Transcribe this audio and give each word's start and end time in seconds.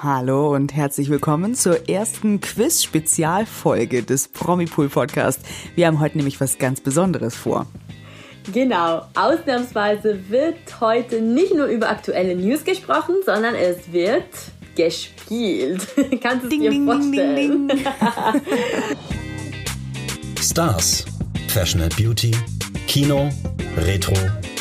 Hallo 0.00 0.54
und 0.54 0.76
herzlich 0.76 1.10
willkommen 1.10 1.56
zur 1.56 1.88
ersten 1.88 2.40
Quiz-Spezialfolge 2.40 4.04
des 4.04 4.28
Promipool 4.28 4.88
Podcast. 4.88 5.40
Wir 5.74 5.88
haben 5.88 5.98
heute 5.98 6.18
nämlich 6.18 6.40
was 6.40 6.58
ganz 6.58 6.80
Besonderes 6.80 7.34
vor. 7.34 7.66
Genau, 8.52 9.02
ausnahmsweise 9.16 10.30
wird 10.30 10.54
heute 10.78 11.20
nicht 11.20 11.52
nur 11.52 11.66
über 11.66 11.88
aktuelle 11.88 12.36
News 12.36 12.62
gesprochen, 12.62 13.16
sondern 13.26 13.56
es 13.56 13.90
wird 13.90 14.22
gespielt. 14.76 15.84
Kannst 16.22 16.44
du 16.44 16.48
es 16.48 16.60
dir 16.60 16.84
vorstellen? 16.84 17.66
Ding, 17.66 17.68
ding, 17.68 17.78
ding. 17.78 18.98
Stars, 20.40 21.06
Fashion 21.48 21.82
and 21.82 21.96
Beauty, 21.96 22.30
Kino, 22.86 23.30
Retro, 23.76 24.14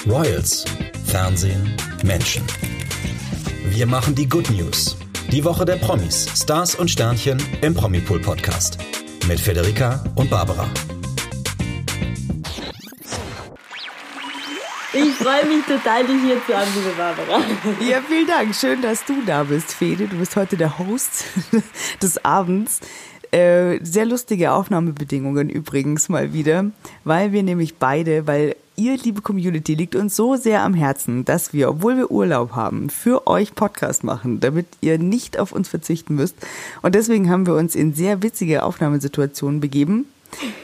Royals, 0.08 0.66
Fernsehen, 1.06 1.76
Menschen. 2.04 2.42
Wir 3.70 3.86
machen 3.86 4.16
die 4.16 4.28
Good 4.28 4.50
News 4.50 4.98
die 5.32 5.44
Woche 5.44 5.66
der 5.66 5.76
Promis, 5.76 6.28
Stars 6.36 6.76
und 6.76 6.90
Sternchen 6.90 7.38
im 7.62 7.74
Promipool 7.74 8.20
Podcast. 8.20 8.78
Mit 9.28 9.40
Federica 9.40 10.04
und 10.16 10.30
Barbara. 10.30 10.66
Ich 14.94 15.14
freue 15.16 15.46
mich 15.46 15.66
total, 15.66 16.08
dich 16.08 16.22
hier 16.24 16.38
zu 16.46 16.58
haben, 16.58 16.70
liebe 16.74 16.96
Barbara. 16.98 17.42
Ja, 17.88 18.02
vielen 18.08 18.26
Dank. 18.26 18.56
Schön, 18.56 18.82
dass 18.82 19.04
du 19.04 19.16
da 19.26 19.44
bist, 19.44 19.74
Fede. 19.74 20.08
Du 20.08 20.18
bist 20.18 20.36
heute 20.38 20.56
der 20.56 20.80
Host 20.80 21.26
des 22.02 22.24
Abends. 22.24 22.80
Äh, 23.32 23.84
sehr 23.84 24.06
lustige 24.06 24.54
Aufnahmebedingungen 24.54 25.50
übrigens 25.50 26.08
mal 26.08 26.32
wieder, 26.32 26.72
weil 27.04 27.34
wir 27.34 27.44
nämlich 27.44 27.76
beide, 27.76 28.26
weil 28.26 28.56
ihr, 28.78 28.96
liebe 28.96 29.22
Community, 29.22 29.74
liegt 29.74 29.96
uns 29.96 30.16
so 30.16 30.36
sehr 30.36 30.62
am 30.62 30.74
Herzen, 30.74 31.26
dass 31.26 31.52
wir, 31.52 31.70
obwohl 31.70 31.98
wir 31.98 32.12
Urlaub 32.12 32.52
haben, 32.52 32.90
für 32.90 33.28
euch 33.28 33.56
Podcast 33.56 34.04
machen, 34.04 34.40
damit 34.40 34.68
ihr 34.82 35.00
nicht 35.00 35.40
auf 35.40 35.52
uns 35.52 35.68
verzichten 35.68 36.16
müsst. 36.16 36.36
Und 36.84 36.96
deswegen 36.96 37.30
haben 37.30 37.48
wir 37.48 37.56
uns 37.56 37.76
in 37.76 37.94
sehr 37.94 38.22
witzige 38.22 38.64
Aufnahmesituationen 38.64 39.60
begeben. 39.60 40.06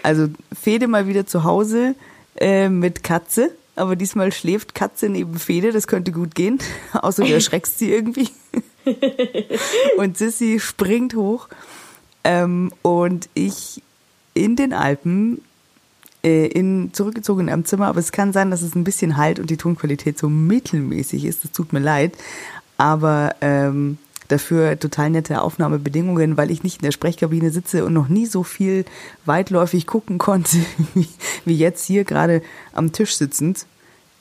Also 0.04 0.28
Fede 0.54 0.88
mal 0.88 1.08
wieder 1.08 1.26
zu 1.26 1.44
Hause 1.44 1.96
äh, 2.38 2.70
mit 2.70 3.04
Katze, 3.04 3.52
aber 3.76 3.96
diesmal 3.96 4.32
schläft 4.32 4.76
Katze 4.76 5.10
neben 5.10 5.40
Fede, 5.40 5.72
das 5.72 5.88
könnte 5.88 6.12
gut 6.12 6.36
gehen. 6.36 6.60
Außer 6.94 7.24
du 7.24 7.34
erschreckst 7.34 7.80
sie 7.80 7.92
irgendwie. 7.92 8.30
und 9.98 10.18
Sissy 10.18 10.60
springt 10.60 11.16
hoch. 11.16 11.48
Ähm, 12.24 12.72
und 12.84 13.28
ich 13.34 13.82
in 14.36 14.56
den 14.56 14.72
Alpen 14.72 15.42
äh, 16.24 16.48
in, 16.48 16.92
zurückgezogen 16.94 17.50
am 17.50 17.66
Zimmer, 17.66 17.88
aber 17.88 18.00
es 18.00 18.12
kann 18.12 18.34
sein, 18.34 18.52
dass 18.52 18.62
es 18.62 18.76
ein 18.76 18.84
bisschen 18.84 19.18
halt 19.18 19.40
und 19.40 19.50
die 19.50 19.58
Tonqualität 19.58 20.18
so 20.18 20.30
mittelmäßig 20.30 21.26
ist. 21.26 21.44
Das 21.44 21.52
tut 21.52 21.74
mir 21.74 21.80
leid. 21.80 22.14
Aber 22.78 23.36
ähm, 23.42 23.98
dafür 24.28 24.80
total 24.80 25.10
nette 25.12 25.42
Aufnahmebedingungen, 25.42 26.38
weil 26.38 26.52
ich 26.52 26.64
nicht 26.64 26.78
in 26.78 26.86
der 26.86 26.92
Sprechkabine 26.92 27.52
sitze 27.52 27.86
und 27.86 27.94
noch 27.94 28.08
nie 28.08 28.26
so 28.26 28.44
viel 28.44 28.86
weitläufig 29.26 29.86
gucken 29.86 30.18
konnte, 30.18 30.58
wie, 30.94 31.08
wie 31.46 31.58
jetzt 31.58 31.86
hier 31.86 32.04
gerade 32.04 32.42
am 32.74 32.92
Tisch 32.92 33.16
sitzend 33.16 33.66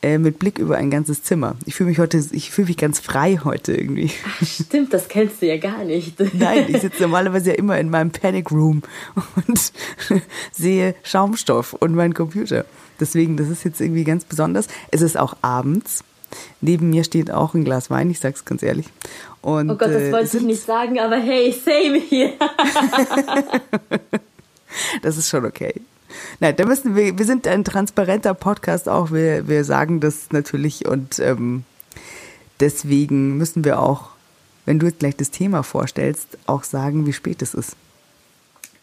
äh, 0.03 0.19
mit 0.19 0.39
Blick 0.39 0.59
über 0.59 0.77
ein 0.77 0.91
ganzes 0.91 1.23
Zimmer. 1.23 1.57
Ich 1.65 1.77
fühle 1.77 1.91
mich 1.91 1.99
heute, 1.99 2.23
ich 2.33 2.51
fühle 2.51 2.69
mich 2.69 2.77
ganz 2.77 2.99
frei 2.99 3.41
heute 3.43 3.75
irgendwie. 3.75 4.11
Ach, 4.27 4.47
stimmt, 4.47 4.93
das 4.93 5.09
kennst 5.09 5.41
du 5.41 5.47
ja 5.47 5.57
gar 5.57 5.85
nicht. 5.85 6.19
Nein, 6.35 6.67
ich 6.69 6.81
sitze 6.81 7.01
normalerweise 7.03 7.51
ja 7.51 7.57
immer 7.57 7.79
in 7.79 7.89
meinem 7.89 8.11
Panic 8.11 8.51
Room 8.51 8.83
und 9.37 9.73
sehe 10.53 10.95
Schaumstoff 11.05 11.73
und 11.75 11.95
meinen 11.95 12.15
Computer. 12.15 12.65
Deswegen, 13.01 13.37
das 13.37 13.49
ist 13.49 13.65
jetzt 13.65 13.81
irgendwie 13.81 14.05
ganz 14.05 14.25
besonders. 14.25 14.67
Es 14.91 15.03
ist 15.03 15.17
auch 15.17 15.37
abends. 15.41 16.05
Neben 16.61 16.91
mir 16.91 17.05
steht 17.05 17.31
auch 17.31 17.55
ein 17.55 17.65
Glas 17.65 17.91
Wein, 17.91 18.11
ich 18.11 18.19
sag's 18.19 18.45
ganz 18.45 18.63
ehrlich. 18.63 18.87
Und, 19.41 19.71
oh 19.71 19.77
Gott, 19.77 19.89
das 19.89 20.03
äh, 20.03 20.13
wollte 20.13 20.39
ich 20.39 20.43
nicht 20.43 20.63
sagen, 20.63 20.99
aber 20.99 21.17
hey, 21.17 21.53
same 21.53 21.99
hier. 21.99 22.33
das 25.03 25.17
ist 25.17 25.29
schon 25.29 25.45
okay. 25.45 25.75
Nein, 26.41 26.57
da 26.57 26.65
müssen 26.65 26.97
wir, 26.97 27.19
wir 27.19 27.25
sind 27.25 27.47
ein 27.47 27.65
transparenter 27.65 28.35
Podcast 28.35 28.89
auch, 28.89 29.11
wir, 29.13 29.49
wir 29.49 29.65
sagen 29.65 30.01
das 30.01 30.31
natürlich 30.31 30.87
und 30.87 31.19
ähm, 31.19 31.65
deswegen 32.61 33.37
müssen 33.37 33.65
wir 33.65 33.81
auch, 33.81 34.11
wenn 34.67 34.79
du 34.79 34.87
jetzt 34.87 35.01
gleich 35.01 35.17
das 35.17 35.31
Thema 35.31 35.63
vorstellst, 35.63 36.39
auch 36.47 36.65
sagen, 36.65 37.07
wie 37.07 37.13
spät 37.13 37.43
es 37.43 37.55
ist. 37.55 37.77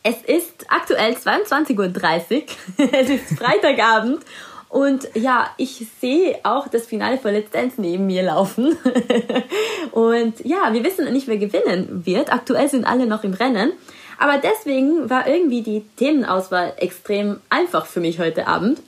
Es 0.03 0.17
ist 0.25 0.65
aktuell 0.69 1.13
22.30 1.13 1.77
Uhr, 1.77 2.43
es 2.93 3.09
ist 3.09 3.37
Freitagabend 3.37 4.23
und 4.69 5.09
ja, 5.15 5.49
ich 5.57 5.87
sehe 5.99 6.39
auch 6.43 6.67
das 6.67 6.85
Finale 6.85 7.17
von 7.17 7.33
Let's 7.33 7.49
Dance 7.49 7.81
neben 7.81 8.05
mir 8.05 8.21
laufen. 8.21 8.77
und 9.91 10.45
ja, 10.45 10.71
wir 10.71 10.83
wissen 10.83 11.11
nicht, 11.11 11.27
wer 11.27 11.37
gewinnen 11.37 12.05
wird. 12.05 12.31
Aktuell 12.31 12.69
sind 12.69 12.85
alle 12.85 13.07
noch 13.07 13.23
im 13.23 13.33
Rennen. 13.33 13.73
Aber 14.19 14.37
deswegen 14.37 15.09
war 15.09 15.27
irgendwie 15.27 15.63
die 15.63 15.85
Themenauswahl 15.95 16.73
extrem 16.75 17.39
einfach 17.49 17.85
für 17.85 18.01
mich 18.01 18.19
heute 18.19 18.47
Abend. 18.47 18.81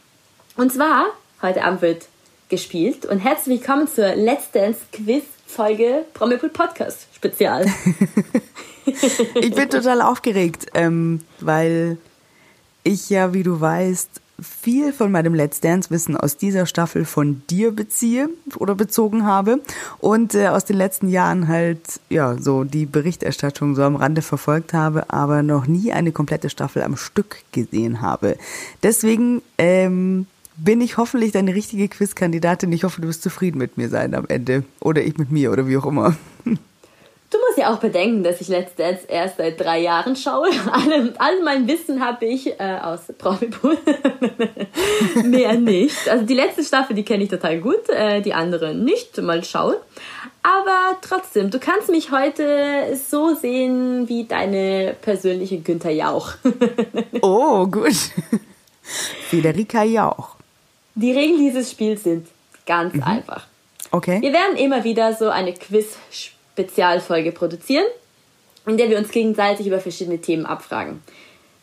Und 0.57 0.73
zwar, 0.73 1.05
heute 1.41 1.63
Abend 1.63 1.81
wird 1.81 2.07
gespielt 2.49 3.05
und 3.05 3.19
herzlich 3.19 3.61
willkommen 3.61 3.87
zur 3.87 4.13
Let's 4.13 4.51
Dance 4.51 4.81
Quiz 4.91 5.23
Folge 5.47 6.03
Promipool 6.13 6.49
Podcast 6.49 7.07
Spezial. 7.15 7.65
ich 8.85 9.55
bin 9.55 9.69
total 9.69 10.01
aufgeregt, 10.01 10.65
ähm, 10.73 11.21
weil 11.39 11.97
ich 12.83 13.09
ja, 13.09 13.33
wie 13.33 13.43
du 13.43 13.61
weißt, 13.61 14.09
viel 14.41 14.91
von 14.91 15.11
meinem 15.11 15.33
Let's 15.33 15.61
Dance-Wissen 15.61 16.17
aus 16.17 16.37
dieser 16.37 16.65
Staffel 16.65 17.05
von 17.05 17.41
dir 17.49 17.71
beziehe 17.71 18.29
oder 18.57 18.75
bezogen 18.75 19.25
habe 19.25 19.61
und 19.99 20.35
äh, 20.35 20.47
aus 20.47 20.65
den 20.65 20.77
letzten 20.77 21.07
Jahren 21.07 21.47
halt, 21.47 21.99
ja, 22.09 22.37
so 22.37 22.63
die 22.63 22.85
Berichterstattung 22.85 23.75
so 23.75 23.83
am 23.83 23.95
Rande 23.95 24.21
verfolgt 24.21 24.73
habe, 24.73 25.09
aber 25.09 25.43
noch 25.43 25.67
nie 25.67 25.91
eine 25.91 26.11
komplette 26.11 26.49
Staffel 26.49 26.81
am 26.81 26.97
Stück 26.97 27.37
gesehen 27.51 28.01
habe. 28.01 28.37
Deswegen, 28.83 29.41
ähm, 29.57 30.25
bin 30.57 30.81
ich 30.81 30.97
hoffentlich 30.97 31.31
deine 31.31 31.55
richtige 31.55 31.87
Quizkandidatin. 31.87 32.71
Ich 32.71 32.83
hoffe, 32.83 33.01
du 33.01 33.07
wirst 33.07 33.23
zufrieden 33.23 33.57
mit 33.57 33.77
mir 33.77 33.89
sein 33.89 34.13
am 34.13 34.27
Ende. 34.27 34.63
Oder 34.79 35.01
ich 35.01 35.17
mit 35.17 35.31
mir 35.31 35.51
oder 35.51 35.67
wie 35.67 35.77
auch 35.77 35.85
immer. 35.85 36.15
Du 37.31 37.37
musst 37.37 37.57
ja 37.57 37.73
auch 37.73 37.79
bedenken, 37.79 38.23
dass 38.23 38.41
ich 38.41 38.49
Let's 38.49 38.75
Dance 38.75 39.05
erst 39.07 39.37
seit 39.37 39.57
drei 39.57 39.79
Jahren 39.79 40.17
schaue. 40.17 40.49
Alle, 40.71 41.13
all 41.17 41.41
mein 41.43 41.65
Wissen 41.65 42.05
habe 42.05 42.25
ich 42.25 42.59
äh, 42.59 42.77
aus 42.81 43.03
Promipool. 43.17 43.77
Mehr 45.23 45.53
nicht. 45.53 46.09
Also 46.09 46.25
die 46.25 46.33
letzte 46.33 46.61
Staffel, 46.65 46.93
die 46.93 47.03
kenne 47.03 47.23
ich 47.23 47.29
total 47.29 47.61
gut, 47.61 47.87
äh, 47.87 48.21
die 48.21 48.33
andere 48.33 48.75
nicht. 48.75 49.17
Mal 49.21 49.45
schauen. 49.45 49.75
Aber 50.43 50.97
trotzdem, 51.01 51.51
du 51.51 51.59
kannst 51.59 51.89
mich 51.89 52.11
heute 52.11 52.97
so 52.97 53.33
sehen 53.33 54.09
wie 54.09 54.25
deine 54.25 54.93
persönliche 55.01 55.59
Günther 55.59 55.91
Jauch. 55.91 56.33
oh, 57.21 57.65
gut. 57.65 57.95
Federica 59.29 59.83
Jauch. 59.83 60.35
Die 60.95 61.13
Regeln 61.13 61.39
dieses 61.39 61.71
Spiels 61.71 62.03
sind 62.03 62.27
ganz 62.65 62.93
mhm. 62.93 63.03
einfach. 63.03 63.47
Okay. 63.91 64.21
Wir 64.21 64.33
werden 64.33 64.57
immer 64.57 64.83
wieder 64.83 65.13
so 65.13 65.29
eine 65.29 65.53
Quiz 65.53 65.95
spielen 66.11 66.40
Spezialfolge 66.61 67.31
produzieren, 67.31 67.85
in 68.67 68.77
der 68.77 68.89
wir 68.89 68.97
uns 68.97 69.09
gegenseitig 69.09 69.65
über 69.65 69.79
verschiedene 69.79 70.19
Themen 70.19 70.45
abfragen. 70.45 71.01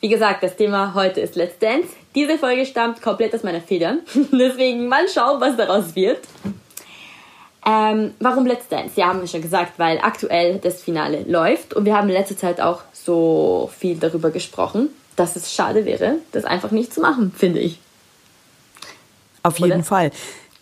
Wie 0.01 0.09
gesagt, 0.09 0.43
das 0.43 0.57
Thema 0.57 0.95
heute 0.95 1.21
ist 1.21 1.37
Let's 1.37 1.59
Dance. 1.59 1.89
Diese 2.15 2.39
Folge 2.39 2.67
stammt 2.67 3.01
komplett 3.03 3.35
aus 3.35 3.43
meiner 3.43 3.61
Federn. 3.61 4.01
Deswegen 4.33 4.89
mal 4.89 5.09
schauen, 5.09 5.41
was 5.41 5.57
daraus 5.57 5.95
wird. 5.95 6.21
Ähm, 7.65 8.15
warum 8.19 8.47
Let's 8.47 8.69
Dance? 8.69 8.93
Ja, 8.97 9.07
haben 9.09 9.21
wir 9.21 9.29
schon 9.29 9.43
gesagt, 9.43 9.79
weil 9.79 9.99
aktuell 9.99 10.59
das 10.59 10.83
Finale 10.83 11.25
läuft 11.27 11.75
und 11.75 11.85
wir 11.85 11.97
haben 11.97 12.09
in 12.09 12.15
letzter 12.15 12.37
Zeit 12.37 12.61
auch 12.61 12.83
so 12.93 13.71
viel 13.77 13.97
darüber 13.97 14.31
gesprochen, 14.31 14.89
dass 15.17 15.37
es 15.37 15.53
schade 15.53 15.85
wäre, 15.85 16.17
das 16.33 16.45
einfach 16.45 16.71
nicht 16.71 16.93
zu 16.93 17.01
machen, 17.01 17.33
finde 17.37 17.61
ich. 17.61 17.79
Auf 19.43 19.59
jeden 19.59 19.73
Oder? 19.73 19.85
Fall. 19.85 20.11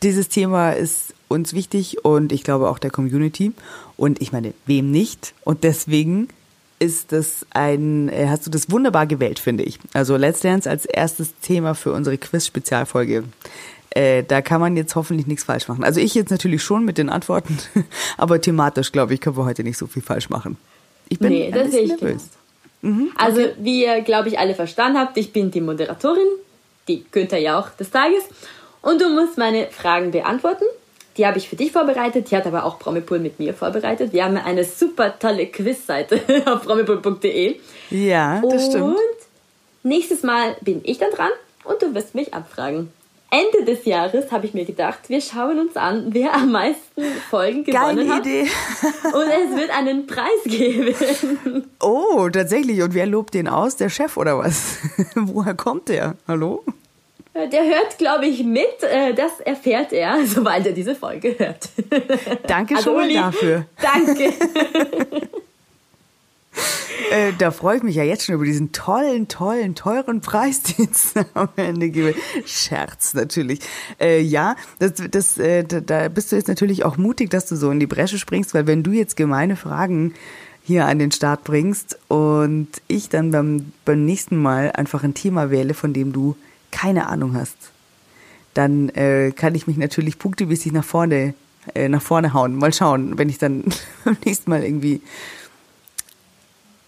Dieses 0.02 0.28
Thema 0.28 0.72
ist 0.72 1.14
uns 1.28 1.52
wichtig 1.52 2.04
und 2.04 2.32
ich 2.32 2.42
glaube 2.42 2.68
auch 2.68 2.78
der 2.78 2.90
Community. 2.90 3.52
Und 3.96 4.20
ich 4.20 4.32
meine, 4.32 4.54
wem 4.66 4.90
nicht? 4.90 5.34
Und 5.44 5.64
deswegen 5.64 6.28
ist 6.78 7.12
das 7.12 7.46
ein, 7.50 8.08
äh, 8.08 8.26
hast 8.28 8.46
du 8.46 8.50
das 8.50 8.70
wunderbar 8.70 9.06
gewählt, 9.06 9.38
finde 9.38 9.64
ich. 9.64 9.78
Also 9.94 10.16
Let's 10.16 10.40
Dance 10.40 10.68
als 10.68 10.84
erstes 10.84 11.34
Thema 11.40 11.74
für 11.74 11.92
unsere 11.92 12.18
Quiz-Spezialfolge. 12.18 13.24
Äh, 13.90 14.24
da 14.24 14.42
kann 14.42 14.60
man 14.60 14.76
jetzt 14.76 14.94
hoffentlich 14.94 15.26
nichts 15.26 15.44
falsch 15.44 15.68
machen. 15.68 15.82
Also 15.82 16.00
ich 16.00 16.14
jetzt 16.14 16.30
natürlich 16.30 16.62
schon 16.62 16.84
mit 16.84 16.98
den 16.98 17.08
Antworten, 17.08 17.58
aber 18.18 18.40
thematisch, 18.40 18.92
glaube 18.92 19.14
ich, 19.14 19.20
können 19.20 19.36
wir 19.36 19.46
heute 19.46 19.64
nicht 19.64 19.78
so 19.78 19.86
viel 19.86 20.02
falsch 20.02 20.28
machen. 20.28 20.58
Ich 21.08 21.18
bin 21.18 21.30
nee, 21.30 21.50
das 21.50 21.70
sehe 21.70 21.82
ich 21.82 21.88
nervös. 21.88 22.28
Mhm, 22.82 23.10
also 23.16 23.40
okay. 23.40 23.54
wie 23.58 23.84
ihr, 23.84 24.02
glaube 24.02 24.28
ich, 24.28 24.38
alle 24.38 24.54
verstanden 24.54 24.98
habt, 24.98 25.16
ich 25.16 25.32
bin 25.32 25.50
die 25.50 25.62
Moderatorin, 25.62 26.28
die 26.88 27.06
Günther 27.10 27.38
Jauch 27.38 27.70
des 27.70 27.90
Tages 27.90 28.24
und 28.82 29.00
du 29.00 29.08
musst 29.08 29.38
meine 29.38 29.68
Fragen 29.68 30.10
beantworten. 30.10 30.64
Die 31.16 31.26
habe 31.26 31.38
ich 31.38 31.48
für 31.48 31.56
dich 31.56 31.72
vorbereitet, 31.72 32.30
die 32.30 32.36
hat 32.36 32.46
aber 32.46 32.64
auch 32.64 32.78
Promipool 32.78 33.18
mit 33.18 33.38
mir 33.38 33.54
vorbereitet. 33.54 34.12
Wir 34.12 34.24
haben 34.24 34.36
eine 34.36 34.64
super 34.64 35.18
tolle 35.18 35.46
Quizseite 35.46 36.20
auf 36.46 36.62
promipool.de. 36.62 37.56
Ja, 37.90 38.42
das 38.42 38.64
und 38.64 38.70
stimmt. 38.70 38.96
nächstes 39.82 40.22
Mal 40.22 40.56
bin 40.60 40.80
ich 40.84 40.98
dann 40.98 41.10
dran 41.10 41.30
und 41.64 41.80
du 41.82 41.94
wirst 41.94 42.14
mich 42.14 42.34
abfragen. 42.34 42.90
Ende 43.30 43.64
des 43.64 43.84
Jahres 43.84 44.30
habe 44.30 44.46
ich 44.46 44.54
mir 44.54 44.64
gedacht, 44.64 45.08
wir 45.08 45.20
schauen 45.20 45.58
uns 45.58 45.76
an, 45.76 46.06
wer 46.10 46.32
am 46.32 46.52
meisten 46.52 47.02
Folgen 47.28 47.64
gewonnen 47.64 47.96
Geile 47.96 48.08
hat. 48.08 48.20
Idee. 48.20 48.42
Und 49.04 49.26
es 49.26 49.58
wird 49.58 49.76
einen 49.76 50.06
Preis 50.06 50.44
geben. 50.44 51.66
Oh, 51.82 52.28
tatsächlich. 52.32 52.80
Und 52.82 52.94
wer 52.94 53.06
lobt 53.06 53.34
den 53.34 53.48
aus? 53.48 53.74
Der 53.76 53.88
Chef 53.88 54.16
oder 54.16 54.38
was? 54.38 54.78
Woher 55.16 55.54
kommt 55.54 55.88
der? 55.88 56.14
Hallo? 56.28 56.62
Der 57.52 57.64
hört, 57.64 57.98
glaube 57.98 58.26
ich, 58.26 58.42
mit. 58.44 58.82
Äh, 58.82 59.14
Das 59.14 59.40
erfährt 59.40 59.92
er, 59.92 60.18
sobald 60.26 60.66
er 60.66 60.72
diese 60.72 60.94
Folge 60.94 61.34
hört. 61.38 61.68
Danke 62.46 62.76
Also, 62.76 62.90
schon 62.90 62.96
mal 62.96 63.04
Uli, 63.04 63.14
dafür. 63.14 63.66
Danke. 63.80 64.32
Äh, 67.10 67.32
da 67.38 67.50
freue 67.50 67.76
ich 67.76 67.82
mich 67.82 67.94
ja 67.94 68.02
jetzt 68.02 68.24
schon 68.24 68.34
über 68.34 68.44
diesen 68.44 68.72
tollen, 68.72 69.28
tollen, 69.28 69.74
teuren 69.74 70.20
Preis, 70.20 70.62
den 70.62 70.88
es 70.90 71.14
am 71.34 71.50
Ende 71.56 71.90
gibt. 71.90 72.18
Scherz 72.46 73.14
natürlich. 73.14 73.60
Äh, 74.00 74.20
ja, 74.22 74.56
das, 74.78 74.94
das, 75.10 75.38
äh, 75.38 75.62
da, 75.62 75.80
da 75.80 76.08
bist 76.08 76.32
du 76.32 76.36
jetzt 76.36 76.48
natürlich 76.48 76.84
auch 76.84 76.96
mutig, 76.96 77.30
dass 77.30 77.46
du 77.46 77.54
so 77.54 77.70
in 77.70 77.78
die 77.78 77.86
Bresche 77.86 78.18
springst, 78.18 78.54
weil 78.54 78.66
wenn 78.66 78.82
du 78.82 78.90
jetzt 78.90 79.16
gemeine 79.16 79.56
Fragen 79.56 80.14
hier 80.64 80.86
an 80.86 80.98
den 80.98 81.12
Start 81.12 81.44
bringst 81.44 81.98
und 82.08 82.68
ich 82.88 83.08
dann 83.08 83.30
beim, 83.30 83.72
beim 83.84 84.04
nächsten 84.04 84.36
Mal 84.36 84.72
einfach 84.72 85.04
ein 85.04 85.14
Thema 85.14 85.50
wähle, 85.50 85.74
von 85.74 85.92
dem 85.92 86.12
du 86.12 86.34
keine 86.70 87.08
Ahnung 87.08 87.34
hast, 87.34 87.56
dann 88.54 88.88
äh, 88.90 89.32
kann 89.32 89.54
ich 89.54 89.66
mich 89.66 89.76
natürlich 89.76 90.18
punktemäßig 90.18 90.72
nach 90.72 90.84
vorne, 90.84 91.34
äh, 91.74 91.88
nach 91.88 92.02
vorne 92.02 92.32
hauen. 92.32 92.56
Mal 92.56 92.72
schauen, 92.72 93.18
wenn 93.18 93.28
ich 93.28 93.38
dann 93.38 93.64
beim 94.04 94.16
nächsten 94.24 94.50
Mal 94.50 94.64
irgendwie 94.64 95.02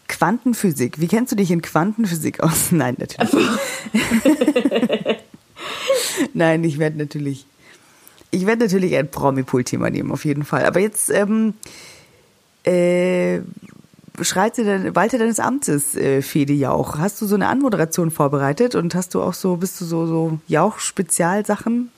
Quantenphysik. 0.08 1.00
Wie 1.00 1.06
kennst 1.06 1.32
du 1.32 1.36
dich 1.36 1.50
in 1.50 1.62
Quantenphysik 1.62 2.40
aus? 2.40 2.68
Nein, 2.72 2.96
natürlich. 2.98 3.34
nicht. 3.92 5.18
Nein, 6.34 6.64
ich 6.64 6.78
werde 6.78 6.98
natürlich, 6.98 7.46
ich 8.30 8.46
werde 8.46 8.64
natürlich 8.64 8.96
ein 8.96 9.10
Promi-Pool-Thema 9.10 9.90
nehmen, 9.90 10.10
auf 10.10 10.24
jeden 10.24 10.44
Fall. 10.44 10.64
Aber 10.64 10.80
jetzt 10.80 11.10
ähm, 11.10 11.54
äh, 12.64 13.40
schreite 14.22 14.64
dein, 14.64 14.94
walte 14.94 15.18
deines 15.18 15.40
Amtes, 15.40 15.94
äh, 15.94 16.22
Fede 16.22 16.52
Jauch. 16.52 16.98
Hast 16.98 17.20
du 17.20 17.26
so 17.26 17.34
eine 17.34 17.48
Anmoderation 17.48 18.10
vorbereitet 18.10 18.74
und 18.74 18.94
hast 18.94 19.14
du 19.14 19.22
auch 19.22 19.34
so, 19.34 19.56
bist 19.56 19.80
du 19.80 19.84
so, 19.84 20.06
so 20.06 20.38
Jauch-Spezialsachen? 20.48 21.90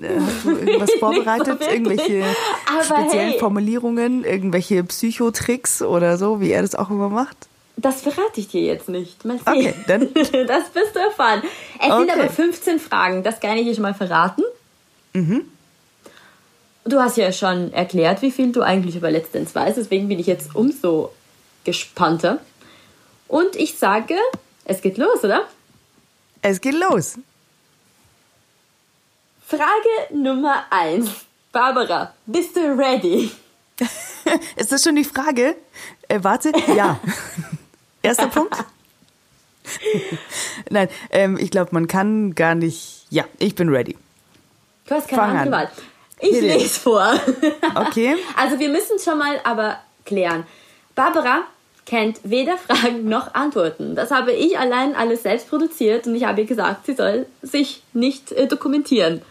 Äh, 0.00 0.08
Hast 0.20 0.44
du 0.44 0.50
irgendwas 0.56 0.90
so 0.92 0.98
vorbereitet? 0.98 1.60
wirklich. 1.60 1.70
irgendwelche 1.70 2.24
Aber 2.72 2.84
speziellen 2.84 3.30
hey. 3.30 3.38
Formulierungen, 3.38 4.24
irgendwelche 4.24 4.84
Psychotricks 4.84 5.82
oder 5.82 6.16
so, 6.18 6.40
wie 6.40 6.50
er 6.52 6.62
das 6.62 6.74
auch 6.74 6.90
immer 6.90 7.08
macht? 7.08 7.36
Das 7.76 8.02
verrate 8.02 8.38
ich 8.38 8.48
dir 8.48 8.60
jetzt 8.62 8.88
nicht. 8.88 9.24
Mal 9.24 9.38
sehen. 9.38 9.44
Okay, 9.46 9.74
dann- 9.86 10.08
Das 10.14 10.74
wirst 10.74 10.94
du 10.94 10.98
erfahren. 11.00 11.42
Es 11.80 11.86
sind 11.86 12.10
Okay. 12.10 12.20
aber 12.20 12.28
15 12.28 12.78
Fragen, 12.78 13.22
das 13.22 13.40
kann 13.40 13.56
ich 13.56 13.64
dir 13.64 13.74
schon 13.74 13.82
mal 13.82 13.94
verraten. 13.94 14.42
Mhm. 15.14 15.42
Du 16.84 17.00
hast 17.00 17.16
ja 17.16 17.32
schon 17.32 17.72
erklärt, 17.72 18.22
wie 18.22 18.32
viel 18.32 18.50
du 18.50 18.62
eigentlich 18.62 18.96
über 18.96 19.10
Let's 19.10 19.30
Dance 19.30 19.54
weißt, 19.54 19.76
deswegen 19.76 20.08
bin 20.08 20.18
ich 20.18 20.26
jetzt 20.26 20.54
umso 20.54 21.12
gespannter. 21.64 22.40
Und 23.28 23.54
ich 23.56 23.78
sage, 23.78 24.16
es 24.64 24.82
geht 24.82 24.98
los, 24.98 25.22
oder? 25.22 25.46
Es 26.42 26.60
geht 26.60 26.74
los. 26.74 27.18
Frage 29.46 30.14
Nummer 30.14 30.64
1. 30.70 31.08
Barbara, 31.52 32.14
bist 32.26 32.56
du 32.56 32.60
ready? 32.76 33.30
Ist 34.56 34.72
das 34.72 34.82
schon 34.82 34.96
die 34.96 35.04
Frage? 35.04 35.56
Äh, 36.08 36.18
warte, 36.22 36.52
ja. 36.74 36.98
Erster 38.02 38.28
Punkt. 38.28 38.56
Nein, 40.70 40.88
ähm, 41.10 41.36
ich 41.38 41.50
glaube, 41.50 41.70
man 41.72 41.86
kann 41.86 42.34
gar 42.34 42.54
nicht. 42.54 43.06
Ja, 43.10 43.24
ich 43.38 43.54
bin 43.54 43.68
ready. 43.68 43.96
Du 44.86 44.94
hast 44.94 45.08
keine 45.08 45.22
Fang 45.22 45.36
andere 45.36 45.56
an. 45.56 45.68
Wahl. 45.68 45.72
Ich 46.22 46.30
Bitte. 46.30 46.46
lese 46.46 46.80
vor. 46.80 47.20
Okay. 47.74 48.16
Also 48.36 48.58
wir 48.58 48.68
müssen 48.68 48.98
schon 48.98 49.18
mal 49.18 49.40
aber 49.44 49.78
klären. 50.04 50.44
Barbara 50.94 51.42
kennt 51.84 52.20
weder 52.22 52.56
Fragen 52.56 53.08
noch 53.08 53.34
Antworten. 53.34 53.96
Das 53.96 54.10
habe 54.12 54.32
ich 54.32 54.56
allein 54.58 54.94
alles 54.94 55.24
selbst 55.24 55.50
produziert 55.50 56.06
und 56.06 56.14
ich 56.14 56.24
habe 56.24 56.42
ihr 56.42 56.46
gesagt, 56.46 56.86
sie 56.86 56.94
soll 56.94 57.26
sich 57.42 57.82
nicht 57.92 58.30
äh, 58.32 58.46
dokumentieren. 58.46 59.22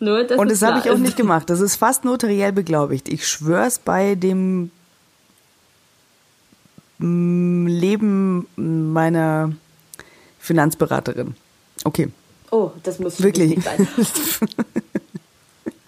Nur, 0.00 0.24
dass 0.24 0.38
Und 0.38 0.50
das 0.50 0.62
habe 0.62 0.78
ich 0.78 0.90
auch 0.90 0.98
nicht 0.98 1.16
gemacht. 1.16 1.50
Das 1.50 1.60
ist 1.60 1.76
fast 1.76 2.04
notariell 2.04 2.52
beglaubigt. 2.52 3.08
Ich 3.08 3.26
schwör's 3.26 3.78
bei 3.78 4.14
dem 4.14 4.70
mm, 6.98 7.66
Leben 7.66 8.46
meiner 8.92 9.52
Finanzberaterin. 10.38 11.34
Okay. 11.84 12.10
Oh, 12.50 12.70
das 12.82 12.98
muss 12.98 13.20
Wirklich. 13.22 13.62
sein. 13.64 13.88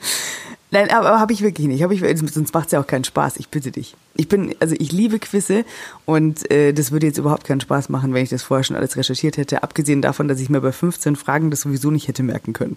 Nein, 0.73 0.88
aber, 0.91 1.08
aber 1.08 1.20
habe 1.20 1.32
ich 1.32 1.43
wirklich 1.43 1.67
nicht. 1.67 1.82
Hab 1.82 1.91
ich, 1.91 2.00
sonst 2.00 2.55
macht's 2.55 2.70
ja 2.73 2.81
auch 2.81 2.87
keinen 2.87 3.02
Spaß. 3.02 3.38
Ich 3.38 3.49
bitte 3.49 3.73
dich. 3.73 3.97
Ich 4.14 4.29
bin, 4.29 4.55
also 4.61 4.76
ich 4.79 4.93
liebe 4.93 5.19
Quizze 5.19 5.64
und 6.05 6.49
äh, 6.50 6.73
das 6.73 6.93
würde 6.93 7.06
jetzt 7.06 7.19
überhaupt 7.19 7.44
keinen 7.44 7.61
Spaß 7.61 7.88
machen, 7.88 8.14
wenn 8.14 8.23
ich 8.23 8.31
das 8.31 8.44
vorher 8.44 8.62
schon 8.62 8.76
alles 8.76 8.97
recherchiert 8.97 9.37
hätte. 9.37 9.64
Abgesehen 9.64 10.00
davon, 10.00 10.29
dass 10.29 10.38
ich 10.38 10.49
mir 10.49 10.61
bei 10.61 10.70
15 10.70 11.17
Fragen 11.17 11.50
das 11.50 11.62
sowieso 11.62 11.91
nicht 11.91 12.06
hätte 12.06 12.23
merken 12.23 12.52
können. 12.52 12.76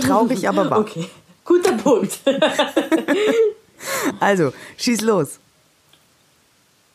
Traurig, 0.00 0.48
aber 0.48 0.68
wahr. 0.70 0.80
Okay, 0.80 1.06
guter 1.44 1.72
Punkt. 1.72 2.18
Also, 4.20 4.52
schieß 4.78 5.02
los. 5.02 5.38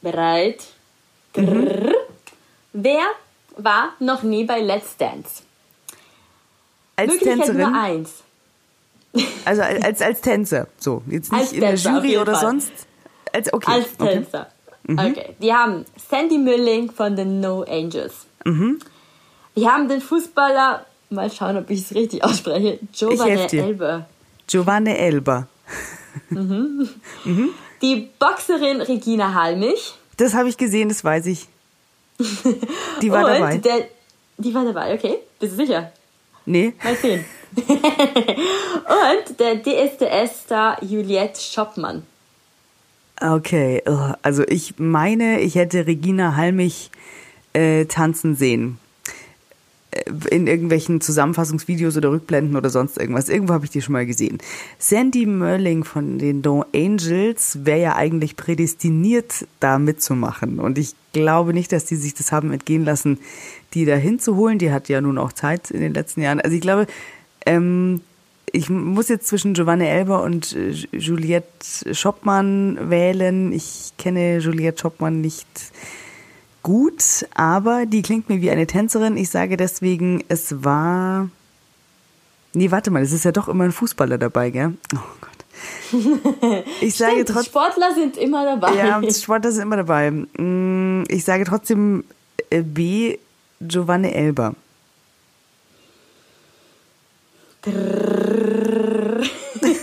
Bereit? 0.02 0.64
Grrr. 1.34 1.94
Wer 2.74 3.06
war 3.58 3.94
noch 4.00 4.24
nie 4.24 4.44
bei 4.46 4.60
Let's 4.62 4.96
Dance? 4.98 5.44
Als 6.96 7.12
Möglichkeit 7.12 7.46
Tänzerin, 7.46 7.62
Nummer 7.62 7.82
eins. 7.84 8.24
Also 9.46 9.62
als, 9.62 9.84
als, 9.84 10.02
als 10.02 10.22
Tänzer. 10.22 10.68
So, 10.78 11.02
jetzt 11.08 11.32
nicht 11.32 11.42
Als 11.42 11.54
in 11.54 11.62
der 11.62 11.70
Tänzer, 11.72 11.98
auf 11.98 12.04
Jury 12.04 12.18
oder 12.18 12.34
Fall. 12.34 12.42
sonst. 12.42 12.72
Als, 13.34 13.54
okay. 13.54 13.72
Als 13.72 13.88
okay. 13.98 14.14
Tänzer. 14.14 14.48
Okay. 14.88 15.36
Die 15.42 15.54
haben 15.54 15.86
Sandy 16.10 16.38
Milling 16.38 16.92
von 16.92 17.16
den 17.16 17.40
No 17.42 17.64
Angels. 17.64 18.26
Mhm. 18.46 18.80
Wir 19.54 19.72
haben 19.72 19.88
den 19.88 20.02
Fußballer, 20.02 20.86
mal 21.10 21.32
schauen, 21.32 21.58
ob 21.58 21.70
ich 21.70 21.82
es 21.82 21.94
richtig 21.94 22.24
ausspreche, 22.24 22.80
Giovanni 22.92 23.32
helf 23.32 23.48
dir. 23.52 23.64
Elber. 23.64 24.08
Giovanni 24.48 24.92
Elba. 24.92 25.48
Die 27.82 28.10
Boxerin 28.20 28.82
Regina 28.82 29.34
Halmich. 29.34 29.94
Das 30.18 30.34
habe 30.34 30.50
ich 30.50 30.58
gesehen, 30.58 30.90
das 30.90 31.04
weiß 31.04 31.28
ich. 31.28 31.48
Die 33.02 33.12
war 33.12 33.26
und 33.26 33.32
dabei. 33.32 33.58
Der, 33.58 33.88
die 34.38 34.54
war 34.54 34.66
dabei, 34.66 34.94
okay. 34.96 35.20
Bist 35.40 35.54
du 35.54 35.58
sicher? 35.58 35.92
Nee. 36.46 36.74
Mal 36.84 36.96
sehen. 36.96 37.26
und 37.56 39.40
der 39.40 39.62
DSDS-Star 39.64 40.84
Juliette 40.84 41.40
Schoppmann. 41.40 42.04
Okay, 43.22 43.82
ugh. 43.86 44.16
also 44.22 44.44
ich 44.48 44.76
meine, 44.78 45.42
ich 45.42 45.56
hätte 45.56 45.88
Regina 45.88 46.36
Halmich 46.36 46.90
äh, 47.54 47.86
tanzen 47.86 48.36
sehen. 48.36 48.78
Äh, 49.92 50.04
In 50.32 50.48
irgendwelchen 50.48 51.02
Zusammenfassungsvideos 51.02 51.98
oder 51.98 52.12
Rückblenden 52.12 52.56
oder 52.56 52.70
sonst 52.70 52.98
irgendwas. 52.98 53.28
Irgendwo 53.28 53.54
habe 53.54 53.66
ich 53.66 53.72
die 53.72 53.82
schon 53.82 53.94
mal 53.94 54.06
gesehen. 54.06 54.38
Sandy 54.78 55.26
Merling 55.26 55.84
von 55.84 56.18
den 56.18 56.42
No 56.42 56.64
Angels 56.74 57.60
wäre 57.66 57.82
ja 57.82 57.96
eigentlich 57.96 58.38
prädestiniert, 58.38 59.46
da 59.60 59.80
mitzumachen. 59.80 60.60
Und 60.60 60.78
ich 60.78 60.96
glaube 61.12 61.54
nicht, 61.54 61.74
dass 61.74 61.86
die 61.86 61.98
sich 61.98 62.14
das 62.14 62.32
haben 62.32 62.54
entgehen 62.54 62.86
lassen, 62.86 63.20
die 63.74 63.84
da 63.84 63.96
hinzuholen. 63.96 64.60
Die 64.60 64.72
hat 64.72 64.88
ja 64.88 65.02
nun 65.02 65.18
auch 65.18 65.34
Zeit 65.34 65.72
in 65.72 65.82
den 65.82 65.94
letzten 65.94 66.22
Jahren. 66.22 66.40
Also 66.40 66.56
ich 66.56 66.62
glaube, 66.62 66.88
ähm, 67.46 68.02
ich 68.52 68.70
muss 68.70 69.10
jetzt 69.10 69.28
zwischen 69.28 69.54
Giovanni 69.54 69.86
Elber 69.86 70.24
und 70.24 70.56
äh, 70.56 70.72
Juliette 70.92 71.94
Schoppmann 71.94 72.90
wählen. 72.90 73.52
Ich 73.54 73.94
kenne 73.98 74.40
Juliette 74.40 74.82
Schoppmann 74.82 75.22
nicht 75.22 75.48
gut, 76.64 77.28
aber 77.36 77.86
die 77.86 78.02
klingt 78.02 78.30
mir 78.30 78.42
wie 78.42 78.50
eine 78.52 78.68
Tänzerin. 78.68 79.18
Ich 79.18 79.30
sage 79.30 79.56
deswegen, 79.58 80.24
es 80.30 80.64
war. 80.64 81.30
Nee, 82.54 82.72
warte 82.72 82.90
mal, 82.90 83.04
es 83.04 83.12
ist 83.12 83.26
ja 83.26 83.32
doch 83.32 83.48
immer 83.48 83.66
ein 83.66 83.72
Fußballer 83.72 84.18
dabei, 84.18 84.50
gell? 84.50 84.74
Oh 84.96 85.00
Gott. 85.22 85.30
Ich 86.82 86.96
sage 86.96 87.26
trotzdem. 87.26 87.44
Sportler 87.46 87.94
sind 87.94 88.18
immer 88.18 88.46
dabei. 88.46 88.76
Ja, 88.76 89.02
Sportler 89.12 89.52
sind 89.52 89.64
immer 89.64 89.78
dabei. 89.78 90.10
Mm, 90.12 91.04
Ich 91.10 91.24
sage 91.26 91.44
trotzdem 91.44 92.04
äh, 92.50 92.62
B, 92.64 93.18
Giovanni 93.62 94.10
Elber. 94.10 94.56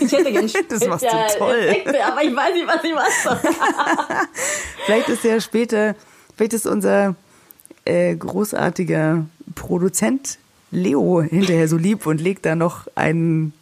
Ich 0.07 0.11
hätte 0.11 0.31
gerne 0.31 0.47
Das 0.69 0.87
machst 0.87 1.05
du 1.05 1.37
toll. 1.37 1.55
Effekte, 1.55 2.05
aber 2.05 2.23
ich 2.23 2.35
weiß 2.35 2.53
nicht, 2.53 2.67
was 2.67 2.83
ich 2.83 2.93
mache. 2.93 3.39
Vielleicht 4.85 5.09
ist 5.09 5.23
ja 5.23 5.39
später, 5.39 5.95
vielleicht 6.35 6.53
ist 6.53 6.65
unser 6.65 7.15
äh, 7.85 8.15
großartiger 8.15 9.25
Produzent 9.55 10.39
Leo 10.71 11.21
hinterher 11.21 11.67
so 11.67 11.77
lieb 11.77 12.05
und 12.05 12.19
legt 12.21 12.45
da 12.45 12.55
noch 12.55 12.87
einen 12.95 13.53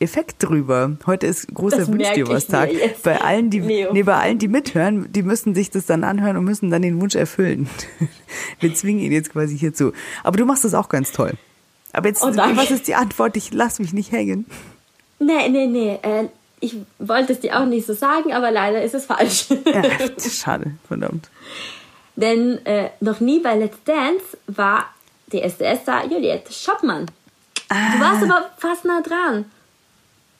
Effekt 0.00 0.42
drüber. 0.42 0.96
Heute 1.06 1.26
ist 1.26 1.52
großer 1.54 1.78
Das 1.78 1.88
ich 1.88 1.94
Wünsch-dir-was-Tag. 1.94 2.72
mir 2.72 2.78
jetzt. 2.78 3.02
Bei 3.02 3.20
allen, 3.20 3.50
die, 3.50 3.60
Leo. 3.60 3.92
nee, 3.92 4.02
bei 4.02 4.14
allen, 4.14 4.38
die 4.38 4.48
mithören, 4.48 5.10
die 5.12 5.22
müssen 5.22 5.54
sich 5.54 5.70
das 5.70 5.86
dann 5.86 6.02
anhören 6.04 6.36
und 6.36 6.44
müssen 6.44 6.70
dann 6.70 6.82
den 6.82 7.00
Wunsch 7.00 7.14
erfüllen. 7.14 7.68
Wir 8.60 8.74
zwingen 8.74 9.00
ihn 9.00 9.12
jetzt 9.12 9.30
quasi 9.32 9.56
hierzu. 9.56 9.92
Aber 10.22 10.36
du 10.36 10.44
machst 10.44 10.64
das 10.64 10.74
auch 10.74 10.88
ganz 10.88 11.12
toll. 11.12 11.32
Aber 11.94 12.08
jetzt, 12.08 12.22
Oh, 12.22 12.34
was 12.34 12.70
ist 12.70 12.88
die 12.88 12.94
Antwort? 12.94 13.36
Ich 13.36 13.52
lass 13.52 13.78
mich 13.78 13.92
nicht 13.92 14.12
hängen. 14.12 14.46
Nee, 15.18 15.48
nee, 15.48 15.66
nee. 15.66 15.98
Äh, 16.02 16.28
ich 16.60 16.76
wollte 16.98 17.32
es 17.32 17.40
dir 17.40 17.58
auch 17.60 17.66
nicht 17.66 17.86
so 17.86 17.94
sagen, 17.94 18.32
aber 18.32 18.50
leider 18.50 18.82
ist 18.82 18.94
es 18.94 19.06
falsch. 19.06 19.46
Ja, 19.66 19.82
schade, 20.30 20.72
verdammt. 20.88 21.28
Denn 22.16 22.64
äh, 22.64 22.90
noch 23.00 23.20
nie 23.20 23.40
bei 23.40 23.56
Let's 23.56 23.78
Dance 23.84 24.24
war 24.46 24.86
die 25.32 25.42
SDS-Star 25.42 26.06
Juliette 26.06 26.52
Schoppmann. 26.52 27.06
Du 27.68 28.00
warst 28.00 28.22
aber 28.22 28.50
fast 28.58 28.84
nah 28.84 29.00
dran. 29.00 29.46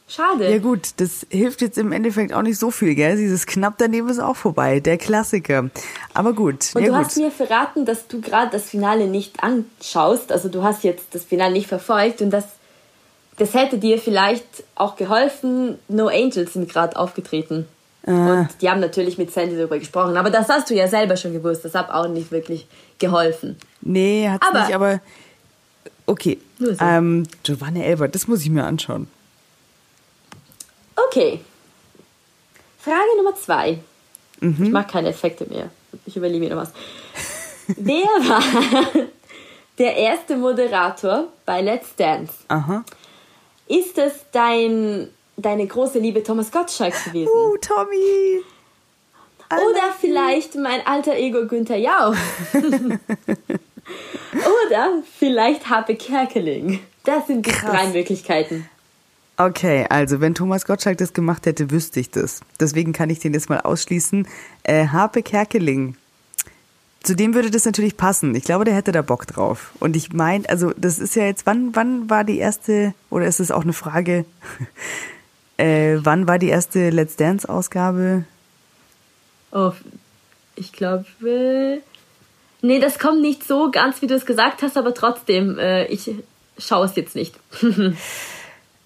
Schade. 0.06 0.50
Ja 0.50 0.58
gut, 0.58 0.88
das 0.98 1.26
hilft 1.30 1.62
jetzt 1.62 1.78
im 1.78 1.90
Endeffekt 1.90 2.32
auch 2.34 2.42
nicht 2.42 2.58
so 2.58 2.70
viel, 2.70 2.94
gell? 2.94 3.16
Dieses 3.16 3.46
knapp 3.46 3.74
daneben 3.78 4.08
ist 4.10 4.18
auch 4.18 4.36
vorbei, 4.36 4.80
der 4.80 4.98
Klassiker. 4.98 5.70
Aber 6.12 6.34
gut, 6.34 6.70
Und 6.74 6.82
ja 6.82 6.88
du 6.88 6.94
gut. 6.96 7.04
hast 7.06 7.16
mir 7.16 7.30
verraten, 7.30 7.86
dass 7.86 8.06
du 8.06 8.20
gerade 8.20 8.50
das 8.52 8.64
Finale 8.64 9.06
nicht 9.06 9.42
anschaust. 9.42 10.30
Also 10.30 10.48
du 10.50 10.62
hast 10.62 10.84
jetzt 10.84 11.06
das 11.14 11.24
Finale 11.24 11.52
nicht 11.54 11.68
verfolgt 11.68 12.20
und 12.20 12.30
das, 12.30 12.44
das 13.38 13.54
hätte 13.54 13.78
dir 13.78 13.98
vielleicht 13.98 14.44
auch 14.74 14.96
geholfen. 14.96 15.78
No 15.88 16.08
Angels 16.08 16.52
sind 16.52 16.70
gerade 16.70 16.96
aufgetreten. 16.96 17.66
Ah. 18.06 18.40
Und 18.40 18.48
die 18.60 18.68
haben 18.68 18.80
natürlich 18.80 19.16
mit 19.16 19.32
Sandy 19.32 19.56
darüber 19.56 19.78
gesprochen. 19.78 20.18
Aber 20.18 20.28
das 20.28 20.50
hast 20.50 20.68
du 20.68 20.74
ja 20.74 20.86
selber 20.86 21.16
schon 21.16 21.32
gewusst. 21.32 21.64
Das 21.64 21.74
hat 21.74 21.88
auch 21.88 22.06
nicht 22.08 22.30
wirklich 22.30 22.66
geholfen. 22.98 23.56
nee, 23.80 24.28
Aber- 24.28 24.60
nicht, 24.66 24.74
aber 24.74 25.00
okay. 26.04 26.38
Ähm, 26.78 27.26
Giovanni 27.42 27.82
Elbert, 27.82 28.14
das 28.14 28.28
muss 28.28 28.42
ich 28.42 28.50
mir 28.50 28.64
anschauen. 28.64 29.08
Okay. 30.96 31.40
Frage 32.78 33.16
Nummer 33.16 33.34
zwei. 33.34 33.78
Mhm. 34.40 34.64
Ich 34.64 34.70
mag 34.70 34.88
keine 34.90 35.08
Effekte 35.08 35.46
mehr. 35.46 35.70
Ich 36.06 36.16
überlege 36.16 36.40
mir 36.40 36.50
noch 36.50 36.62
was. 36.62 36.72
Wer 37.76 38.04
war 38.04 38.42
der 39.78 39.96
erste 39.96 40.36
Moderator 40.36 41.28
bei 41.46 41.62
Let's 41.62 41.94
Dance? 41.96 42.32
Aha. 42.48 42.84
Ist 43.66 43.96
es 43.96 44.12
dein, 44.32 45.08
deine 45.36 45.66
große 45.66 45.98
Liebe 45.98 46.22
Thomas 46.22 46.50
Gottschalk 46.50 46.92
gewesen? 47.04 47.30
Uh, 47.32 47.56
Tommy! 47.56 48.42
Oder 49.50 49.92
vielleicht 49.98 50.54
mein 50.56 50.86
alter 50.86 51.14
Ego 51.16 51.46
Günther 51.46 51.76
Jauch? 51.76 52.14
Oder 54.32 55.02
vielleicht 55.18 55.68
Harpe 55.68 55.94
Kerkeling? 55.96 56.80
Das 57.04 57.26
sind 57.26 57.46
die 57.46 57.50
Krass. 57.50 57.70
drei 57.70 57.86
Möglichkeiten. 57.88 58.68
Okay, 59.36 59.86
also 59.90 60.20
wenn 60.20 60.34
Thomas 60.34 60.64
Gottschalk 60.64 60.98
das 60.98 61.12
gemacht 61.12 61.46
hätte, 61.46 61.70
wüsste 61.70 61.98
ich 61.98 62.10
das. 62.10 62.40
Deswegen 62.60 62.92
kann 62.92 63.10
ich 63.10 63.18
den 63.18 63.34
jetzt 63.34 63.48
mal 63.48 63.60
ausschließen. 63.60 64.28
Äh, 64.62 64.88
Harpe 64.88 65.22
Kerkeling. 65.22 65.96
Zu 67.02 67.16
dem 67.16 67.34
würde 67.34 67.50
das 67.50 67.64
natürlich 67.64 67.96
passen. 67.96 68.34
Ich 68.34 68.44
glaube, 68.44 68.64
der 68.64 68.74
hätte 68.74 68.92
da 68.92 69.02
Bock 69.02 69.26
drauf. 69.26 69.72
Und 69.80 69.96
ich 69.96 70.12
meine, 70.12 70.48
also 70.48 70.72
das 70.76 71.00
ist 71.00 71.16
ja 71.16 71.24
jetzt, 71.24 71.46
wann, 71.46 71.74
wann 71.74 72.08
war 72.08 72.22
die 72.22 72.38
erste, 72.38 72.94
oder 73.10 73.26
ist 73.26 73.40
es 73.40 73.50
auch 73.50 73.62
eine 73.62 73.72
Frage, 73.72 74.24
äh, 75.56 75.96
wann 75.98 76.28
war 76.28 76.38
die 76.38 76.48
erste 76.48 76.90
Let's 76.90 77.16
Dance 77.16 77.48
Ausgabe? 77.48 78.24
Oh, 79.50 79.72
ich 80.54 80.72
glaube. 80.72 81.06
Nee, 82.62 82.78
das 82.78 83.00
kommt 83.00 83.20
nicht 83.20 83.44
so 83.44 83.70
ganz, 83.72 84.00
wie 84.00 84.06
du 84.06 84.14
es 84.14 84.26
gesagt 84.26 84.62
hast, 84.62 84.76
aber 84.76 84.94
trotzdem, 84.94 85.58
äh, 85.58 85.86
ich 85.86 86.10
schaue 86.56 86.86
es 86.86 86.94
jetzt 86.94 87.16
nicht. 87.16 87.34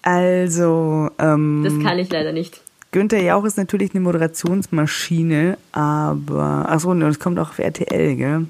Also, 0.01 1.09
ähm, 1.19 1.63
Das 1.63 1.73
kann 1.79 1.99
ich 1.99 2.09
leider 2.09 2.31
nicht. 2.31 2.61
Günther 2.91 3.21
Jauch 3.21 3.43
ist 3.45 3.57
natürlich 3.57 3.91
eine 3.91 3.99
Moderationsmaschine, 4.01 5.57
aber, 5.71 6.65
ach 6.67 6.79
so, 6.79 6.89
und 6.89 7.01
es 7.03 7.19
kommt 7.19 7.37
auch 7.37 7.51
auf 7.51 7.59
RTL, 7.59 8.15
gell? 8.15 8.47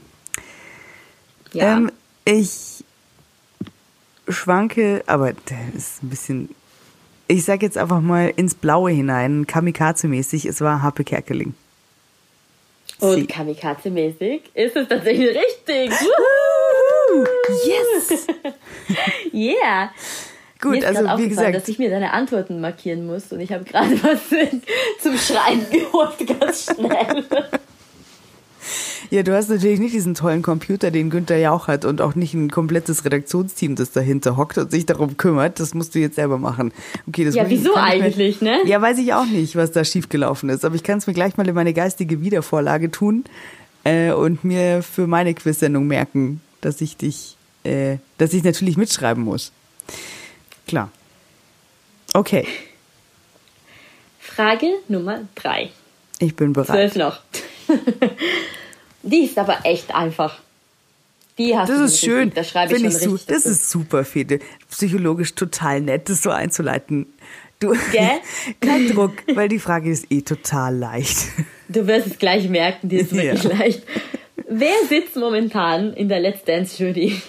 Ja. 1.52 1.78
Ähm, 1.78 1.92
ich 2.24 2.84
schwanke, 4.30 5.04
aber 5.08 5.34
der 5.34 5.60
ist 5.76 6.04
ein 6.04 6.10
bisschen. 6.10 6.50
Ich 7.28 7.44
sag 7.44 7.62
jetzt 7.62 7.78
einfach 7.78 8.02
mal 8.02 8.32
ins 8.36 8.56
Blaue 8.56 8.92
hinein, 8.92 9.46
kamikaze-mäßig, 9.46 10.48
es 10.48 10.62
war 10.62 10.82
Happe 10.82 11.04
Kerkeling. 11.04 11.54
Und 13.00 13.30
kamikaze-mäßig 13.30 14.42
ist 14.54 14.76
es 14.76 14.88
tatsächlich 14.88 15.30
richtig. 15.30 15.92
Yes! 17.66 18.28
Yeah. 19.34 19.92
Gut, 20.62 20.72
mir 20.72 20.78
ist 20.80 20.98
also 20.98 21.24
wie 21.24 21.30
gesagt, 21.30 21.56
dass 21.56 21.68
ich 21.70 21.80
mir 21.80 21.90
deine 21.90 22.12
Antworten 22.12 22.60
markieren 22.60 23.08
muss 23.08 23.32
und 23.32 23.40
ich 23.40 23.52
habe 23.54 23.64
gerade 23.64 23.92
was 24.04 24.20
zum 25.02 25.18
Schreiben 25.18 25.66
geholt, 25.72 26.40
ganz 26.40 26.66
schnell. 26.66 27.24
ja, 29.10 29.24
du 29.24 29.34
hast 29.34 29.50
natürlich 29.50 29.80
nicht 29.80 29.94
diesen 29.94 30.16
tollen 30.16 30.42
Computer, 30.42 30.92
den 30.92 31.10
Günther 31.10 31.38
Jauch 31.38 31.70
hat 31.70 31.86
und 31.86 32.02
auch 32.02 32.14
nicht 32.14 32.34
ein 32.34 32.52
komplettes 32.52 33.06
Redaktionsteam, 33.06 33.78
das 33.78 33.92
dahinter 33.92 34.36
hockt 34.36 34.58
und 34.58 34.70
sich 34.70 34.86
darum 34.86 35.16
kümmert. 35.16 35.62
Das 35.62 35.74
musst 35.74 35.96
du 35.96 36.00
jetzt 36.00 36.16
selber 36.16 36.38
machen. 36.38 36.74
Okay, 37.08 37.24
das 37.24 37.36
Ja, 37.36 37.50
wieso 37.50 37.76
eigentlich, 37.76 38.42
ne? 38.42 38.60
Ja, 38.66 38.82
weiß 38.82 38.98
ich 38.98 39.14
auch 39.14 39.28
nicht, 39.28 39.56
was 39.56 39.72
da 39.72 39.86
schiefgelaufen 39.86 40.50
ist. 40.50 40.66
Aber 40.66 40.76
ich 40.76 40.84
kann 40.84 40.98
es 40.98 41.08
mir 41.08 41.14
gleich 41.14 41.38
mal 41.38 41.48
in 41.48 41.56
meine 41.56 41.74
geistige 41.74 42.20
Wiedervorlage 42.22 42.92
tun 42.92 43.24
äh, 43.86 44.12
und 44.12 44.44
mir 44.44 44.84
für 44.84 45.08
meine 45.08 45.34
Quiz-Sendung 45.34 45.88
merken, 45.88 46.42
dass 46.60 46.82
ich 46.82 46.98
dich, 46.98 47.38
äh, 47.64 47.96
dass 48.18 48.34
ich 48.34 48.44
natürlich 48.44 48.76
mitschreiben 48.76 49.24
muss. 49.24 49.54
Klar. 50.70 50.92
Okay, 52.14 52.46
Frage 54.20 54.68
Nummer 54.88 55.22
drei. 55.36 55.70
ich 56.20 56.36
bin 56.36 56.54
bereit. 56.54 56.68
Zwölf 56.92 56.96
noch. 56.96 57.20
Die 59.04 59.26
ist 59.26 59.38
aber 59.38 59.60
echt 59.64 59.94
einfach. 59.94 60.40
Die 61.38 61.56
hast 61.58 61.70
Das 61.70 61.78
du 61.78 61.84
ist 61.86 62.00
schön. 62.02 62.34
Da 62.34 62.44
schreibe 62.44 62.76
ich 62.76 62.82
Find 62.82 62.94
su- 62.94 63.12
richtig. 63.12 63.28
Das 63.28 63.44
dazu. 63.44 63.50
ist 63.56 63.70
super, 63.70 64.04
Fede. 64.06 64.40
Psychologisch 64.70 65.36
total 65.36 65.82
nett, 65.82 66.10
das 66.10 66.22
so 66.22 66.32
einzuleiten. 66.32 67.08
Du, 67.60 67.70
Gell? 67.92 68.20
kein 68.62 68.88
Druck, 68.94 69.14
weil 69.36 69.48
die 69.50 69.60
Frage 69.60 69.90
ist 69.90 70.12
eh 70.12 70.22
total 70.22 70.76
leicht. 70.78 71.18
Du 71.70 71.86
wirst 71.88 72.08
es 72.08 72.18
gleich 72.18 72.48
merken, 72.50 72.90
die 72.90 72.98
ist 72.98 73.12
Ja. 73.12 73.24
wirklich 73.24 73.44
leicht. 73.44 73.84
Wer 74.50 74.74
sitzt 74.90 75.16
momentan 75.16 75.94
in 75.94 76.10
der 76.10 76.20
Let's 76.20 76.44
Dance 76.44 76.82
Jury? 76.84 77.22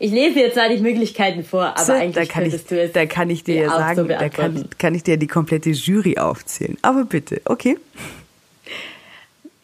Ich 0.00 0.12
lese 0.12 0.40
jetzt 0.40 0.54
zwar 0.54 0.68
die 0.68 0.78
Möglichkeiten 0.78 1.44
vor, 1.44 1.64
aber 1.76 1.84
da 1.86 1.94
eigentlich 1.94 2.28
kann 2.28 2.44
ich, 2.44 2.64
du 2.66 2.80
es 2.80 2.92
da 2.92 3.06
kann 3.06 3.30
ich 3.30 3.44
dir 3.44 3.62
ja 3.62 3.68
auch 3.68 3.94
so 3.94 4.06
sagen, 4.06 4.08
da 4.08 4.28
kann, 4.28 4.68
kann 4.78 4.94
ich 4.94 5.02
dir 5.02 5.16
die 5.16 5.26
komplette 5.26 5.70
Jury 5.70 6.18
aufzählen. 6.18 6.76
Aber 6.82 7.04
bitte, 7.04 7.40
okay? 7.44 7.76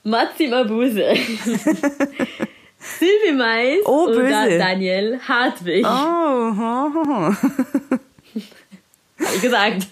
Matzi 0.02 0.48
Mabuse, 0.48 1.14
Sylvie 2.98 3.32
Mais 3.36 3.78
Oh, 3.86 4.06
oder 4.08 4.20
böse. 4.20 4.58
Daniel 4.58 5.18
Hartwig. 5.26 5.86
Oh. 5.86 5.88
Hab 9.18 9.34
ich 9.36 9.42
gesagt. 9.42 9.86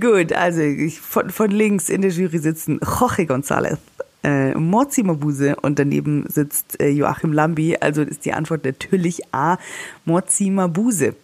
Gut, 0.00 0.32
also 0.32 0.62
ich, 0.62 1.00
von, 1.00 1.28
von 1.30 1.50
links 1.50 1.88
in 1.88 2.00
der 2.02 2.10
Jury 2.10 2.38
sitzen 2.38 2.80
Jorge 2.82 3.24
González, 3.24 3.78
äh, 4.24 4.54
Mozi 4.54 5.02
Mabuse 5.02 5.56
und 5.56 5.78
daneben 5.78 6.24
sitzt 6.28 6.80
äh, 6.80 6.88
Joachim 6.88 7.32
Lambi. 7.32 7.76
Also 7.80 8.02
ist 8.02 8.24
die 8.24 8.32
Antwort 8.32 8.64
natürlich 8.64 9.22
A, 9.32 9.58
Mozi 10.04 10.50
Mabuse. 10.50 11.14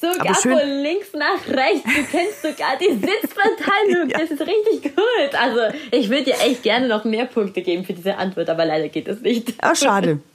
Sogar 0.00 0.34
von 0.34 0.52
links 0.82 1.12
nach 1.14 1.46
rechts. 1.48 1.84
Du 1.84 2.04
kennst 2.10 2.42
sogar 2.42 2.76
die 2.78 2.92
Sitzverteilung. 2.92 4.08
Ja. 4.10 4.18
Das 4.18 4.30
ist 4.30 4.40
richtig 4.40 4.94
gut. 4.94 5.34
Also, 5.40 5.74
ich 5.90 6.10
würde 6.10 6.24
dir 6.24 6.40
echt 6.40 6.62
gerne 6.62 6.88
noch 6.88 7.04
mehr 7.04 7.24
Punkte 7.24 7.62
geben 7.62 7.84
für 7.84 7.94
diese 7.94 8.16
Antwort, 8.16 8.50
aber 8.50 8.66
leider 8.66 8.88
geht 8.88 9.08
das 9.08 9.20
nicht. 9.20 9.54
Ah, 9.58 9.74
schade. 9.74 10.20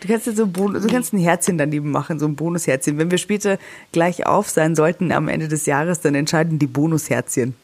Du 0.00 0.08
kannst 0.08 0.26
jetzt 0.26 0.36
so 0.36 0.44
du 0.44 0.86
kannst 0.88 1.14
ein 1.14 1.18
Herzchen 1.18 1.56
daneben 1.56 1.90
machen, 1.90 2.18
so 2.18 2.26
ein 2.26 2.36
Bonusherzchen. 2.36 2.98
Wenn 2.98 3.10
wir 3.10 3.16
später 3.16 3.58
gleich 3.92 4.26
auf 4.26 4.50
sein 4.50 4.76
sollten 4.76 5.10
am 5.10 5.26
Ende 5.26 5.48
des 5.48 5.64
Jahres, 5.64 6.00
dann 6.02 6.14
entscheiden 6.14 6.58
die 6.58 6.66
Bonusherzchen. 6.66 7.56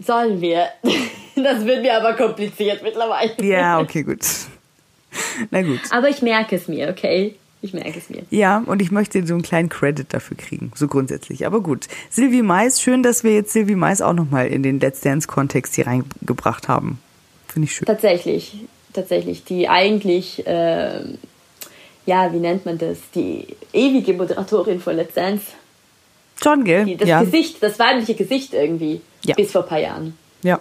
Sollen 0.00 0.40
wir? 0.40 0.66
Das 1.42 1.64
wird 1.64 1.82
mir 1.82 1.94
aber 1.96 2.14
kompliziert 2.14 2.82
mittlerweile. 2.82 3.32
Ja, 3.42 3.78
okay, 3.78 4.02
gut. 4.02 4.20
Na 5.50 5.62
gut. 5.62 5.80
Aber 5.90 6.08
ich 6.08 6.22
merke 6.22 6.56
es 6.56 6.66
mir, 6.66 6.88
okay? 6.88 7.36
Ich 7.62 7.74
merke 7.74 7.98
es 7.98 8.10
mir. 8.10 8.22
Ja, 8.30 8.62
und 8.66 8.80
ich 8.80 8.90
möchte 8.90 9.26
so 9.26 9.34
einen 9.34 9.42
kleinen 9.42 9.68
Credit 9.68 10.06
dafür 10.12 10.36
kriegen, 10.36 10.72
so 10.74 10.88
grundsätzlich. 10.88 11.46
Aber 11.46 11.60
gut. 11.60 11.88
Sylvie 12.10 12.42
Mais, 12.42 12.80
schön, 12.80 13.02
dass 13.02 13.24
wir 13.24 13.34
jetzt 13.34 13.52
Sylvie 13.52 13.74
Mais 13.74 14.02
auch 14.02 14.12
nochmal 14.12 14.48
in 14.48 14.62
den 14.62 14.80
Let's 14.80 15.00
Dance-Kontext 15.00 15.74
hier 15.74 15.86
reingebracht 15.86 16.68
haben. 16.68 17.00
Finde 17.48 17.66
ich 17.66 17.74
schön. 17.74 17.86
Tatsächlich, 17.86 18.64
tatsächlich. 18.92 19.44
Die 19.44 19.68
eigentlich, 19.68 20.42
ähm, 20.46 21.18
ja, 22.04 22.32
wie 22.32 22.38
nennt 22.38 22.66
man 22.66 22.78
das? 22.78 22.98
Die 23.14 23.46
ewige 23.72 24.12
Moderatorin 24.12 24.80
von 24.80 24.96
Let's 24.96 25.14
Dance. 25.14 25.46
Schon, 26.42 26.64
gell? 26.64 26.84
Die, 26.84 26.96
das 26.96 27.08
ja. 27.08 27.22
Gesicht, 27.22 27.62
das 27.62 27.78
weibliche 27.78 28.14
Gesicht 28.14 28.52
irgendwie. 28.52 29.00
Ja. 29.24 29.34
Bis 29.34 29.52
vor 29.52 29.62
ein 29.62 29.68
paar 29.68 29.80
Jahren. 29.80 30.16
ja. 30.42 30.60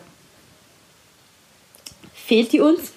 Fehlt 2.26 2.52
die 2.54 2.60
uns? 2.60 2.92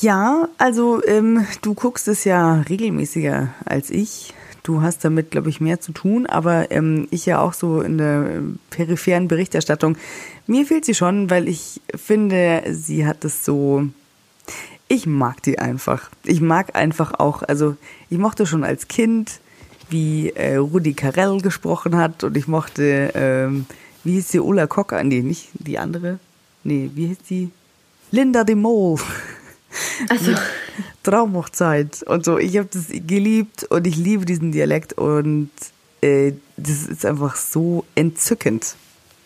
Ja, 0.00 0.48
also 0.58 1.02
ähm, 1.06 1.46
du 1.62 1.74
guckst 1.74 2.08
es 2.08 2.24
ja 2.24 2.60
regelmäßiger 2.68 3.54
als 3.64 3.90
ich. 3.90 4.34
Du 4.62 4.82
hast 4.82 5.04
damit, 5.04 5.30
glaube 5.30 5.48
ich, 5.48 5.60
mehr 5.60 5.80
zu 5.80 5.92
tun, 5.92 6.26
aber 6.26 6.70
ähm, 6.70 7.08
ich 7.10 7.24
ja 7.24 7.40
auch 7.40 7.54
so 7.54 7.80
in 7.80 7.96
der 7.96 8.42
peripheren 8.68 9.28
Berichterstattung. 9.28 9.96
Mir 10.46 10.66
fehlt 10.66 10.84
sie 10.84 10.94
schon, 10.94 11.30
weil 11.30 11.48
ich 11.48 11.80
finde, 11.94 12.62
sie 12.70 13.06
hat 13.06 13.24
es 13.24 13.44
so. 13.44 13.88
ich 14.88 15.06
mag 15.06 15.42
die 15.42 15.58
einfach. 15.58 16.10
Ich 16.24 16.42
mag 16.42 16.76
einfach 16.76 17.18
auch, 17.18 17.42
also 17.42 17.76
ich 18.10 18.18
mochte 18.18 18.44
schon 18.44 18.64
als 18.64 18.88
Kind, 18.88 19.40
wie 19.88 20.30
äh, 20.30 20.56
Rudi 20.56 20.92
Carell 20.92 21.40
gesprochen 21.40 21.96
hat 21.96 22.24
und 22.24 22.36
ich 22.36 22.46
mochte, 22.46 23.12
ähm, 23.14 23.66
wie 24.04 24.12
hieß 24.12 24.28
die 24.28 24.40
Ulla 24.40 24.66
Kocker? 24.66 25.02
Nee, 25.02 25.22
nicht 25.22 25.48
die 25.54 25.78
andere. 25.78 26.18
Nee, 26.64 26.90
wie 26.94 27.06
hieß 27.06 27.18
die? 27.28 27.50
Linda 28.10 28.44
de 28.44 28.54
Mol. 28.54 28.98
Also, 30.08 30.32
Traumhochzeit 31.02 32.02
und 32.04 32.24
so. 32.24 32.38
Ich 32.38 32.56
habe 32.58 32.68
das 32.72 32.86
geliebt 32.88 33.64
und 33.64 33.86
ich 33.86 33.96
liebe 33.96 34.24
diesen 34.24 34.52
Dialekt 34.52 34.92
und 34.94 35.50
äh, 36.02 36.32
das 36.56 36.82
ist 36.88 37.06
einfach 37.06 37.36
so 37.36 37.84
entzückend. 37.94 38.74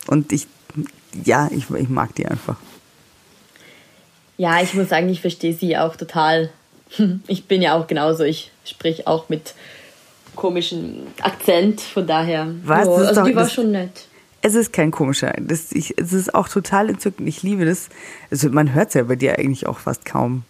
Und 0.07 0.31
ich, 0.31 0.47
ja, 1.23 1.49
ich, 1.51 1.69
ich 1.69 1.89
mag 1.89 2.13
die 2.15 2.25
einfach. 2.27 2.57
ja, 4.37 4.61
ich 4.61 4.73
muss 4.73 4.89
sagen, 4.89 5.09
ich 5.09 5.21
verstehe 5.21 5.53
sie 5.53 5.77
auch 5.77 5.95
total. 5.95 6.49
Ich 7.27 7.45
bin 7.45 7.61
ja 7.63 7.73
auch 7.73 7.87
genauso. 7.87 8.23
Ich 8.23 8.51
sprich 8.63 9.07
auch 9.07 9.27
mit 9.27 9.55
komischem 10.35 11.07
Akzent, 11.21 11.81
von 11.81 12.05
daher. 12.05 12.47
Was? 12.63 12.83
Ist 12.87 13.07
also 13.07 13.21
doch- 13.21 13.27
die 13.27 13.35
war 13.35 13.49
schon 13.49 13.71
nett. 13.71 14.07
Es 14.45 14.53
ist 14.53 14.73
kein 14.73 14.91
komischer. 14.91 15.33
Das, 15.39 15.71
ich, 15.71 15.97
es 15.97 16.13
ist 16.13 16.35
auch 16.35 16.47
total 16.47 16.91
entzückend. 16.91 17.27
Ich 17.27 17.41
liebe 17.41 17.65
das. 17.65 17.89
Also 18.29 18.51
man 18.51 18.75
hört 18.75 18.89
es 18.89 18.93
ja 18.93 19.01
bei 19.01 19.15
dir 19.15 19.39
eigentlich 19.39 19.65
auch 19.65 19.79
fast 19.79 20.05
kaum. 20.05 20.43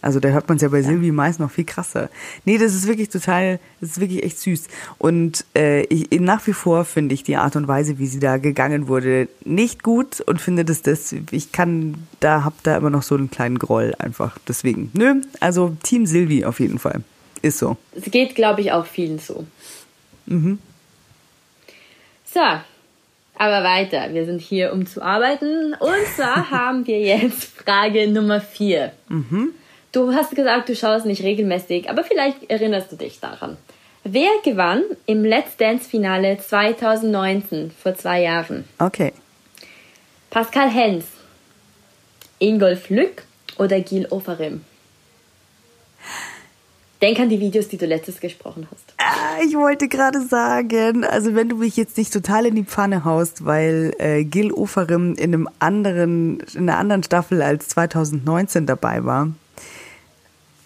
Also 0.00 0.20
da 0.20 0.30
hört 0.30 0.48
man 0.48 0.56
es 0.56 0.62
ja 0.62 0.70
bei 0.70 0.80
Silvi 0.80 1.12
meist 1.12 1.38
noch 1.38 1.50
viel 1.50 1.66
krasser. 1.66 2.08
Nee, 2.46 2.56
das 2.56 2.74
ist 2.74 2.86
wirklich 2.86 3.10
total, 3.10 3.60
das 3.82 3.90
ist 3.90 4.00
wirklich 4.00 4.22
echt 4.22 4.38
süß. 4.38 4.68
Und 4.96 5.44
äh, 5.54 5.82
ich, 5.82 6.18
nach 6.18 6.46
wie 6.46 6.54
vor 6.54 6.86
finde 6.86 7.14
ich 7.14 7.24
die 7.24 7.36
Art 7.36 7.54
und 7.54 7.68
Weise, 7.68 7.98
wie 7.98 8.06
sie 8.06 8.20
da 8.20 8.38
gegangen 8.38 8.88
wurde, 8.88 9.28
nicht 9.44 9.82
gut 9.82 10.22
und 10.22 10.40
finde, 10.40 10.64
dass 10.64 10.80
das, 10.80 11.14
ich 11.30 11.52
kann, 11.52 12.06
da 12.20 12.44
hab 12.44 12.62
da 12.62 12.78
immer 12.78 12.88
noch 12.88 13.02
so 13.02 13.16
einen 13.16 13.30
kleinen 13.30 13.58
Groll 13.58 13.94
einfach. 13.98 14.38
Deswegen, 14.48 14.90
nö, 14.94 15.20
also 15.40 15.76
Team 15.82 16.06
Silvi 16.06 16.46
auf 16.46 16.58
jeden 16.58 16.78
Fall. 16.78 17.02
Ist 17.42 17.58
so. 17.58 17.76
Es 17.94 18.10
geht, 18.10 18.34
glaube 18.34 18.62
ich, 18.62 18.72
auch 18.72 18.86
vielen 18.86 19.18
so. 19.18 19.46
Mhm. 20.24 20.58
So, 22.32 22.40
aber 23.36 23.64
weiter. 23.64 24.12
Wir 24.12 24.24
sind 24.24 24.40
hier, 24.40 24.72
um 24.72 24.86
zu 24.86 25.02
arbeiten. 25.02 25.74
Und 25.74 26.06
zwar 26.14 26.50
haben 26.50 26.86
wir 26.86 27.00
jetzt 27.00 27.44
Frage 27.44 28.08
Nummer 28.08 28.40
4. 28.40 28.92
Mhm. 29.08 29.54
Du 29.92 30.14
hast 30.14 30.34
gesagt, 30.34 30.68
du 30.68 30.76
schaust 30.76 31.04
nicht 31.04 31.22
regelmäßig, 31.22 31.90
aber 31.90 32.02
vielleicht 32.02 32.50
erinnerst 32.50 32.90
du 32.92 32.96
dich 32.96 33.20
daran. 33.20 33.56
Wer 34.04 34.30
gewann 34.42 34.82
im 35.06 35.24
Let's 35.24 35.56
Dance 35.56 35.88
Finale 35.88 36.38
2019, 36.38 37.70
vor 37.70 37.94
zwei 37.94 38.22
Jahren? 38.22 38.64
Okay. 38.78 39.12
Pascal 40.30 40.70
Hens, 40.70 41.04
Ingolf 42.38 42.88
Lück 42.88 43.24
oder 43.58 43.80
Gil 43.80 44.06
Ofarim? 44.10 44.64
Denk 47.02 47.20
an 47.20 47.28
die 47.28 47.38
Videos, 47.38 47.68
die 47.68 47.76
du 47.76 47.86
letztes 47.86 48.18
gesprochen 48.18 48.66
hast. 48.72 48.91
Ah, 49.04 49.42
Ich 49.44 49.56
wollte 49.56 49.88
gerade 49.88 50.20
sagen, 50.26 51.04
also 51.04 51.34
wenn 51.34 51.48
du 51.48 51.56
mich 51.56 51.76
jetzt 51.76 51.96
nicht 51.96 52.12
total 52.12 52.46
in 52.46 52.54
die 52.54 52.64
Pfanne 52.64 53.04
haust, 53.04 53.44
weil 53.44 53.92
äh, 53.98 54.24
Gil 54.24 54.52
Oferim 54.52 55.14
in 55.14 55.34
einem 55.34 55.48
anderen, 55.58 56.40
in 56.54 56.68
einer 56.68 56.78
anderen 56.78 57.02
Staffel 57.02 57.42
als 57.42 57.68
2019 57.68 58.66
dabei 58.66 59.04
war, 59.04 59.28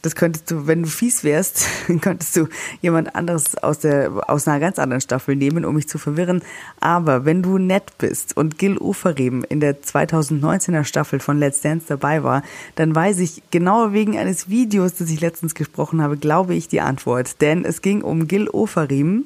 das 0.02 0.14
könntest 0.14 0.50
du, 0.50 0.66
wenn 0.66 0.82
du 0.82 0.88
fies 0.88 1.24
wärst, 1.24 1.66
könntest 2.00 2.36
du 2.36 2.48
jemand 2.80 3.14
anderes 3.14 3.56
aus 3.58 3.78
der 3.80 4.28
aus 4.28 4.46
einer 4.46 4.60
ganz 4.60 4.78
anderen 4.78 5.00
Staffel 5.00 5.36
nehmen, 5.36 5.64
um 5.64 5.74
mich 5.74 5.88
zu 5.88 5.98
verwirren. 5.98 6.42
Aber 6.80 7.24
wenn 7.24 7.42
du 7.42 7.58
nett 7.58 7.98
bist 7.98 8.36
und 8.36 8.58
Gil 8.58 8.78
Oferim 8.78 9.44
in 9.48 9.60
der 9.60 9.82
2019er 9.82 10.84
Staffel 10.84 11.20
von 11.20 11.38
Let's 11.38 11.60
Dance 11.60 11.86
dabei 11.88 12.22
war, 12.22 12.42
dann 12.76 12.94
weiß 12.94 13.18
ich 13.18 13.42
genau 13.50 13.92
wegen 13.92 14.16
eines 14.16 14.48
Videos, 14.48 14.94
das 14.94 15.10
ich 15.10 15.20
letztens 15.20 15.54
gesprochen 15.54 16.02
habe, 16.02 16.16
glaube 16.16 16.54
ich 16.54 16.68
die 16.68 16.80
Antwort. 16.80 17.40
Denn 17.40 17.64
es 17.64 17.82
ging 17.82 18.02
um 18.02 18.28
Gil 18.28 18.48
Oferim, 18.48 19.24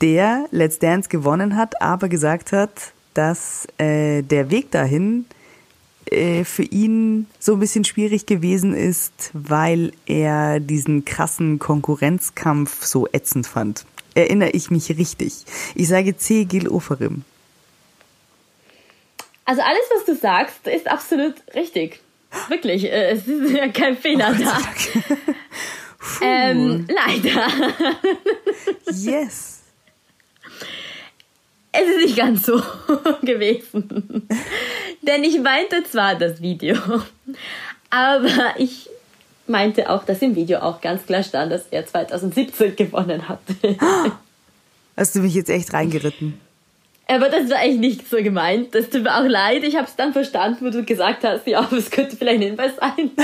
der 0.00 0.46
Let's 0.50 0.78
Dance 0.78 1.08
gewonnen 1.08 1.56
hat, 1.56 1.82
aber 1.82 2.08
gesagt 2.08 2.52
hat, 2.52 2.92
dass 3.14 3.66
äh, 3.78 4.22
der 4.22 4.50
Weg 4.50 4.70
dahin 4.70 5.26
äh, 6.12 6.44
für 6.44 6.62
ihn 6.62 7.26
so 7.38 7.54
ein 7.54 7.60
bisschen 7.60 7.84
schwierig 7.84 8.26
gewesen 8.26 8.74
ist, 8.74 9.30
weil 9.32 9.92
er 10.06 10.60
diesen 10.60 11.04
krassen 11.04 11.58
Konkurrenzkampf 11.58 12.84
so 12.84 13.06
ätzend 13.12 13.46
fand. 13.46 13.84
Erinnere 14.14 14.50
ich 14.50 14.70
mich 14.70 14.90
richtig. 14.90 15.44
Ich 15.74 15.88
sage 15.88 16.16
C. 16.16 16.44
Gil 16.44 16.68
Oferim. 16.68 17.22
Also 19.44 19.62
alles, 19.62 19.82
was 19.96 20.04
du 20.04 20.14
sagst, 20.14 20.66
ist 20.66 20.88
absolut 20.88 21.34
richtig. 21.54 22.00
Wirklich, 22.48 22.84
äh, 22.84 23.12
es 23.12 23.26
ist 23.26 23.50
ja 23.52 23.68
kein 23.68 23.96
Fehler 23.96 24.34
da. 24.34 24.58
Ähm, 26.22 26.86
leider. 26.88 27.48
Yes. 28.86 29.62
Es 31.72 31.88
ist 31.88 31.98
nicht 31.98 32.16
ganz 32.16 32.46
so 32.46 32.62
gewesen. 33.22 34.26
Denn 35.02 35.24
ich 35.24 35.40
meinte 35.40 35.84
zwar 35.84 36.14
das 36.16 36.42
Video, 36.42 36.76
aber 37.90 38.54
ich 38.58 38.88
meinte 39.46 39.90
auch, 39.90 40.04
dass 40.04 40.20
im 40.22 40.34
Video 40.36 40.58
auch 40.58 40.80
ganz 40.80 41.06
klar 41.06 41.22
stand, 41.22 41.52
dass 41.52 41.66
er 41.70 41.86
2017 41.86 42.76
gewonnen 42.76 43.28
hat. 43.28 43.40
Hast 44.96 45.14
du 45.14 45.20
mich 45.20 45.34
jetzt 45.34 45.50
echt 45.50 45.72
reingeritten? 45.72 46.40
Aber 47.10 47.30
das 47.30 47.48
war 47.48 47.56
eigentlich 47.56 47.98
nicht 47.98 48.10
so 48.10 48.18
gemeint. 48.18 48.74
Das 48.74 48.90
tut 48.90 49.04
mir 49.04 49.16
auch 49.16 49.24
leid. 49.24 49.64
Ich 49.64 49.76
habe 49.76 49.86
es 49.86 49.96
dann 49.96 50.12
verstanden, 50.12 50.66
wo 50.66 50.70
du 50.70 50.84
gesagt 50.84 51.24
hast, 51.24 51.46
ja, 51.46 51.60
aber 51.60 51.78
es 51.78 51.90
könnte 51.90 52.16
vielleicht 52.16 52.40
ein 52.40 52.48
Hinweis 52.48 52.72
sein. 52.76 53.10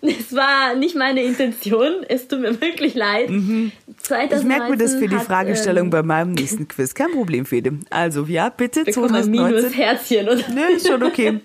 Es 0.00 0.34
war 0.34 0.74
nicht 0.74 0.94
meine 0.94 1.22
Intention. 1.22 2.04
Es 2.08 2.28
tut 2.28 2.40
mir 2.40 2.58
wirklich 2.60 2.94
leid. 2.94 3.28
Mhm. 3.28 3.72
Ich 4.02 4.42
merke 4.44 4.70
mir 4.70 4.76
das 4.78 4.94
für 4.94 5.06
die 5.06 5.16
2019 5.16 5.18
hat, 5.18 5.26
Fragestellung 5.26 5.84
ähm, 5.84 5.90
bei 5.90 6.02
meinem 6.02 6.32
nächsten 6.32 6.66
Quiz. 6.66 6.94
Kein 6.94 7.10
Problem, 7.10 7.44
Fede. 7.44 7.78
Also, 7.90 8.24
ja, 8.24 8.48
bitte, 8.48 8.84
bekommen 8.84 9.14
ein 9.14 9.30
Minus 9.30 9.70
2019. 9.70 9.72
Herzchen, 9.72 10.28
oder? 10.28 10.54
Nö, 10.54 10.76
ist 10.76 10.86
schon 10.86 11.02
okay. 11.02 11.40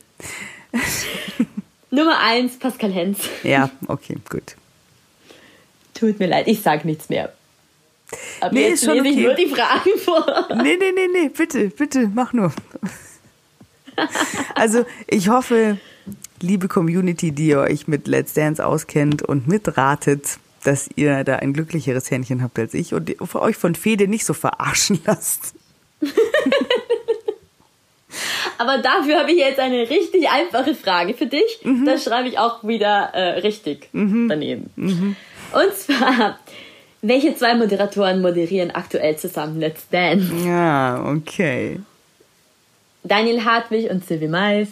Nummer 1.91 2.19
eins, 2.19 2.57
Pascal 2.57 2.91
Hens. 2.91 3.19
Ja, 3.43 3.69
okay, 3.87 4.17
gut. 4.29 4.55
Tut 5.93 6.19
mir 6.19 6.27
leid, 6.27 6.47
ich 6.47 6.61
sag 6.61 6.85
nichts 6.85 7.09
mehr. 7.09 7.33
Aber 8.41 8.53
Nee, 8.53 8.69
jetzt 8.69 8.83
ist 8.83 8.85
schon 8.85 9.03
lese 9.03 9.07
ich 9.07 9.15
okay. 9.15 9.25
nur 9.25 9.33
die 9.35 9.47
Fragen 9.47 9.99
vor. 9.99 10.47
Nee, 10.63 10.77
nee, 10.77 10.91
nee, 10.93 11.07
nee, 11.11 11.29
bitte, 11.29 11.69
bitte, 11.69 12.09
mach 12.13 12.33
nur. 12.33 12.51
Also, 14.55 14.85
ich 15.05 15.29
hoffe, 15.29 15.77
liebe 16.41 16.67
Community, 16.67 17.31
die 17.31 17.49
ihr 17.49 17.59
euch 17.59 17.87
mit 17.87 18.07
Let's 18.07 18.33
Dance 18.33 18.65
auskennt 18.65 19.21
und 19.21 19.47
mitratet, 19.47 20.39
dass 20.63 20.89
ihr 20.95 21.23
da 21.23 21.35
ein 21.35 21.53
glücklicheres 21.53 22.09
Händchen 22.09 22.41
habt 22.41 22.57
als 22.57 22.73
ich 22.73 22.95
und 22.95 23.13
euch 23.35 23.55
von 23.55 23.75
Fede 23.75 24.07
nicht 24.07 24.25
so 24.25 24.33
verarschen 24.33 24.99
lasst. 25.05 25.53
Aber 28.57 28.77
dafür 28.77 29.19
habe 29.19 29.31
ich 29.31 29.37
jetzt 29.37 29.59
eine 29.59 29.89
richtig 29.89 30.29
einfache 30.29 30.75
Frage 30.75 31.13
für 31.13 31.25
dich. 31.25 31.59
Mhm. 31.63 31.85
Da 31.85 31.97
schreibe 31.97 32.29
ich 32.29 32.37
auch 32.39 32.63
wieder 32.63 33.09
äh, 33.13 33.39
richtig 33.39 33.89
daneben. 33.91 34.69
Und 35.53 35.73
zwar, 35.75 36.39
welche 37.03 37.35
zwei 37.35 37.53
Moderatoren 37.53 38.21
moderieren 38.21 38.71
aktuell 38.71 39.15
zusammen 39.17 39.59
Let's 39.59 39.87
Dance? 39.89 40.31
Ja, 40.45 41.05
okay. 41.05 41.79
Daniel 43.03 43.43
Hartwig 43.43 43.91
und 43.91 44.05
Sylvie 44.07 44.29
Mais. 44.29 44.69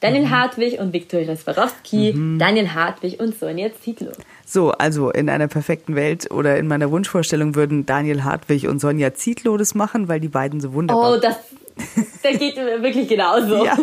Daniel 0.00 0.24
Mhm. 0.24 0.30
Hartwig 0.30 0.78
und 0.78 0.92
Viktoria 0.92 1.34
Swarovski. 1.36 2.14
Daniel 2.38 2.72
Hartwig 2.74 3.18
und 3.20 3.38
Sonja 3.38 3.70
Zietlow. 3.80 4.12
So, 4.46 4.70
also 4.72 5.10
in 5.10 5.28
einer 5.28 5.48
perfekten 5.48 5.96
Welt 5.96 6.30
oder 6.30 6.56
in 6.56 6.68
meiner 6.68 6.90
Wunschvorstellung 6.90 7.54
würden 7.54 7.84
Daniel 7.86 8.22
Hartwig 8.22 8.68
und 8.68 8.80
Sonja 8.80 9.14
Zietlow 9.14 9.56
das 9.56 9.74
machen, 9.74 10.08
weil 10.08 10.20
die 10.20 10.28
beiden 10.28 10.60
so 10.60 10.72
wunderbar 10.72 11.14
Oh, 11.14 11.20
das, 11.20 11.36
der 12.22 12.36
geht 12.36 12.56
mir 12.56 12.80
wirklich 12.82 13.08
genauso. 13.08 13.64
Ja, 13.64 13.76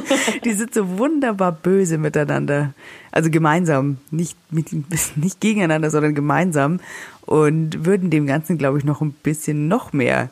die 0.43 0.53
sind 0.53 0.73
so 0.73 0.97
wunderbar 0.97 1.51
böse 1.51 1.97
miteinander. 1.97 2.73
Also 3.11 3.29
gemeinsam, 3.29 3.97
nicht, 4.11 4.37
mit, 4.51 4.67
nicht 5.15 5.41
gegeneinander, 5.41 5.89
sondern 5.89 6.15
gemeinsam. 6.15 6.79
Und 7.25 7.85
würden 7.85 8.09
dem 8.09 8.27
Ganzen, 8.27 8.57
glaube 8.57 8.77
ich, 8.77 8.83
noch 8.83 9.01
ein 9.01 9.11
bisschen 9.11 9.67
noch 9.67 9.93
mehr 9.93 10.29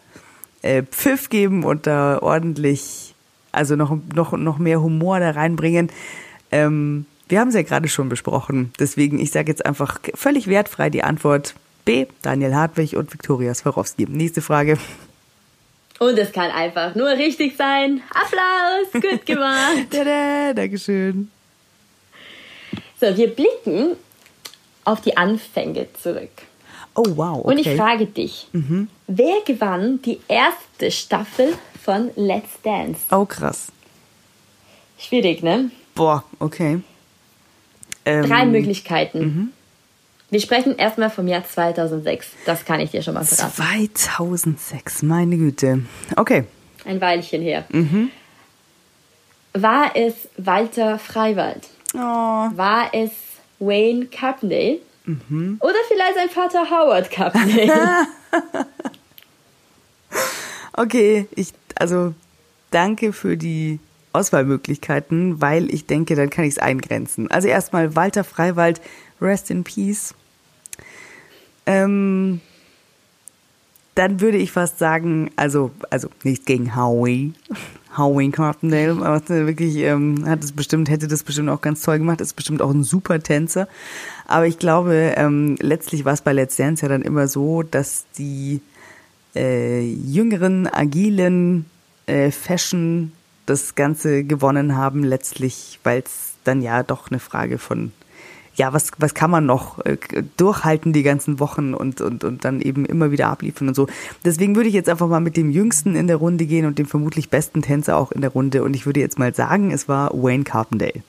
äh, 0.62 0.84
Pfiff 0.84 1.30
geben 1.30 1.64
und 1.64 1.88
da 1.88 2.20
ordentlich, 2.22 3.16
also 3.52 3.76
noch, 3.76 3.98
noch, 4.14 4.32
noch 4.34 4.58
mehr 4.58 4.82
Humor 4.82 5.20
da 5.20 5.32
reinbringen. 5.32 5.90
Ähm, 6.52 7.06
wir 7.30 7.40
haben 7.40 7.50
es 7.50 7.56
ja 7.56 7.64
gerade 7.64 7.88
schon 7.88 8.10
besprochen. 8.10 8.72
Deswegen, 8.80 9.20
ich 9.20 9.32
sage 9.32 9.52
jetzt 9.52 9.66
einfach 9.66 10.00
völlig 10.14 10.48
wertfrei 10.48 10.90
die 10.90 11.04
Antwort 11.04 11.56
B, 11.86 12.06
Daniel 12.22 12.54
Hartwig 12.54 12.96
und 12.96 13.12
Viktoria 13.12 13.54
Swarovski. 13.54 14.06
Nächste 14.08 14.42
Frage. 14.42 14.78
Und 16.00 16.18
es 16.18 16.32
kann 16.32 16.52
einfach 16.52 16.96
nur 16.96 17.10
richtig 17.10 17.56
sein. 17.58 18.02
Applaus, 18.10 18.92
gut 18.94 19.26
gemacht. 19.26 19.88
Tada, 19.90 20.54
Dankeschön. 20.54 21.32
So, 23.00 23.16
wir 23.18 23.28
blicken 23.28 23.96
auf 24.86 25.02
die 25.02 25.16
Anfänge 25.18 25.88
zurück. 26.02 26.32
Oh, 26.96 27.04
wow. 27.16 27.40
Okay. 27.40 27.42
Mhm. 27.42 27.52
Und 27.52 27.58
ich 27.60 27.76
frage 27.76 28.06
dich, 28.06 28.48
wer 29.08 29.36
gewann 29.46 30.02
die 30.02 30.20
erste 30.28 30.92
Staffel 30.92 31.54
von 31.84 32.12
Let's 32.16 32.62
Dance? 32.64 33.02
Oh, 33.12 33.26
krass. 33.26 33.68
Schwierig, 34.98 35.44
ne? 35.44 35.72
Boah, 35.96 36.24
okay. 36.40 36.80
Ähm, 38.06 38.28
Drei 38.28 38.46
Möglichkeiten. 38.46 39.54
Wir 40.30 40.40
sprechen 40.40 40.78
erstmal 40.78 41.10
vom 41.10 41.28
Jahr 41.28 41.46
2006. 41.46 42.28
Das 42.46 42.66
kann 42.66 42.80
ich 42.80 42.92
dir 42.92 43.02
schon 43.04 43.14
mal 43.14 43.24
verraten. 43.24 43.54
2006, 43.94 45.04
meine 45.04 45.38
Güte. 45.38 45.84
Okay. 46.16 46.46
Ein 46.86 47.00
Weilchen 47.00 47.42
her. 47.42 47.66
War 49.54 49.96
es 49.96 50.14
Walter 50.38 50.98
Freiwald? 51.00 51.70
Oh, 51.94 51.98
War 52.00 52.90
es 52.94 53.12
Wayne 53.60 54.08
Carpendale? 54.08 54.80
Oder 55.06 55.76
vielleicht 55.88 56.16
sein 56.16 56.30
Vater 56.30 56.70
Howard 56.70 57.12
Carpendale? 57.12 58.08
okay, 60.74 61.28
ich, 61.36 61.54
also 61.76 62.14
danke 62.72 63.12
für 63.12 63.36
die 63.36 63.80
Auswahlmöglichkeiten, 64.14 65.42
weil 65.42 65.74
ich 65.74 65.88
denke, 65.88 66.16
dann 66.16 66.30
kann 66.30 66.46
ich 66.46 66.52
es 66.52 66.60
eingrenzen. 66.60 67.30
Also 67.30 67.48
erstmal 67.48 67.96
Walter 67.96 68.24
Freiwald, 68.24 68.80
Rest 69.20 69.52
in 69.52 69.64
Peace. 69.64 70.14
Ähm, 71.66 72.42
dann 73.96 74.22
würde 74.22 74.38
ich 74.38 74.52
fast 74.52 74.80
sagen, 74.80 75.32
also, 75.36 75.72
also 75.90 76.10
nicht 76.24 76.46
gegen 76.46 76.76
Howie, 76.76 77.34
Howie 77.98 78.32
Carpendale, 78.32 79.06
aber 79.06 79.28
wirklich 79.30 79.78
ähm, 79.78 80.26
hat 80.26 80.44
es 80.44 80.52
bestimmt, 80.52 80.90
hätte 80.90 81.08
das 81.08 81.24
bestimmt 81.24 81.50
auch 81.50 81.62
ganz 81.62 81.82
toll 81.84 82.00
gemacht, 82.00 82.22
ist 82.22 82.36
bestimmt 82.36 82.62
auch 82.62 82.72
ein 82.72 82.84
super 82.84 83.22
Tänzer. 83.22 83.68
Aber 84.28 84.48
ich 84.48 84.58
glaube, 84.58 85.14
ähm, 85.16 85.58
letztlich 85.60 86.06
war 86.06 86.14
es 86.14 86.22
bei 86.22 86.34
Let's 86.34 86.56
Dance 86.56 86.82
ja 86.82 86.90
dann 86.90 87.04
immer 87.04 87.28
so, 87.28 87.62
dass 87.62 88.06
die 88.18 88.62
äh, 89.36 89.82
jüngeren, 89.82 90.68
agilen 90.68 91.66
äh, 92.08 92.32
Fashion 92.32 93.12
das 93.46 93.76
Ganze 93.76 94.24
gewonnen 94.24 94.76
haben, 94.76 95.04
letztlich, 95.04 95.80
weil 95.84 96.00
es 96.00 96.34
dann 96.44 96.62
ja 96.62 96.82
doch 96.84 97.12
eine 97.12 97.20
Frage 97.20 97.58
von, 97.58 97.92
ja, 98.56 98.74
was, 98.74 98.92
was 98.98 99.14
kann 99.14 99.32
man 99.32 99.46
noch 99.46 99.80
äh, 99.86 99.98
durchhalten 100.38 100.94
die 100.94 101.04
ganzen 101.04 101.40
Wochen 101.40 101.74
und, 101.74 102.02
und, 102.02 102.24
und 102.24 102.46
dann 102.46 102.62
eben 102.62 102.86
immer 102.86 103.12
wieder 103.12 103.28
abliefern 103.28 103.68
und 103.68 103.76
so. 103.76 103.88
Deswegen 104.24 104.56
würde 104.56 104.70
ich 104.70 104.76
jetzt 104.76 104.90
einfach 104.90 105.08
mal 105.08 105.20
mit 105.20 105.38
dem 105.38 105.50
Jüngsten 105.50 105.96
in 105.96 106.08
der 106.08 106.18
Runde 106.18 106.46
gehen 106.46 106.66
und 106.66 106.78
dem 106.78 106.86
vermutlich 106.86 107.30
besten 107.30 107.62
Tänzer 107.62 107.98
auch 107.98 108.12
in 108.12 108.22
der 108.22 108.30
Runde. 108.32 108.64
Und 108.64 108.76
ich 108.76 108.86
würde 108.86 109.00
jetzt 109.00 109.18
mal 109.18 109.34
sagen, 109.34 109.72
es 109.72 109.88
war 109.88 110.12
Wayne 110.14 110.44
Carpendale. 110.44 111.02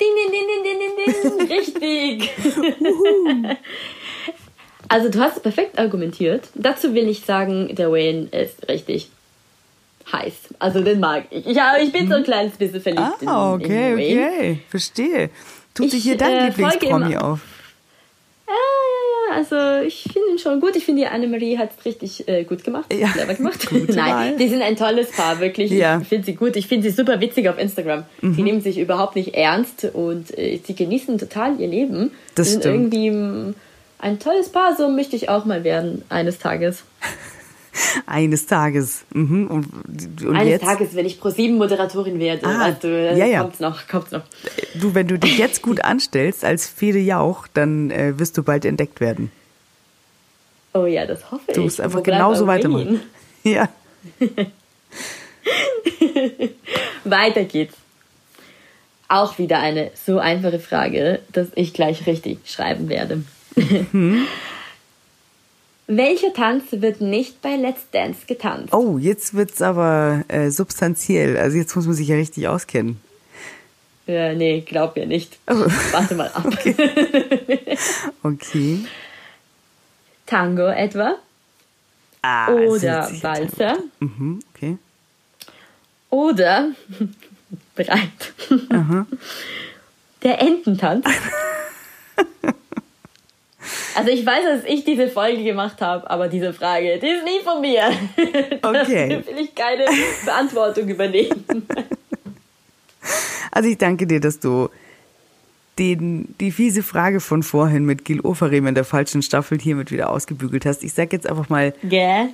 Ding, 0.00 0.08
ding, 0.16 0.32
ding, 0.32 0.46
ding, 0.48 0.78
ding, 0.78 0.78
ding, 0.96 1.38
ding. 1.38 1.48
Richtig. 1.58 2.30
also 4.88 5.10
du 5.10 5.20
hast 5.20 5.42
perfekt 5.42 5.78
argumentiert. 5.78 6.48
Dazu 6.54 6.94
will 6.94 7.08
ich 7.08 7.26
sagen, 7.26 7.74
der 7.74 7.92
Wayne 7.92 8.28
ist 8.28 8.66
richtig 8.68 9.10
heiß. 10.12 10.34
Also 10.58 10.80
den 10.82 11.00
mag 11.00 11.24
ich. 11.30 11.44
Ja, 11.46 11.74
ich 11.80 11.92
bin 11.92 12.08
so 12.08 12.14
ein 12.16 12.24
kleines 12.24 12.52
bisschen 12.56 12.80
verliebt 12.80 13.26
Ah, 13.26 13.54
okay, 13.54 13.92
in 13.92 13.94
okay. 13.94 14.58
Verstehe. 14.68 15.30
Tut 15.74 15.86
Ich, 15.86 15.92
sich 15.92 16.02
hier 16.02 16.16
dein 16.16 16.32
äh, 16.34 16.46
Lieblingspromi 16.46 17.16
auf? 17.16 17.40
Ja, 18.46 18.54
ja, 18.54 19.34
ja. 19.34 19.36
Also 19.36 19.86
ich 19.86 20.02
finde 20.02 20.30
ihn 20.32 20.38
schon 20.38 20.60
gut. 20.60 20.74
Ich 20.74 20.84
finde, 20.84 21.02
die 21.02 21.06
Annemarie 21.06 21.56
hat 21.56 21.70
es 21.78 21.84
richtig 21.84 22.26
äh, 22.28 22.42
gut 22.44 22.64
gemacht. 22.64 22.92
Ja, 22.92 23.08
Clever 23.08 23.34
gemacht. 23.34 23.68
Nein, 23.88 24.36
die 24.38 24.48
sind 24.48 24.60
ein 24.62 24.74
tolles 24.76 25.12
Paar, 25.12 25.38
wirklich. 25.38 25.70
Ja. 25.70 25.96
Mhm. 25.96 26.02
Ich 26.02 26.08
finde 26.08 26.26
sie 26.26 26.34
gut. 26.34 26.56
Ich 26.56 26.66
finde 26.66 26.90
sie 26.90 26.94
super 26.96 27.20
witzig 27.20 27.48
auf 27.48 27.58
Instagram. 27.58 28.04
Sie 28.20 28.42
nehmen 28.42 28.60
sich 28.60 28.78
überhaupt 28.78 29.14
nicht 29.14 29.34
ernst 29.34 29.84
und 29.92 30.36
äh, 30.36 30.58
sie 30.64 30.74
genießen 30.74 31.18
total 31.18 31.60
ihr 31.60 31.68
Leben. 31.68 32.10
Das 32.34 32.46
sie 32.48 32.52
sind 32.54 32.62
stimmt. 32.62 32.92
irgendwie 32.94 33.54
ein 34.00 34.18
tolles 34.18 34.48
Paar. 34.48 34.74
So 34.76 34.88
möchte 34.88 35.14
ich 35.14 35.28
auch 35.28 35.44
mal 35.44 35.62
werden 35.62 36.02
eines 36.08 36.38
Tages. 36.38 36.82
Eines 38.06 38.46
Tages. 38.46 39.02
Mhm. 39.12 39.46
Und, 39.48 39.66
und 40.24 40.36
eines 40.36 40.48
jetzt, 40.48 40.64
Tages, 40.64 40.94
wenn 40.94 41.06
ich 41.06 41.20
pro 41.20 41.30
sieben 41.30 41.56
Moderatorin 41.56 42.18
werde, 42.18 42.46
Ah, 42.46 42.68
weißt 42.68 42.84
du, 42.84 43.16
ja, 43.16 43.26
ja. 43.26 43.42
kommt's 43.42 43.60
noch, 43.60 43.86
kommt's 43.88 44.10
noch. 44.10 44.22
du, 44.74 44.94
wenn 44.94 45.06
du 45.08 45.18
dich 45.18 45.38
jetzt 45.38 45.62
gut 45.62 45.84
anstellst 45.84 46.44
als 46.44 46.66
Fede 46.66 46.98
Jauch, 46.98 47.46
dann 47.52 47.90
äh, 47.90 48.18
wirst 48.18 48.36
du 48.38 48.42
bald 48.42 48.64
entdeckt 48.64 49.00
werden. 49.00 49.30
Oh 50.72 50.86
ja, 50.86 51.04
das 51.06 51.30
hoffe 51.30 51.42
ich. 51.48 51.54
Du 51.54 51.62
musst 51.62 51.80
einfach 51.80 52.02
genauso 52.02 52.46
weitermachen. 52.46 53.00
Ja. 53.42 53.68
Weiter 57.04 57.44
geht's. 57.44 57.74
Auch 59.08 59.38
wieder 59.38 59.58
eine 59.60 59.90
so 59.94 60.18
einfache 60.18 60.60
Frage, 60.60 61.20
dass 61.32 61.48
ich 61.54 61.72
gleich 61.72 62.06
richtig 62.06 62.38
schreiben 62.44 62.88
werde. 62.90 63.24
Welcher 65.92 66.32
Tanz 66.32 66.66
wird 66.70 67.00
nicht 67.00 67.42
bei 67.42 67.56
Let's 67.56 67.90
Dance 67.90 68.20
getanzt? 68.28 68.72
Oh, 68.72 68.96
jetzt 68.96 69.34
wird's 69.34 69.60
aber 69.60 70.24
äh, 70.28 70.50
substanziell. 70.50 71.36
Also 71.36 71.56
jetzt 71.56 71.74
muss 71.74 71.86
man 71.86 71.96
sich 71.96 72.06
ja 72.06 72.14
richtig 72.14 72.46
auskennen. 72.46 73.00
Äh, 74.06 74.36
nee, 74.36 74.60
glaub 74.60 74.94
mir 74.94 75.06
nicht. 75.06 75.36
Oh. 75.48 75.66
Warte 75.90 76.14
mal 76.14 76.28
ab. 76.28 76.46
Okay. 78.22 78.84
Tango 80.26 80.68
etwa? 80.68 81.16
Ah, 82.22 82.52
es 82.52 82.70
Oder 82.70 83.10
wird 83.10 83.22
Walzer? 83.24 83.78
Mhm, 83.98 84.40
okay. 84.54 84.78
Oder 86.10 86.70
bereit. 87.74 88.32
Der 90.22 90.40
Ententanz. 90.40 91.04
Also 93.94 94.10
ich 94.10 94.24
weiß, 94.24 94.44
dass 94.44 94.64
ich 94.64 94.84
diese 94.84 95.08
Folge 95.08 95.44
gemacht 95.44 95.80
habe, 95.80 96.08
aber 96.10 96.28
diese 96.28 96.52
Frage, 96.52 96.98
die 96.98 97.06
ist 97.06 97.24
nie 97.24 97.40
von 97.44 97.60
mir. 97.60 97.90
Okay. 98.62 99.08
Dafür 99.08 99.26
will 99.26 99.44
ich 99.44 99.54
keine 99.54 99.86
Verantwortung 100.24 100.88
übernehmen. 100.88 101.66
Also 103.50 103.68
ich 103.68 103.78
danke 103.78 104.06
dir, 104.06 104.20
dass 104.20 104.38
du 104.38 104.68
den, 105.78 106.34
die 106.40 106.52
fiese 106.52 106.82
Frage 106.82 107.20
von 107.20 107.42
vorhin 107.42 107.84
mit 107.84 108.04
Gil 108.04 108.20
Oferim 108.20 108.66
in 108.66 108.74
der 108.74 108.84
falschen 108.84 109.22
Staffel 109.22 109.58
hiermit 109.58 109.90
wieder 109.90 110.10
ausgebügelt 110.10 110.66
hast. 110.66 110.84
Ich 110.84 110.92
sag 110.92 111.12
jetzt 111.12 111.26
einfach 111.26 111.48
mal 111.48 111.74
Gell? 111.82 112.28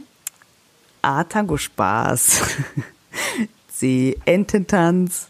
A, 1.02 1.24
Tango 1.24 1.56
Spaß. 1.56 2.42
C, 3.72 4.16
Ententanz. 4.24 5.28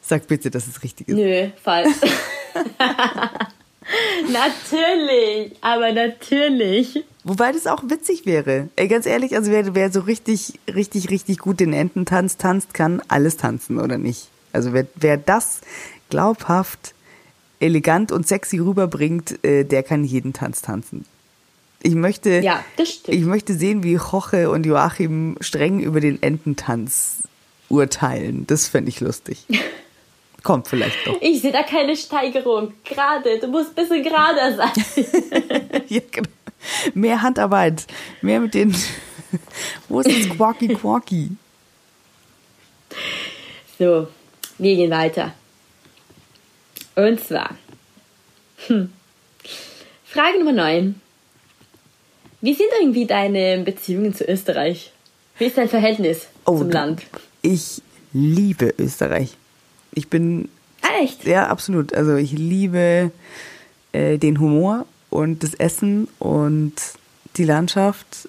Sag 0.00 0.26
bitte, 0.26 0.50
dass 0.50 0.66
es 0.66 0.82
richtig 0.82 1.08
ist. 1.08 1.16
Nö, 1.16 1.50
falsch. 1.62 1.94
natürlich, 4.32 5.52
aber 5.60 5.92
natürlich. 5.92 7.04
Wobei 7.24 7.52
das 7.52 7.66
auch 7.66 7.82
witzig 7.84 8.26
wäre. 8.26 8.68
Ey, 8.76 8.88
ganz 8.88 9.06
ehrlich, 9.06 9.36
also 9.36 9.50
wer, 9.50 9.74
wer 9.74 9.92
so 9.92 10.00
richtig, 10.00 10.58
richtig, 10.72 11.10
richtig 11.10 11.38
gut 11.38 11.60
den 11.60 11.72
Ententanz 11.72 12.36
tanzt, 12.36 12.74
kann 12.74 13.00
alles 13.08 13.36
tanzen, 13.36 13.78
oder 13.78 13.98
nicht? 13.98 14.28
Also 14.52 14.72
wer, 14.72 14.86
wer 14.96 15.16
das 15.16 15.60
glaubhaft, 16.10 16.94
elegant 17.60 18.12
und 18.12 18.26
sexy 18.26 18.58
rüberbringt, 18.58 19.42
äh, 19.44 19.64
der 19.64 19.82
kann 19.82 20.04
jeden 20.04 20.32
Tanz 20.32 20.62
tanzen. 20.62 21.04
Ich 21.82 21.94
möchte, 21.94 22.40
Ja, 22.40 22.64
das 22.76 23.00
ich 23.06 23.24
möchte 23.24 23.54
sehen, 23.54 23.82
wie 23.82 23.92
Joche 23.92 24.50
und 24.50 24.66
Joachim 24.66 25.36
streng 25.40 25.80
über 25.80 26.00
den 26.00 26.22
Ententanz 26.22 27.24
urteilen. 27.68 28.46
Das 28.46 28.68
fände 28.68 28.88
ich 28.88 29.00
lustig. 29.00 29.46
Kommt 30.42 30.66
vielleicht 30.68 31.06
doch. 31.06 31.16
Ich 31.20 31.40
sehe 31.40 31.52
da 31.52 31.62
keine 31.62 31.96
Steigerung. 31.96 32.74
Gerade, 32.84 33.38
du 33.38 33.46
musst 33.48 33.70
ein 33.70 33.74
bisschen 33.74 34.02
gerader 34.02 34.56
sein. 34.56 34.72
Ja, 35.88 36.00
genau. 36.10 36.28
Mehr 36.94 37.20
Handarbeit. 37.22 37.86
Mehr 38.22 38.40
mit 38.40 38.54
den. 38.54 38.74
Wo 39.88 40.00
ist 40.00 40.08
das 40.10 40.36
Quacky 40.36 40.68
Quacky? 40.68 41.30
So, 43.78 44.08
wir 44.58 44.76
gehen 44.76 44.90
weiter. 44.90 45.32
Und 46.94 47.20
zwar, 47.24 47.50
hm. 48.66 48.92
Frage 50.04 50.38
Nummer 50.38 50.52
9. 50.52 51.00
Wie 52.42 52.54
sind 52.54 52.68
irgendwie 52.80 53.06
deine 53.06 53.62
Beziehungen 53.64 54.14
zu 54.14 54.24
Österreich? 54.28 54.92
Wie 55.38 55.44
ist 55.46 55.56
dein 55.56 55.68
Verhältnis 55.68 56.26
zum 56.44 56.68
du- 56.68 56.74
Land? 56.74 57.02
Ich 57.42 57.80
liebe 58.12 58.74
Österreich. 58.78 59.36
Ich 59.94 60.08
bin, 60.08 60.48
echt? 61.00 61.24
ja, 61.24 61.48
absolut. 61.48 61.94
Also 61.94 62.16
ich 62.16 62.32
liebe 62.32 63.10
äh, 63.92 64.18
den 64.18 64.40
Humor 64.40 64.86
und 65.10 65.42
das 65.42 65.54
Essen 65.54 66.08
und 66.18 66.74
die 67.36 67.44
Landschaft. 67.44 68.28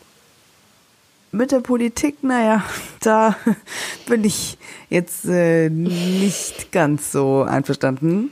Mit 1.31 1.51
der 1.51 1.61
Politik, 1.61 2.23
naja, 2.23 2.63
da 3.01 3.35
bin 4.07 4.23
ich 4.23 4.57
jetzt 4.89 5.25
äh, 5.25 5.69
nicht 5.69 6.71
ganz 6.71 7.11
so 7.11 7.43
einverstanden. 7.43 8.31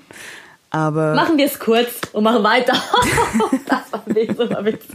Aber 0.70 1.16
Machen 1.16 1.38
wir 1.38 1.46
es 1.46 1.60
kurz 1.60 1.90
und 2.14 2.24
machen 2.24 2.44
weiter. 2.44 2.74
das 3.68 3.92
war 3.92 4.04
ein 4.06 4.16
Witz, 4.16 4.38
war 4.38 4.58
ein 4.58 4.66
Witz. 4.66 4.86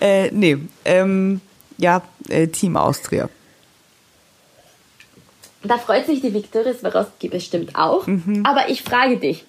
äh, 0.00 0.30
nee, 0.30 0.56
ähm, 0.84 1.40
ja, 1.76 2.00
äh, 2.28 2.46
Team 2.46 2.76
Austria. 2.76 3.28
Da 5.66 5.78
freut 5.78 6.06
sich 6.06 6.20
die 6.20 6.32
Viktoria 6.32 6.74
Swarovski 6.74 7.28
bestimmt 7.28 7.74
auch. 7.76 8.06
Aber 8.44 8.68
ich 8.68 8.82
frage 8.82 9.16
dich, 9.18 9.44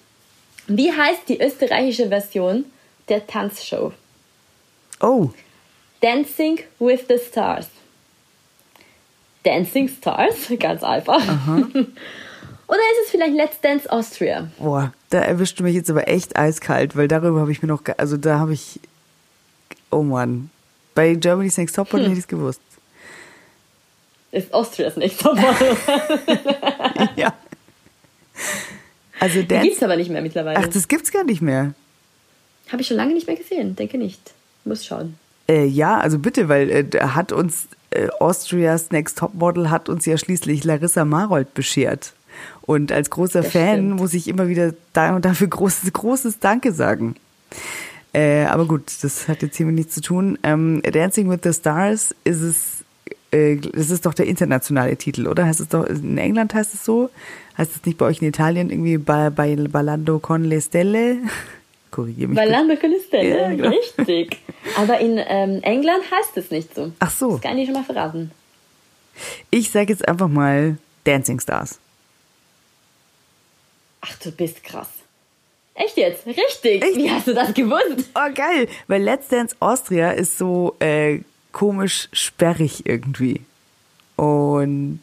wie 0.66 0.92
heißt 0.92 1.28
die 1.28 1.40
österreichische 1.40 2.08
Version 2.08 2.64
der 3.08 3.26
Tanzshow? 3.26 3.92
Oh, 5.00 5.30
Dancing 6.00 6.60
with 6.78 7.00
the 7.08 7.18
Stars. 7.18 7.66
Dancing 9.44 9.88
Stars, 9.88 10.34
ganz 10.58 10.82
einfach. 10.82 11.22
Oder 12.68 12.78
ist 12.92 13.04
es 13.06 13.10
vielleicht 13.10 13.34
Let's 13.34 13.60
Dance 13.60 13.90
Austria? 13.90 14.48
Boah, 14.58 14.92
da 15.10 15.20
erwischt 15.20 15.58
du 15.58 15.64
mich 15.64 15.74
jetzt 15.74 15.90
aber 15.90 16.06
echt 16.08 16.36
eiskalt, 16.36 16.96
weil 16.96 17.08
darüber 17.08 17.40
habe 17.40 17.50
ich 17.50 17.62
mir 17.62 17.68
noch, 17.68 17.82
also 17.96 18.16
da 18.18 18.38
habe 18.38 18.52
ich, 18.52 18.78
oh 19.90 20.02
Mann, 20.02 20.50
bei 20.94 21.14
Germany's 21.14 21.56
Next 21.56 21.76
Top 21.76 21.90
Model 21.92 22.06
Hm. 22.06 22.10
hätte 22.10 22.18
ich 22.18 22.24
es 22.24 22.28
gewusst. 22.28 22.60
Ist 24.30 24.52
Austrias 24.52 24.96
nächster 24.96 25.34
Model. 25.34 25.76
ja. 27.16 27.32
Also 29.20 29.40
Die 29.40 29.48
Dance, 29.48 29.68
gibt's 29.68 29.82
aber 29.82 29.96
nicht 29.96 30.10
mehr 30.10 30.22
mittlerweile. 30.22 30.58
ach, 30.58 30.68
das 30.68 30.86
gibt's 30.88 31.10
gar 31.10 31.24
nicht 31.24 31.42
mehr. 31.42 31.74
Habe 32.70 32.82
ich 32.82 32.88
schon 32.88 32.96
lange 32.96 33.14
nicht 33.14 33.26
mehr 33.26 33.36
gesehen. 33.36 33.74
Denke 33.74 33.98
nicht. 33.98 34.32
Muss 34.64 34.84
schauen. 34.86 35.14
Äh, 35.48 35.64
ja, 35.64 35.98
also 35.98 36.18
bitte, 36.18 36.48
weil 36.48 36.70
äh, 36.70 36.84
da 36.84 37.14
hat 37.14 37.32
uns 37.32 37.68
äh, 37.90 38.08
Austria's 38.20 38.90
Next 38.90 39.18
Top 39.18 39.34
Model 39.34 39.70
hat 39.70 39.88
uns 39.88 40.04
ja 40.04 40.18
schließlich 40.18 40.64
Larissa 40.64 41.04
Marold 41.04 41.54
beschert. 41.54 42.12
Und 42.62 42.92
als 42.92 43.08
großer 43.10 43.42
Das 43.42 43.52
Fan 43.52 43.76
stimmt. 43.76 43.96
muss 44.00 44.14
ich 44.14 44.28
immer 44.28 44.48
wieder 44.48 44.74
da 44.92 45.16
und 45.16 45.24
dafür 45.24 45.48
großes, 45.48 45.90
großes 45.92 46.38
Danke 46.38 46.72
sagen. 46.72 47.16
Äh, 48.12 48.44
aber 48.44 48.66
gut, 48.66 48.82
das 49.02 49.26
hat 49.26 49.42
jetzt 49.42 49.56
hiermit 49.56 49.74
nichts 49.76 49.94
zu 49.94 50.00
tun. 50.02 50.38
Ähm, 50.42 50.82
Dancing 50.82 51.30
with 51.30 51.40
the 51.42 51.52
Stars 51.52 52.14
ist 52.24 52.42
es, 52.42 52.77
das 53.30 53.90
ist 53.90 54.06
doch 54.06 54.14
der 54.14 54.26
internationale 54.26 54.96
Titel, 54.96 55.26
oder? 55.26 55.44
Heißt 55.44 55.60
es 55.60 55.68
doch, 55.68 55.84
in 55.84 56.16
England 56.16 56.54
heißt 56.54 56.72
es 56.74 56.84
so? 56.84 57.10
Heißt 57.58 57.76
es 57.76 57.84
nicht 57.84 57.98
bei 57.98 58.06
euch 58.06 58.22
in 58.22 58.28
Italien 58.28 58.70
irgendwie 58.70 58.98
bei, 58.98 59.30
bei 59.30 59.54
Ballando 59.56 60.18
con 60.18 60.44
le 60.44 60.60
Stelle? 60.60 61.18
Korrigiere 61.90 62.28
mich. 62.28 62.38
bitte. 62.38 62.50
Ballando 62.50 62.76
con 62.76 62.90
le 62.90 63.00
Stelle. 63.00 63.38
Ja, 63.38 63.50
genau. 63.50 63.68
Richtig. 63.68 64.38
Aber 64.76 64.98
in 65.00 65.18
ähm, 65.18 65.62
England 65.62 66.04
heißt 66.10 66.36
es 66.36 66.50
nicht 66.50 66.74
so. 66.74 66.92
Ach 67.00 67.10
so. 67.10 67.32
Das 67.32 67.42
kann 67.42 67.58
ich 67.58 67.66
schon 67.66 67.74
mal 67.74 67.84
verraten. 67.84 68.30
Ich 69.50 69.70
sage 69.70 69.92
jetzt 69.92 70.06
einfach 70.06 70.28
mal 70.28 70.78
Dancing 71.04 71.40
Stars. 71.40 71.78
Ach, 74.00 74.16
du 74.22 74.30
bist 74.30 74.62
krass. 74.62 74.88
Echt 75.74 75.96
jetzt? 75.96 76.26
Richtig. 76.26 76.82
Echt? 76.82 76.96
Wie 76.96 77.10
hast 77.10 77.26
du 77.26 77.34
das 77.34 77.54
gewusst? 77.54 78.10
Oh, 78.14 78.32
geil. 78.34 78.68
Weil 78.86 79.02
Let's 79.02 79.28
Dance 79.28 79.54
Austria 79.60 80.10
ist 80.10 80.38
so 80.38 80.76
äh, 80.80 81.20
komisch 81.52 82.08
sperrig 82.12 82.86
irgendwie. 82.86 83.42
Und 84.16 85.00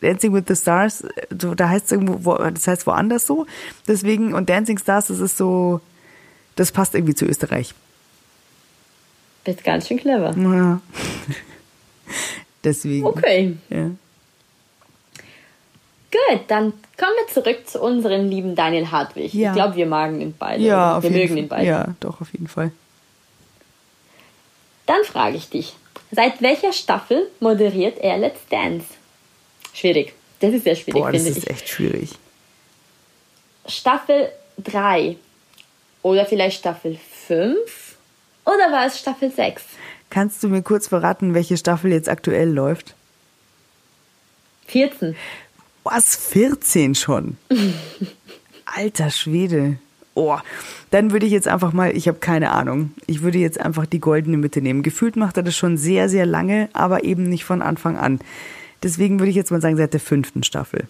Dancing 0.00 0.32
with 0.34 0.44
the 0.48 0.56
Stars, 0.56 1.04
so, 1.40 1.54
da 1.54 1.68
heißt 1.68 1.86
es 1.86 1.92
irgendwo, 1.92 2.24
wo, 2.24 2.36
das 2.36 2.66
heißt 2.66 2.86
woanders 2.86 3.26
so. 3.26 3.46
Deswegen, 3.88 4.34
und 4.34 4.48
Dancing 4.48 4.78
Stars, 4.78 5.06
das 5.06 5.18
ist 5.18 5.36
so, 5.36 5.80
das 6.56 6.72
passt 6.72 6.94
irgendwie 6.94 7.14
zu 7.14 7.24
Österreich. 7.24 7.74
Bist 9.44 9.64
ganz 9.64 9.88
schön 9.88 9.98
clever. 9.98 10.34
Ja. 10.36 10.80
Deswegen. 12.64 13.04
Okay. 13.04 13.56
Ja. 13.68 13.90
Gut, 16.14 16.42
dann 16.48 16.72
kommen 16.96 17.12
wir 17.18 17.32
zurück 17.32 17.66
zu 17.66 17.80
unserem 17.80 18.28
lieben 18.28 18.54
Daniel 18.54 18.90
Hartwig. 18.90 19.34
Ja. 19.34 19.50
Ich 19.50 19.54
glaube, 19.56 19.76
wir 19.76 19.86
mögen 19.86 20.20
ihn 20.20 20.34
beide. 20.38 20.62
Ja, 20.62 20.96
auf 20.96 21.02
wir 21.02 21.10
jeden 21.10 21.20
mögen 21.20 21.34
Fall. 21.34 21.42
ihn 21.42 21.48
beide. 21.48 21.66
Ja, 21.66 21.94
doch, 22.00 22.20
auf 22.20 22.32
jeden 22.32 22.46
Fall. 22.46 22.70
Dann 24.86 25.02
frage 25.04 25.36
ich 25.36 25.48
dich, 25.48 25.74
seit 26.10 26.42
welcher 26.42 26.72
Staffel 26.72 27.30
moderiert 27.40 27.98
er 27.98 28.18
Let's 28.18 28.40
Dance? 28.50 28.86
Schwierig. 29.72 30.12
Das 30.40 30.52
ist 30.52 30.64
sehr 30.64 30.76
schwierig, 30.76 31.00
Boah, 31.00 31.12
das 31.12 31.22
finde 31.22 31.38
ist 31.38 31.44
ich. 31.44 31.50
echt 31.50 31.68
schwierig. 31.68 32.10
Staffel 33.66 34.30
3 34.62 35.16
oder 36.02 36.26
vielleicht 36.26 36.58
Staffel 36.58 36.98
5 37.26 37.96
oder 38.44 38.70
war 38.70 38.86
es 38.86 38.98
Staffel 38.98 39.30
6? 39.30 39.62
Kannst 40.10 40.42
du 40.42 40.48
mir 40.48 40.62
kurz 40.62 40.88
verraten, 40.88 41.34
welche 41.34 41.56
Staffel 41.56 41.92
jetzt 41.92 42.08
aktuell 42.08 42.50
läuft? 42.50 42.94
14. 44.66 45.16
Was, 45.82 46.16
14 46.16 46.94
schon? 46.94 47.36
Alter 48.64 49.10
Schwede. 49.10 49.78
Oh, 50.14 50.36
dann 50.90 51.10
würde 51.10 51.26
ich 51.26 51.32
jetzt 51.32 51.48
einfach 51.48 51.72
mal, 51.72 51.96
ich 51.96 52.06
habe 52.06 52.18
keine 52.18 52.52
Ahnung, 52.52 52.92
ich 53.06 53.22
würde 53.22 53.38
jetzt 53.38 53.60
einfach 53.60 53.84
die 53.84 53.98
goldene 53.98 54.36
Mitte 54.36 54.60
nehmen. 54.60 54.84
Gefühlt 54.84 55.16
macht 55.16 55.36
er 55.36 55.42
das 55.42 55.56
schon 55.56 55.76
sehr, 55.76 56.08
sehr 56.08 56.24
lange, 56.24 56.68
aber 56.72 57.02
eben 57.04 57.24
nicht 57.24 57.44
von 57.44 57.62
Anfang 57.62 57.96
an. 57.96 58.20
Deswegen 58.82 59.18
würde 59.18 59.30
ich 59.30 59.36
jetzt 59.36 59.50
mal 59.50 59.60
sagen, 59.60 59.76
seit 59.76 59.92
der 59.92 60.00
fünften 60.00 60.44
Staffel. 60.44 60.86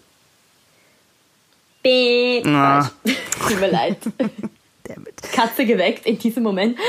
Beep. 1.83 2.47
Ah. 2.47 2.91
Tut 3.49 3.61
mir 3.61 3.71
leid. 3.71 3.99
Damit. 4.85 5.23
Katze 5.33 5.65
geweckt 5.65 6.05
in 6.05 6.19
diesem 6.19 6.43
Moment. 6.43 6.77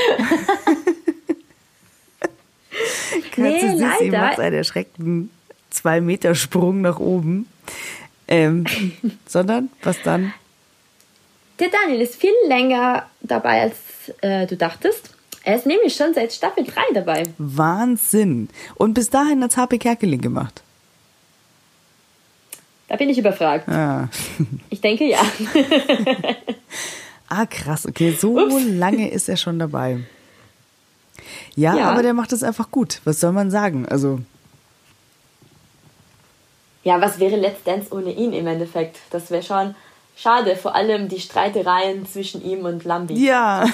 Katze 3.31 3.41
Nee, 3.41 3.77
Sissi 3.77 4.09
macht 4.11 4.39
einen 4.39 4.55
erschreckten 4.55 5.29
zwei 5.69 6.01
Meter 6.01 6.35
Sprung 6.35 6.81
nach 6.81 6.99
oben. 6.99 7.47
Ähm, 8.27 8.65
sondern, 9.27 9.69
was 9.83 10.01
dann? 10.01 10.33
Der 11.59 11.69
Daniel 11.69 12.01
ist 12.01 12.15
viel 12.15 12.33
länger 12.47 13.05
dabei, 13.21 13.61
als 13.61 13.75
äh, 14.21 14.45
du 14.45 14.57
dachtest. 14.57 15.11
Er 15.43 15.55
ist 15.55 15.65
nämlich 15.65 15.95
schon 15.95 16.13
seit 16.13 16.33
Staffel 16.33 16.63
3 16.65 16.81
dabei. 16.93 17.23
Wahnsinn. 17.37 18.49
Und 18.75 18.93
bis 18.93 19.09
dahin 19.09 19.43
hat's 19.43 19.55
HP 19.57 19.77
Kerkeling 19.77 20.21
gemacht. 20.21 20.63
Da 22.87 22.95
bin 22.97 23.09
ich 23.09 23.17
überfragt. 23.17 23.67
Ah. 23.69 24.09
Ich 24.69 24.81
denke 24.81 25.05
ja. 25.05 25.19
Ah, 27.27 27.47
krass, 27.47 27.87
okay, 27.87 28.11
so 28.11 28.37
Ups. 28.39 28.63
lange 28.65 29.09
ist 29.09 29.27
er 29.29 29.35
schon 29.37 29.57
dabei. 29.57 29.99
Ja, 31.55 31.75
Ja. 31.75 31.89
aber 31.89 32.03
der 32.03 32.13
macht 32.13 32.31
es 32.33 32.43
einfach 32.43 32.69
gut. 32.69 33.01
Was 33.03 33.19
soll 33.19 33.31
man 33.31 33.49
sagen? 33.49 33.87
Also, 33.87 34.19
Ja, 36.83 37.01
was 37.01 37.17
wäre 37.19 37.35
Let's 37.35 37.63
Dance 37.63 37.91
ohne 37.91 38.11
ihn 38.13 38.31
im 38.31 38.45
Endeffekt? 38.45 38.97
Das 39.09 39.31
wäre 39.31 39.41
schon 39.41 39.73
schade. 40.15 40.56
Vor 40.56 40.75
allem 40.75 41.10
die 41.10 41.19
Streitereien 41.19 42.06
zwischen 42.08 42.43
ihm 42.43 42.60
und 42.60 42.84
Lambi. 42.84 43.13
ja, 43.13 43.65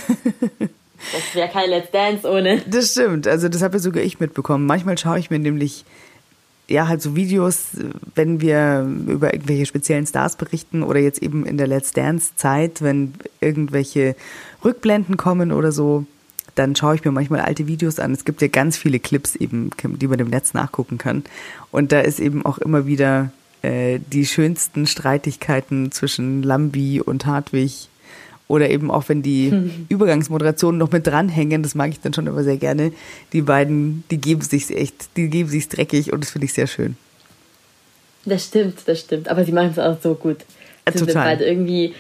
Das 1.13 1.33
wäre 1.33 1.49
kein 1.49 1.69
Let's 1.69 1.91
Dance 1.91 2.29
ohne. 2.29 2.61
das 2.67 2.91
stimmt. 2.91 3.27
Also, 3.27 3.49
das 3.49 3.61
habe 3.61 3.77
ja 3.77 3.79
sogar 3.79 4.03
ich 4.03 4.19
mitbekommen. 4.19 4.65
Manchmal 4.65 4.97
schaue 4.97 5.17
ich 5.19 5.31
mir 5.31 5.39
nämlich, 5.39 5.83
ja, 6.67 6.87
halt 6.87 7.01
so 7.01 7.15
Videos, 7.15 7.69
wenn 8.15 8.39
wir 8.39 8.87
über 9.07 9.33
irgendwelche 9.33 9.65
speziellen 9.65 10.05
Stars 10.05 10.35
berichten 10.35 10.83
oder 10.83 10.99
jetzt 10.99 11.21
eben 11.21 11.45
in 11.45 11.57
der 11.57 11.67
Let's 11.67 11.91
Dance-Zeit, 11.93 12.81
wenn 12.81 13.15
irgendwelche 13.39 14.15
Rückblenden 14.63 15.17
kommen 15.17 15.51
oder 15.51 15.71
so, 15.71 16.05
dann 16.55 16.75
schaue 16.75 16.95
ich 16.95 17.03
mir 17.03 17.11
manchmal 17.11 17.41
alte 17.41 17.67
Videos 17.67 17.97
an. 17.97 18.11
Es 18.13 18.23
gibt 18.25 18.41
ja 18.41 18.47
ganz 18.47 18.77
viele 18.77 18.99
Clips 18.99 19.35
eben, 19.35 19.71
die 19.83 20.07
man 20.07 20.19
im 20.19 20.29
Netz 20.29 20.53
nachgucken 20.53 20.97
kann. 20.97 21.23
Und 21.71 21.91
da 21.91 22.01
ist 22.01 22.19
eben 22.19 22.45
auch 22.45 22.57
immer 22.59 22.85
wieder 22.85 23.31
äh, 23.61 23.99
die 24.11 24.25
schönsten 24.25 24.87
Streitigkeiten 24.87 25.91
zwischen 25.91 26.43
Lambi 26.43 27.01
und 27.01 27.25
Hartwig. 27.25 27.87
Oder 28.47 28.69
eben 28.69 28.91
auch, 28.91 29.07
wenn 29.07 29.21
die 29.21 29.53
Übergangsmoderationen 29.89 30.77
noch 30.77 30.91
mit 30.91 31.07
dranhängen, 31.07 31.63
das 31.63 31.73
mag 31.75 31.89
ich 31.91 32.01
dann 32.01 32.13
schon 32.13 32.27
immer 32.27 32.43
sehr 32.43 32.57
gerne. 32.57 32.91
Die 33.31 33.41
beiden, 33.41 34.03
die 34.11 34.17
geben 34.17 34.41
sich's 34.41 34.69
echt, 34.71 35.15
die 35.15 35.29
geben 35.29 35.49
sich's 35.49 35.69
dreckig 35.69 36.11
und 36.11 36.21
das 36.23 36.31
finde 36.31 36.45
ich 36.45 36.53
sehr 36.53 36.67
schön. 36.67 36.97
Das 38.25 38.45
stimmt, 38.45 38.79
das 38.85 38.99
stimmt. 38.99 39.29
Aber 39.29 39.45
sie 39.45 39.51
machen 39.51 39.69
es 39.71 39.79
auch 39.79 39.97
so 40.01 40.15
gut. 40.15 40.37
Ja, 40.85 40.91
Sie 40.91 40.97
sind 40.99 41.07
total. 41.07 41.25
beide 41.25 41.45
irgendwie 41.45 41.95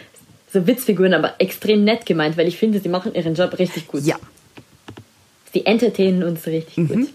so 0.51 0.67
Witzfiguren, 0.67 1.13
aber 1.13 1.35
extrem 1.39 1.83
nett 1.85 2.05
gemeint, 2.05 2.35
weil 2.37 2.47
ich 2.47 2.57
finde, 2.57 2.79
sie 2.81 2.89
machen 2.89 3.15
ihren 3.15 3.33
Job 3.33 3.57
richtig 3.57 3.87
gut. 3.87 4.03
Ja. 4.03 4.17
Sie 5.53 5.65
entertainen 5.65 6.23
uns 6.23 6.45
richtig 6.47 6.77
Mhm. 6.77 6.87
gut. 6.87 7.09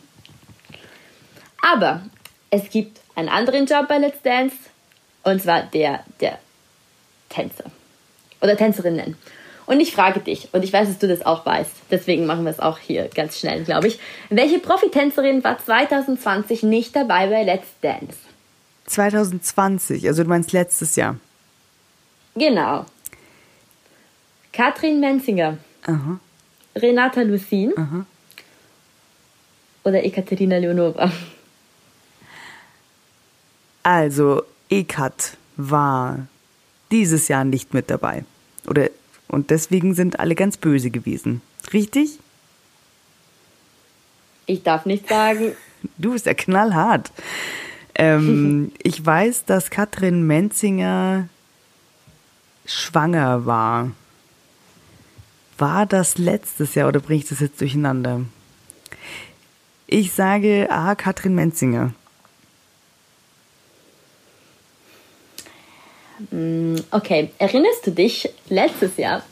Aber 1.62 2.02
es 2.50 2.68
gibt 2.70 3.00
einen 3.16 3.29
anderen 3.29 3.66
Job 3.66 3.88
bei 3.88 3.98
Let's 3.98 4.22
Dance 4.22 4.57
und 5.24 5.42
zwar 5.42 5.62
der 5.62 6.05
der 6.20 6.38
Tänzer 7.29 7.64
oder 8.40 8.57
Tänzerinnen. 8.57 9.16
Und 9.66 9.81
ich 9.81 9.92
frage 9.92 10.20
dich, 10.20 10.48
und 10.52 10.62
ich 10.62 10.72
weiß, 10.72 10.87
dass 10.87 10.98
du 10.98 11.09
das 11.09 11.26
auch 11.26 11.44
weißt, 11.44 11.72
deswegen 11.90 12.24
machen 12.24 12.44
wir 12.44 12.52
es 12.52 12.61
auch 12.61 12.79
hier 12.79 13.09
ganz 13.12 13.40
schnell, 13.40 13.64
glaube 13.64 13.88
ich. 13.88 13.98
Welche 14.31 14.61
Profitänzerin 14.61 15.42
war 15.42 15.59
2020 15.59 16.62
nicht 16.62 16.94
dabei 16.94 17.26
bei 17.26 17.42
Let's 17.42 17.66
Dance? 17.81 18.16
2020, 18.87 20.07
also 20.07 20.22
du 20.22 20.29
meinst 20.29 20.52
letztes 20.52 20.94
Jahr. 20.94 21.16
Genau. 22.37 22.87
Katrin 24.52 25.00
Menzinger, 25.00 25.59
Aha. 25.85 26.20
Renata 26.76 27.22
Lucin 27.22 27.74
oder 29.83 30.05
Ekaterina 30.05 30.59
Leonova. 30.59 31.11
Also, 33.87 34.42
Ekat 34.68 35.37
war 35.57 36.27
dieses 36.90 37.29
Jahr 37.29 37.44
nicht 37.44 37.72
mit 37.72 37.88
dabei. 37.88 38.25
Oder, 38.66 38.90
und 39.29 39.51
deswegen 39.51 39.94
sind 39.94 40.18
alle 40.18 40.35
ganz 40.35 40.57
böse 40.57 40.90
gewesen. 40.90 41.40
Richtig? 41.72 42.18
Ich 44.46 44.64
darf 44.64 44.87
nicht 44.87 45.09
sagen, 45.09 45.53
Du 45.99 46.14
bist 46.14 46.27
ja 46.27 46.35
knallhart. 46.35 47.12
Ähm, 47.94 48.72
ich 48.83 49.07
weiß, 49.07 49.44
dass 49.44 49.70
Katrin 49.70 50.27
Menzinger 50.27 51.29
schwanger 52.64 53.46
war. 53.46 53.92
War 55.59 55.87
das 55.87 56.18
letztes 56.18 56.75
Jahr 56.75 56.88
oder 56.88 56.99
bringe 56.99 57.20
ich 57.20 57.29
das 57.29 57.38
jetzt 57.38 57.61
durcheinander? 57.61 58.22
Ich 59.87 60.12
sage 60.12 60.66
A, 60.72 60.96
Katrin 60.96 61.37
Menzinger. 61.37 61.94
Okay, 66.90 67.31
erinnerst 67.38 67.87
du 67.87 67.90
dich 67.90 68.29
letztes 68.48 68.96
Jahr 68.96 69.22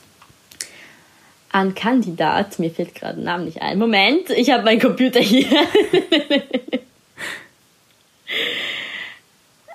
an 1.51 1.75
Kandidat? 1.75 2.59
Mir 2.59 2.71
fällt 2.71 2.95
gerade 2.95 3.19
ein 3.19 3.25
Name 3.25 3.45
nicht 3.45 3.63
ein. 3.63 3.79
Moment, 3.79 4.29
ich 4.31 4.51
habe 4.51 4.65
meinen 4.65 4.81
Computer 4.81 5.21
hier. 5.21 5.47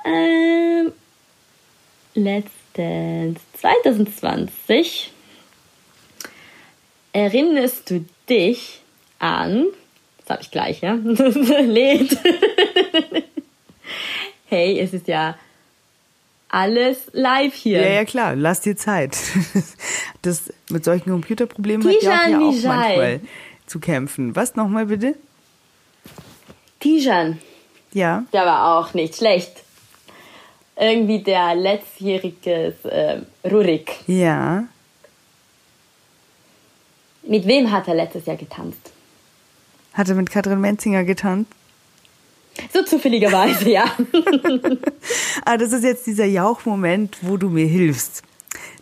ähm, 0.06 0.92
letztens 2.14 3.40
2020 3.60 5.12
erinnerst 7.12 7.90
du 7.90 8.06
dich 8.30 8.82
an, 9.18 9.66
das 10.20 10.30
habe 10.30 10.42
ich 10.44 10.52
gleich, 10.52 10.82
ja, 10.82 10.94
lädt. 11.04 12.18
hey, 14.46 14.80
es 14.80 14.94
ist 14.94 15.08
ja 15.08 15.36
alles 16.50 16.98
live 17.14 17.54
hier. 17.54 17.82
Ja, 17.82 17.90
ja, 17.90 18.06
klar, 18.06 18.36
lass 18.36 18.62
dir 18.62 18.76
Zeit. 18.76 19.18
Das 20.22 20.52
mit 20.70 20.84
solchen 20.84 21.12
Computerproblemen 21.12 21.88
hat 21.88 22.04
ja 22.04 22.12
auch, 22.12 22.28
ja 22.28 22.40
auch 22.40 22.64
manchmal 22.64 23.22
zu 23.68 23.80
kämpfen. 23.80 24.36
Was 24.36 24.58
nochmal 24.58 24.88
bitte? 24.88 25.16
Tijan. 26.82 27.40
Ja. 27.94 28.26
Der 28.34 28.46
war 28.46 28.78
auch 28.78 28.94
nicht 28.94 29.16
schlecht. 29.16 29.64
Irgendwie 30.76 31.24
der 31.24 31.56
letztjährige 31.56 32.74
äh, 32.84 33.48
Rurik. 33.48 33.92
Ja. 34.08 34.66
Mit 37.24 37.48
wem 37.48 37.72
hat 37.72 37.88
er 37.88 37.96
letztes 37.96 38.26
Jahr 38.26 38.38
getanzt? 38.38 38.92
Hat 39.94 40.10
er 40.10 40.16
mit 40.16 40.30
Katrin 40.30 40.60
Menzinger 40.60 41.06
getanzt? 41.06 41.52
So 42.74 42.84
zufälligerweise, 42.84 43.70
ja. 43.70 43.86
ah, 45.46 45.58
das 45.58 45.72
ist 45.72 45.84
jetzt 45.84 46.08
dieser 46.08 46.26
Jauchmoment, 46.26 47.18
wo 47.22 47.38
du 47.38 47.50
mir 47.50 47.66
hilfst. 47.66 48.24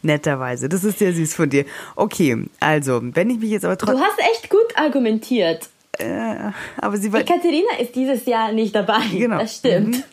Netterweise. 0.02 0.70
Das 0.70 0.84
ist 0.84 1.00
sehr 1.00 1.14
süß 1.14 1.34
von 1.34 1.50
dir. 1.50 1.66
Okay, 1.96 2.46
also, 2.60 3.02
wenn 3.02 3.30
ich 3.30 3.40
mich 3.40 3.50
jetzt 3.50 3.66
aber 3.66 3.78
trotzdem. 3.78 3.98
Du 3.98 4.04
hast 4.04 4.20
echt 4.20 4.50
gut 4.50 4.76
argumentiert. 4.76 5.70
Äh, 5.98 6.52
aber 6.78 6.98
sie 6.98 7.12
war. 7.12 7.22
Die 7.22 7.26
Katharina 7.26 7.78
ist 7.80 7.96
dieses 7.96 8.26
Jahr 8.26 8.52
nicht 8.52 8.76
dabei. 8.76 9.02
Genau. 9.12 9.40
Das 9.40 9.58
stimmt. 9.58 9.96
Mhm. 9.96 10.04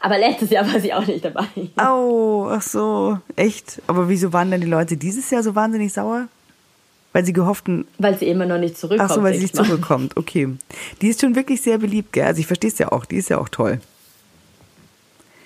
Aber 0.00 0.18
letztes 0.18 0.50
Jahr 0.50 0.70
war 0.72 0.80
sie 0.80 0.94
auch 0.94 1.06
nicht 1.06 1.24
dabei. 1.24 1.46
Oh, 1.76 2.46
ach 2.48 2.62
so. 2.62 3.18
Echt? 3.34 3.82
Aber 3.88 4.08
wieso 4.08 4.32
waren 4.32 4.50
denn 4.50 4.60
die 4.60 4.68
Leute 4.68 4.96
dieses 4.96 5.28
Jahr 5.30 5.42
so 5.42 5.54
wahnsinnig 5.54 5.92
sauer? 5.92 6.28
Weil 7.12 7.24
sie 7.24 7.32
gehofften. 7.32 7.86
Weil 7.98 8.18
sie 8.18 8.26
immer 8.26 8.46
noch 8.46 8.58
nicht 8.58 8.76
zurückkommt. 8.76 9.10
Ach 9.10 9.14
so, 9.14 9.22
weil 9.22 9.34
sie 9.34 9.40
nicht 9.40 9.56
zurückkommt. 9.56 10.16
Okay. 10.16 10.48
Die 11.00 11.08
ist 11.08 11.20
schon 11.20 11.34
wirklich 11.34 11.62
sehr 11.62 11.78
beliebt, 11.78 12.12
gell? 12.12 12.24
Also 12.24 12.40
ich 12.40 12.46
verstehe 12.46 12.70
es 12.70 12.78
ja 12.78 12.92
auch. 12.92 13.06
Die 13.06 13.16
ist 13.16 13.30
ja 13.30 13.38
auch 13.38 13.48
toll. 13.48 13.80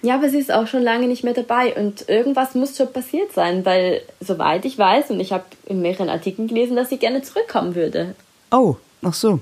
Ja, 0.02 0.16
aber 0.16 0.28
sie 0.28 0.38
ist 0.38 0.52
auch 0.52 0.66
schon 0.66 0.82
lange 0.82 1.06
nicht 1.06 1.22
mehr 1.22 1.32
dabei 1.32 1.76
und 1.76 2.08
irgendwas 2.08 2.56
muss 2.56 2.76
schon 2.76 2.92
passiert 2.92 3.32
sein, 3.32 3.64
weil 3.64 4.02
soweit 4.18 4.64
ich 4.64 4.76
weiß 4.76 5.10
und 5.10 5.20
ich 5.20 5.32
habe 5.32 5.44
in 5.66 5.80
mehreren 5.80 6.08
Artikeln 6.08 6.48
gelesen, 6.48 6.74
dass 6.74 6.88
sie 6.88 6.96
gerne 6.96 7.22
zurückkommen 7.22 7.76
würde. 7.76 8.16
Oh, 8.50 8.76
ach 9.02 9.14
so. 9.14 9.40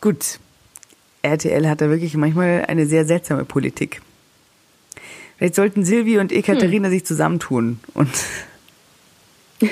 Gut. 0.00 0.38
RTL 1.22 1.68
hat 1.68 1.80
da 1.80 1.90
wirklich 1.90 2.14
manchmal 2.14 2.66
eine 2.68 2.86
sehr 2.86 3.04
seltsame 3.04 3.44
Politik. 3.44 4.00
Vielleicht 5.36 5.56
sollten 5.56 5.84
Silvi 5.84 6.18
und 6.18 6.30
Ekaterina 6.30 6.86
hm. 6.86 6.92
sich 6.92 7.04
zusammentun 7.04 7.80
und 7.94 8.08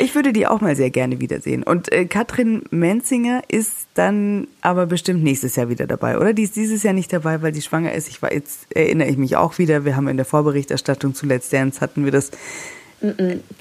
Ich 0.00 0.14
würde 0.14 0.32
die 0.32 0.46
auch 0.46 0.60
mal 0.60 0.76
sehr 0.76 0.90
gerne 0.90 1.20
wiedersehen. 1.20 1.62
Und 1.62 1.92
äh, 1.92 2.06
Katrin 2.06 2.62
Menzinger 2.70 3.42
ist 3.48 3.86
dann 3.94 4.48
aber 4.60 4.86
bestimmt 4.86 5.22
nächstes 5.22 5.56
Jahr 5.56 5.68
wieder 5.68 5.86
dabei, 5.86 6.18
oder? 6.18 6.32
Die 6.32 6.42
ist 6.42 6.56
dieses 6.56 6.82
Jahr 6.82 6.94
nicht 6.94 7.12
dabei, 7.12 7.42
weil 7.42 7.54
sie 7.54 7.62
schwanger 7.62 7.92
ist. 7.92 8.08
Ich 8.08 8.22
war 8.22 8.32
jetzt 8.32 8.66
erinnere 8.74 9.08
ich 9.08 9.16
mich 9.16 9.36
auch 9.36 9.58
wieder. 9.58 9.84
Wir 9.84 9.96
haben 9.96 10.08
in 10.08 10.16
der 10.16 10.26
Vorberichterstattung 10.26 11.14
zu 11.14 11.26
Let's 11.26 11.50
Dance 11.50 11.80
hatten 11.80 12.04
wir 12.04 12.12
das. 12.12 12.30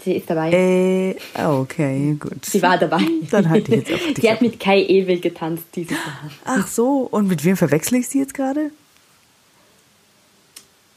Sie 0.03 0.17
ist 0.17 0.29
dabei. 0.29 0.51
Äh, 0.51 1.15
okay, 1.41 2.17
gut. 2.19 2.45
Sie 2.45 2.61
war 2.61 2.77
dabei. 2.77 2.99
Dann 3.31 3.49
halte 3.49 3.71
ich 3.71 3.77
jetzt 3.77 3.93
auf 3.93 4.05
dich 4.05 4.17
Sie 4.17 4.29
hat 4.29 4.41
mit 4.41 4.59
Kai 4.59 4.83
Ewel 4.83 5.19
getanzt 5.21 5.65
dieses 5.75 5.91
Jahr. 5.91 6.31
Ach 6.43 6.67
so, 6.67 7.07
und 7.09 7.27
mit 7.27 7.45
wem 7.45 7.55
verwechsel 7.55 7.99
ich 7.99 8.09
sie 8.09 8.19
jetzt 8.19 8.33
gerade? 8.33 8.71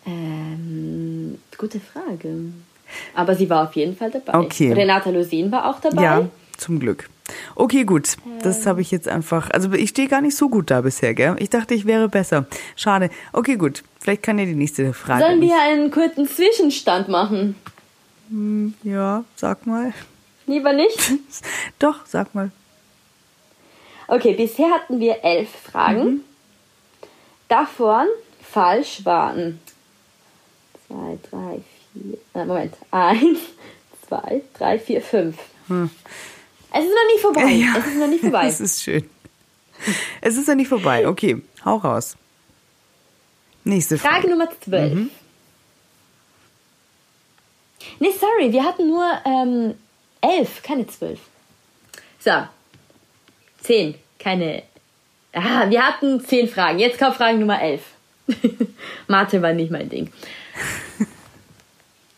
Ähm, 0.05 1.39
gute 1.57 1.79
Frage. 1.81 2.53
Aber 3.15 3.35
sie 3.35 3.49
war 3.51 3.69
auf 3.69 3.75
jeden 3.75 3.97
Fall 3.97 4.11
dabei. 4.11 4.39
Okay. 4.39 4.73
Renata 4.73 5.11
Lusin 5.11 5.51
war 5.51 5.69
auch 5.69 5.81
dabei. 5.81 6.03
Ja, 6.03 6.29
zum 6.57 6.79
Glück. 6.79 7.09
Okay, 7.55 7.85
gut. 7.85 8.17
Das 8.43 8.67
habe 8.67 8.81
ich 8.81 8.91
jetzt 8.91 9.09
einfach. 9.09 9.51
Also 9.51 9.73
ich 9.73 9.91
stehe 9.91 10.09
gar 10.09 10.21
nicht 10.21 10.37
so 10.37 10.49
gut 10.49 10.71
da 10.71 10.81
bisher, 10.81 11.15
gell? 11.15 11.37
Ich 11.39 11.51
dachte, 11.51 11.75
ich 11.75 11.87
wäre 11.87 12.09
besser. 12.09 12.47
Schade. 12.77 13.11
Okay, 13.33 13.57
gut. 13.57 13.83
Vielleicht 14.01 14.23
kann 14.23 14.39
ja 14.39 14.45
die 14.45 14.55
nächste 14.55 14.93
Frage. 14.93 15.25
Sollen 15.25 15.41
wir 15.41 15.61
einen 15.61 15.91
kurzen 15.91 16.27
Zwischenstand 16.27 17.09
machen? 17.09 17.55
Hm, 18.29 18.75
ja, 18.83 19.25
sag 19.37 19.67
mal. 19.67 19.93
Lieber 20.47 20.73
nicht? 20.73 21.13
Doch, 21.79 22.01
sag 22.07 22.35
mal. 22.35 22.51
Okay, 24.09 24.35
bisher 24.35 24.71
hatten 24.71 25.01
wir 25.01 25.23
elf 25.23 25.49
Fragen. 25.49 26.05
Mhm. 26.05 26.21
Davon 27.49 28.07
falsch 28.43 29.05
waren 29.05 29.61
zwei, 30.87 31.19
drei, 31.31 31.55
vier, 31.55 31.82
äh, 32.35 32.45
Moment, 32.45 32.75
eins, 32.91 33.39
zwei, 34.07 34.43
drei, 34.55 34.79
vier, 34.79 35.03
fünf. 35.03 35.37
Hm. 35.69 35.91
Es 36.73 36.85
ist 36.85 36.91
noch 36.91 37.07
nicht 37.13 37.21
vorbei. 37.21 37.51
Ja, 37.53 37.75
es 37.79 37.87
ist 37.87 37.97
noch 37.97 38.09
nicht 38.09 38.21
vorbei. 38.21 38.47
Es 38.49 38.61
ist 38.61 38.83
schön. 38.83 39.09
Es 40.21 40.37
ist 40.37 40.49
noch 40.49 40.55
nicht 40.55 40.69
vorbei. 40.69 41.07
Okay, 41.09 41.43
hau 41.65 41.77
raus. 41.77 42.17
Nächste 43.65 43.99
Frage. 43.99 44.15
Frage 44.15 44.31
Nummer 44.31 44.49
zwölf. 44.61 44.95
Mhm. 44.95 45.11
Nee, 47.99 48.13
sorry, 48.19 48.53
wir 48.53 48.65
hatten 48.65 48.89
nur 48.89 49.07
ähm, 49.25 49.75
elf, 50.21 50.63
keine 50.63 50.87
zwölf. 50.87 51.21
So, 52.19 52.31
zehn, 53.61 53.95
keine. 54.19 54.63
Ah, 55.33 55.69
wir 55.69 55.87
hatten 55.87 56.25
zehn 56.25 56.49
Fragen. 56.49 56.79
Jetzt 56.79 56.99
kommt 56.99 57.17
Frage 57.17 57.39
Nummer 57.39 57.61
elf. 57.61 57.83
Mathe 59.09 59.43
war 59.43 59.53
nicht 59.53 59.71
mein 59.71 59.89
Ding. 59.89 60.13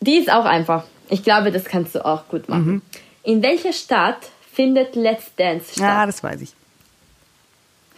Die 0.05 0.17
ist 0.17 0.31
auch 0.31 0.45
einfach. 0.45 0.85
Ich 1.09 1.23
glaube, 1.23 1.51
das 1.51 1.65
kannst 1.65 1.95
du 1.95 2.05
auch 2.05 2.29
gut 2.29 2.49
machen. 2.49 2.67
Mhm. 2.67 2.83
In 3.23 3.43
welcher 3.43 3.73
Stadt 3.73 4.31
findet 4.53 4.97
Let's 4.97 5.35
Dance 5.37 5.73
statt? 5.73 5.81
Ja, 5.81 6.07
das 6.07 6.23
weiß 6.23 6.43
ich. 6.43 6.53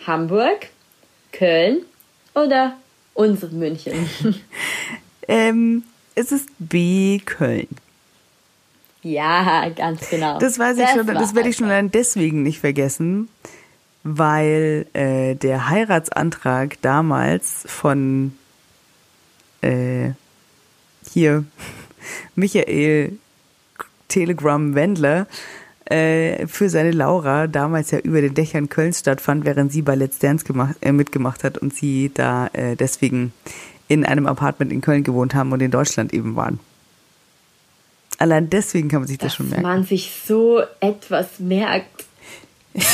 Hamburg, 0.06 0.68
Köln 1.32 1.82
oder 2.34 2.76
unser 3.14 3.48
München? 3.48 4.08
ähm, 5.28 5.82
es 6.14 6.30
ist 6.30 6.48
B 6.60 7.18
Köln. 7.24 7.68
Ja, 9.02 9.68
ganz 9.70 10.08
genau. 10.08 10.38
Das 10.38 10.58
weiß 10.58 10.78
ich 10.78 10.84
das 10.84 10.94
schon. 10.94 11.06
Das 11.06 11.34
werde 11.34 11.48
ich 11.48 11.56
schon 11.56 11.66
allein 11.66 11.90
deswegen 11.90 12.42
nicht 12.42 12.60
vergessen, 12.60 13.28
weil 14.04 14.86
äh, 14.92 15.34
der 15.34 15.68
Heiratsantrag 15.68 16.80
damals 16.82 17.64
von 17.66 18.36
äh, 19.60 20.10
hier 21.12 21.44
Michael 22.34 23.12
Telegram 24.08 24.74
Wendler 24.74 25.26
äh, 25.86 26.46
für 26.46 26.68
seine 26.68 26.90
Laura 26.90 27.46
damals 27.46 27.90
ja 27.90 27.98
über 27.98 28.20
den 28.20 28.34
Dächern 28.34 28.68
Kölns 28.68 29.00
stattfand, 29.00 29.44
während 29.44 29.72
sie 29.72 29.82
bei 29.82 29.94
Let's 29.94 30.18
Dance 30.18 30.44
gemacht, 30.44 30.76
äh, 30.80 30.92
mitgemacht 30.92 31.44
hat 31.44 31.58
und 31.58 31.74
sie 31.74 32.10
da 32.12 32.48
äh, 32.48 32.76
deswegen 32.76 33.32
in 33.88 34.04
einem 34.04 34.26
Apartment 34.26 34.72
in 34.72 34.80
Köln 34.80 35.04
gewohnt 35.04 35.34
haben 35.34 35.52
und 35.52 35.62
in 35.62 35.70
Deutschland 35.70 36.12
eben 36.12 36.34
waren. 36.34 36.58
Allein 38.18 38.50
deswegen 38.50 38.88
kann 38.88 39.00
man 39.00 39.08
sich 39.08 39.18
das, 39.18 39.28
das 39.28 39.34
schon 39.36 39.48
merken. 39.48 39.62
Dass 39.62 39.72
man 39.72 39.84
sich 39.84 40.12
so 40.26 40.62
etwas 40.80 41.38
merkt. 41.38 42.04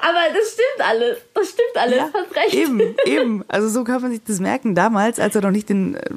Aber 0.00 0.34
das 0.34 0.52
stimmt 0.52 0.88
alles. 0.88 1.18
Das 1.34 1.48
stimmt 1.48 1.76
alles. 1.76 1.96
Ja, 1.96 2.10
hast 2.12 2.36
recht. 2.36 2.54
Eben, 2.54 2.80
eben. 3.04 3.44
Also 3.48 3.68
so 3.68 3.84
kann 3.84 4.02
man 4.02 4.10
sich 4.10 4.22
das 4.26 4.40
merken. 4.40 4.74
Damals, 4.74 5.20
als 5.20 5.34
er 5.34 5.42
noch 5.42 5.50
nicht 5.50 5.68
den, 5.68 5.94
äh, 5.94 6.10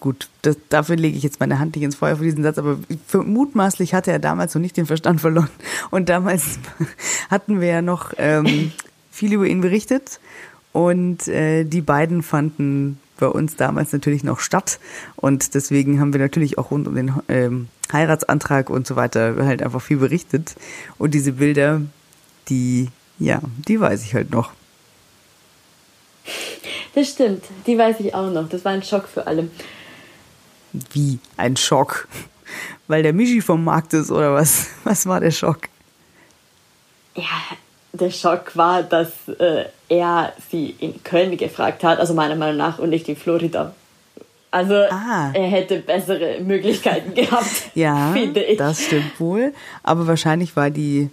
gut, 0.00 0.28
das, 0.42 0.56
dafür 0.68 0.96
lege 0.96 1.16
ich 1.16 1.22
jetzt 1.22 1.40
meine 1.40 1.58
Hand 1.58 1.76
nicht 1.76 1.84
ins 1.84 1.96
Feuer 1.96 2.16
für 2.16 2.24
diesen 2.24 2.42
Satz, 2.42 2.58
aber 2.58 2.78
mutmaßlich 3.12 3.94
hatte 3.94 4.10
er 4.10 4.18
damals 4.18 4.54
noch 4.54 4.62
nicht 4.62 4.76
den 4.76 4.86
Verstand 4.86 5.20
verloren. 5.20 5.50
Und 5.90 6.08
damals 6.08 6.58
hatten 7.30 7.60
wir 7.60 7.68
ja 7.68 7.82
noch 7.82 8.12
ähm, 8.18 8.72
viel 9.10 9.32
über 9.32 9.46
ihn 9.46 9.60
berichtet. 9.60 10.20
Und 10.72 11.28
äh, 11.28 11.64
die 11.64 11.80
beiden 11.80 12.22
fanden 12.22 13.00
bei 13.18 13.26
uns 13.26 13.56
damals 13.56 13.92
natürlich 13.92 14.24
noch 14.24 14.40
statt. 14.40 14.78
Und 15.16 15.54
deswegen 15.54 16.00
haben 16.00 16.12
wir 16.12 16.20
natürlich 16.20 16.56
auch 16.56 16.70
rund 16.70 16.86
um 16.88 16.94
den 16.94 17.12
ähm, 17.28 17.68
Heiratsantrag 17.92 18.70
und 18.70 18.86
so 18.86 18.96
weiter 18.96 19.34
halt 19.40 19.62
einfach 19.62 19.82
viel 19.82 19.98
berichtet. 19.98 20.54
Und 20.98 21.14
diese 21.14 21.32
Bilder, 21.32 21.82
die 22.48 22.88
ja, 23.18 23.40
die 23.66 23.80
weiß 23.80 24.04
ich 24.04 24.14
halt 24.14 24.30
noch. 24.30 24.50
Das 26.94 27.08
stimmt, 27.10 27.44
die 27.66 27.76
weiß 27.78 28.00
ich 28.00 28.14
auch 28.14 28.30
noch. 28.30 28.48
Das 28.48 28.64
war 28.64 28.72
ein 28.72 28.82
Schock 28.82 29.08
für 29.08 29.26
alle. 29.26 29.48
Wie 30.92 31.18
ein 31.36 31.56
Schock? 31.56 32.08
Weil 32.86 33.02
der 33.02 33.12
Michi 33.12 33.40
vom 33.40 33.64
Markt 33.64 33.92
ist 33.94 34.10
oder 34.10 34.34
was? 34.34 34.66
Was 34.84 35.06
war 35.06 35.20
der 35.20 35.30
Schock? 35.30 35.68
Ja, 37.14 37.24
der 37.92 38.10
Schock 38.10 38.56
war, 38.56 38.82
dass 38.82 39.10
äh, 39.38 39.64
er 39.88 40.32
sie 40.50 40.74
in 40.78 41.02
Köln 41.02 41.36
gefragt 41.36 41.82
hat, 41.84 41.98
also 41.98 42.14
meiner 42.14 42.36
Meinung 42.36 42.56
nach, 42.56 42.78
und 42.78 42.90
nicht 42.90 43.08
in 43.08 43.16
Florida. 43.16 43.74
Also 44.50 44.74
Ah. 44.90 45.30
er 45.34 45.46
hätte 45.48 45.80
bessere 45.80 46.40
Möglichkeiten 46.40 47.14
gehabt, 47.14 47.70
Ja, 47.74 48.12
finde 48.12 48.42
ich. 48.42 48.56
das 48.58 48.84
stimmt 48.84 49.18
wohl. 49.20 49.52
Aber 49.82 50.06
wahrscheinlich 50.06 50.56
war 50.56 50.70
die, 50.70 51.10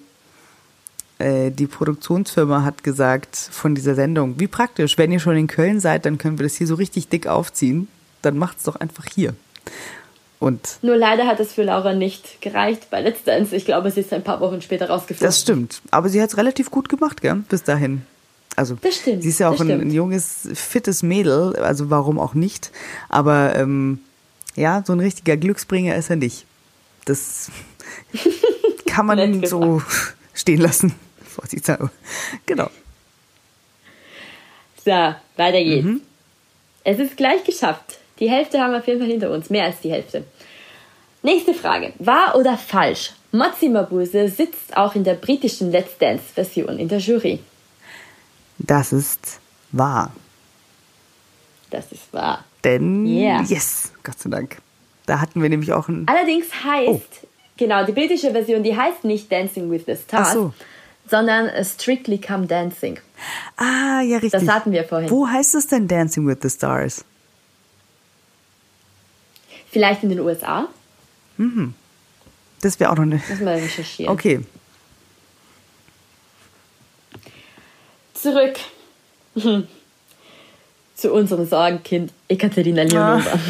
äh, 1.20 1.51
die 1.51 1.68
Produktionsfirma 1.68 2.63
hat 2.63 2.84
gesagt 2.84 3.36
von 3.36 3.76
dieser 3.76 3.95
Sendung, 3.95 4.39
wie 4.39 4.47
praktisch, 4.47 4.97
wenn 4.97 5.11
ihr 5.11 5.20
schon 5.20 5.38
in 5.38 5.47
Köln 5.47 5.80
seid, 5.80 6.05
dann 6.05 6.18
können 6.18 6.38
wir 6.39 6.43
das 6.43 6.55
hier 6.55 6.68
so 6.68 6.76
richtig 6.76 7.07
dick 7.07 7.28
aufziehen. 7.28 7.88
Dann 8.22 8.38
macht's 8.38 8.63
doch 8.63 8.76
einfach 8.76 9.05
hier. 9.13 9.34
Und 10.39 10.80
Nur 10.82 10.97
leider 10.97 11.28
hat 11.28 11.39
es 11.39 11.53
für 11.53 11.63
Laura 11.63 11.93
nicht 11.93 12.41
gereicht 12.41 12.89
bei 12.89 13.01
Let's 13.01 13.24
Dance. 13.24 13.55
Ich 13.55 13.66
glaube, 13.66 13.89
sie 13.91 14.01
ist 14.01 14.11
ein 14.11 14.24
paar 14.24 14.41
Wochen 14.41 14.61
später 14.61 14.89
rausgeflogen. 14.89 15.26
das 15.26 15.39
stimmt. 15.39 15.82
Aber 15.91 16.09
sie 16.09 16.22
hat's 16.22 16.38
relativ 16.38 16.72
gut 16.72 16.89
gemacht, 16.89 17.22
gell? 17.22 17.43
Bis 17.49 17.63
dahin. 17.63 18.01
Also, 18.57 18.78
Das 18.82 18.95
stimmt, 18.95 19.24
sie 19.24 19.30
ist 19.30 19.39
ja 19.39 19.49
auch 19.49 19.59
ein, 19.59 19.70
ein 19.70 19.91
junges, 19.91 20.47
fittes 20.53 21.03
Mädel, 21.03 21.55
also 21.57 21.89
warum 21.89 22.20
auch 22.20 22.34
nicht. 22.34 22.72
Aber 23.09 23.55
ähm, 23.55 23.99
ja, 24.55 24.84
so 24.86 24.93
ein 24.93 24.99
richtiger 24.99 25.36
Glücksbringer 25.36 25.95
ist 25.95 26.09
er 26.09 26.16
nicht. 26.16 26.45
Das 27.05 27.49
kann 28.86 29.05
man 29.05 29.45
so 29.45 29.82
stehen 30.36 30.62
lassen. 30.62 30.94
Vorsichtshalber. 31.26 31.90
Genau. 32.46 32.70
So, 34.84 34.92
weiter 35.38 35.64
geht's. 35.64 35.86
Mhm. 35.86 36.02
Es 36.84 37.00
ist 37.00 37.18
gleich 37.18 37.44
geschafft. 37.44 37.98
Die 38.20 38.30
Hälfte 38.30 38.62
haben 38.62 38.72
wir 38.72 38.80
auf 38.80 38.88
jeden 38.88 39.00
Fall 39.00 39.10
hinter 39.10 39.32
uns. 39.32 39.50
Mehr 39.50 39.66
als 39.66 39.80
die 39.82 39.92
Hälfte. 39.92 40.24
Nächste 41.24 41.54
Frage. 41.56 41.94
Wahr 41.98 42.36
oder 42.38 42.58
falsch? 42.58 43.14
Mozzi 43.32 43.68
Mabuse 43.68 44.30
sitzt 44.30 44.78
auch 44.78 44.94
in 44.96 45.04
der 45.04 45.16
britischen 45.16 45.72
Let's 45.72 45.98
Dance-Version 45.98 46.78
in 46.78 46.88
der 46.88 47.00
Jury. 47.00 47.40
Das 48.60 48.94
ist 48.94 49.40
wahr. 49.72 50.14
Das 51.72 51.92
ist 51.92 52.14
wahr. 52.14 52.46
Denn, 52.64 53.06
Yeah. 53.06 53.42
yes, 53.44 53.92
Gott 54.04 54.20
sei 54.20 54.30
Dank. 54.30 54.58
Da 55.08 55.20
hatten 55.20 55.42
wir 55.42 55.50
nämlich 55.50 55.74
auch 55.74 55.88
ein. 55.90 56.08
Allerdings 56.08 56.46
heißt, 56.64 56.88
Oh. 57.24 57.28
Genau, 57.58 57.86
die 57.86 57.91
britische 57.91 58.32
Version, 58.32 58.64
die 58.64 58.76
heißt 58.76 59.03
nicht 59.03 59.32
Dancing 59.32 59.70
with 59.72 59.84
the 59.86 59.95
Stars, 59.95 60.34
so. 60.34 60.53
sondern 61.10 61.49
Strictly 61.64 62.20
Come 62.20 62.47
Dancing. 62.47 62.99
Ah, 63.58 64.01
ja, 64.01 64.18
richtig. 64.18 64.32
Das 64.32 64.47
hatten 64.47 64.72
wir 64.72 64.84
vorhin. 64.84 65.10
Wo 65.10 65.28
heißt 65.28 65.56
es 65.56 65.68
denn 65.68 65.88
Dancing 65.88 66.28
with 66.28 66.38
the 66.41 66.49
Stars? 66.49 67.06
Vielleicht 69.72 70.03
in 70.03 70.10
den 70.10 70.20
USA? 70.22 70.68
Das 72.62 72.80
wäre 72.80 72.91
auch 72.91 72.95
noch 72.95 73.03
eine. 73.03 73.16
Müssen 73.16 73.45
wir 73.45 73.53
recherchieren. 73.53 74.14
Okay. 74.14 74.39
Zurück 78.14 78.56
zu 80.95 81.14
unserem 81.14 81.45
Sorgenkind 81.47 82.12
Ekaterina 82.28 82.84
Leonova. 82.84 83.39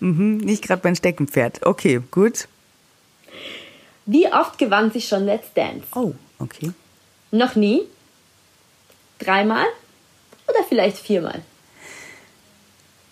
Mhm, 0.00 0.38
nicht 0.38 0.64
gerade 0.64 0.82
mein 0.84 0.96
Steckenpferd. 0.96 1.64
Okay, 1.64 2.02
gut. 2.10 2.48
Wie 4.06 4.26
oft 4.32 4.58
gewann 4.58 4.90
sie 4.90 5.00
schon 5.00 5.24
Let's 5.24 5.52
Dance? 5.54 5.86
Oh, 5.94 6.14
okay. 6.38 6.72
Noch 7.30 7.54
nie? 7.54 7.82
Dreimal? 9.18 9.66
Oder 10.46 10.62
vielleicht 10.68 10.98
viermal? 10.98 11.42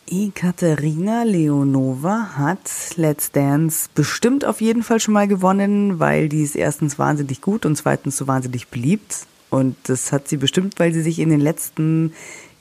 Ekaterina 0.06 1.22
Leonova 1.22 2.36
hat 2.36 2.70
Let's 2.96 3.32
Dance 3.32 3.88
bestimmt 3.94 4.44
auf 4.44 4.60
jeden 4.60 4.82
Fall 4.82 5.00
schon 5.00 5.14
mal 5.14 5.26
gewonnen, 5.26 5.98
weil 6.00 6.28
die 6.28 6.42
ist 6.42 6.54
erstens 6.54 6.98
wahnsinnig 6.98 7.40
gut 7.40 7.64
und 7.64 7.76
zweitens 7.76 8.18
so 8.18 8.26
wahnsinnig 8.26 8.68
beliebt. 8.68 9.26
Und 9.48 9.76
das 9.84 10.12
hat 10.12 10.28
sie 10.28 10.36
bestimmt, 10.36 10.78
weil 10.78 10.92
sie 10.92 11.00
sich 11.00 11.18
in 11.18 11.30
den 11.30 11.40
letzten 11.40 12.12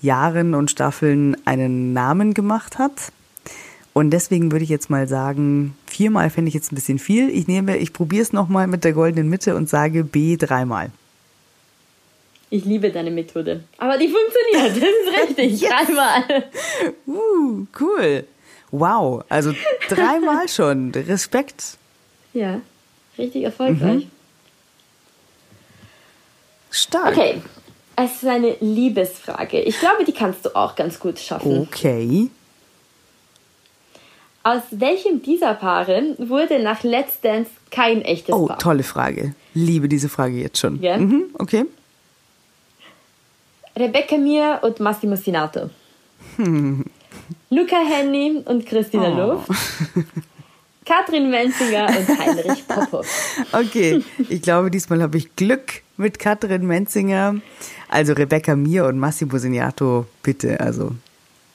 Jahren 0.01 0.55
und 0.55 0.71
Staffeln 0.71 1.35
einen 1.45 1.91
Namen 1.91 2.33
gemacht 2.33 2.77
hat. 2.77 3.11
Und 3.93 4.11
deswegen 4.11 4.51
würde 4.51 4.63
ich 4.63 4.69
jetzt 4.69 4.89
mal 4.89 5.07
sagen, 5.07 5.75
viermal 5.85 6.29
fände 6.29 6.47
ich 6.47 6.53
jetzt 6.53 6.71
ein 6.71 6.75
bisschen 6.75 6.99
viel. 6.99 7.29
Ich 7.29 7.47
nehme, 7.47 7.77
ich 7.77 7.91
probiere 7.91 8.23
es 8.23 8.31
nochmal 8.31 8.67
mit 8.67 8.83
der 8.83 8.93
goldenen 8.93 9.29
Mitte 9.29 9.55
und 9.55 9.67
sage 9.67 10.03
B 10.03 10.37
dreimal. 10.37 10.91
Ich 12.49 12.65
liebe 12.65 12.89
deine 12.91 13.11
Methode. 13.11 13.63
Aber 13.77 13.97
die 13.97 14.09
funktioniert. 14.09 14.81
Das 14.81 15.37
ist 15.37 15.39
richtig. 15.39 15.61
Yes. 15.61 15.71
Dreimal. 15.71 16.43
Uh, 17.07 17.65
cool. 17.79 18.25
Wow, 18.71 19.23
also 19.27 19.53
dreimal 19.89 20.47
schon. 20.49 20.91
Respekt. 20.91 21.77
Ja, 22.33 22.61
richtig 23.17 23.43
erfolgreich. 23.43 24.07
Stark. 26.69 27.17
Okay, 27.17 27.41
es 27.97 28.23
ist 28.23 28.25
eine 28.25 28.55
Liebesfrage. 28.61 29.61
Ich 29.61 29.77
glaube, 29.79 30.05
die 30.05 30.13
kannst 30.13 30.45
du 30.45 30.55
auch 30.55 30.75
ganz 30.75 30.99
gut 30.99 31.19
schaffen. 31.19 31.59
Okay. 31.59 32.29
Aus 34.43 34.61
welchem 34.71 35.21
dieser 35.21 35.53
Paare 35.53 36.15
wurde 36.17 36.61
nach 36.63 36.81
Let's 36.83 37.19
Dance 37.21 37.51
kein 37.69 38.01
echtes 38.01 38.33
Oh, 38.33 38.47
Paar? 38.47 38.57
tolle 38.59 38.83
Frage. 38.83 39.35
Liebe 39.53 39.87
diese 39.87 40.09
Frage 40.09 40.35
jetzt 40.37 40.59
schon. 40.59 40.81
Ja? 40.81 40.97
Mhm, 40.97 41.25
okay. 41.37 41.65
Rebecca 43.77 44.17
Mir 44.17 44.59
und 44.63 44.79
Massimo 44.79 45.15
Sinato. 45.15 45.69
Luca 47.49 47.75
Henny 47.87 48.41
und 48.45 48.65
Christina 48.65 49.09
Oh. 49.15 49.33
Luft. 49.33 49.49
Katrin 50.85 51.29
Menzinger 51.29 51.87
und 51.87 52.19
Heinrich 52.19 52.67
Popov. 52.67 53.07
Okay, 53.53 54.03
ich 54.29 54.41
glaube, 54.41 54.71
diesmal 54.71 55.01
habe 55.01 55.17
ich 55.17 55.35
Glück 55.35 55.83
mit 55.97 56.17
Katrin 56.19 56.65
Menzinger. 56.65 57.35
Also 57.87 58.13
Rebecca 58.13 58.55
Mir 58.55 58.85
und 58.85 58.97
Massimo 58.97 59.37
Signato, 59.37 60.05
bitte. 60.23 60.59
Also, 60.59 60.91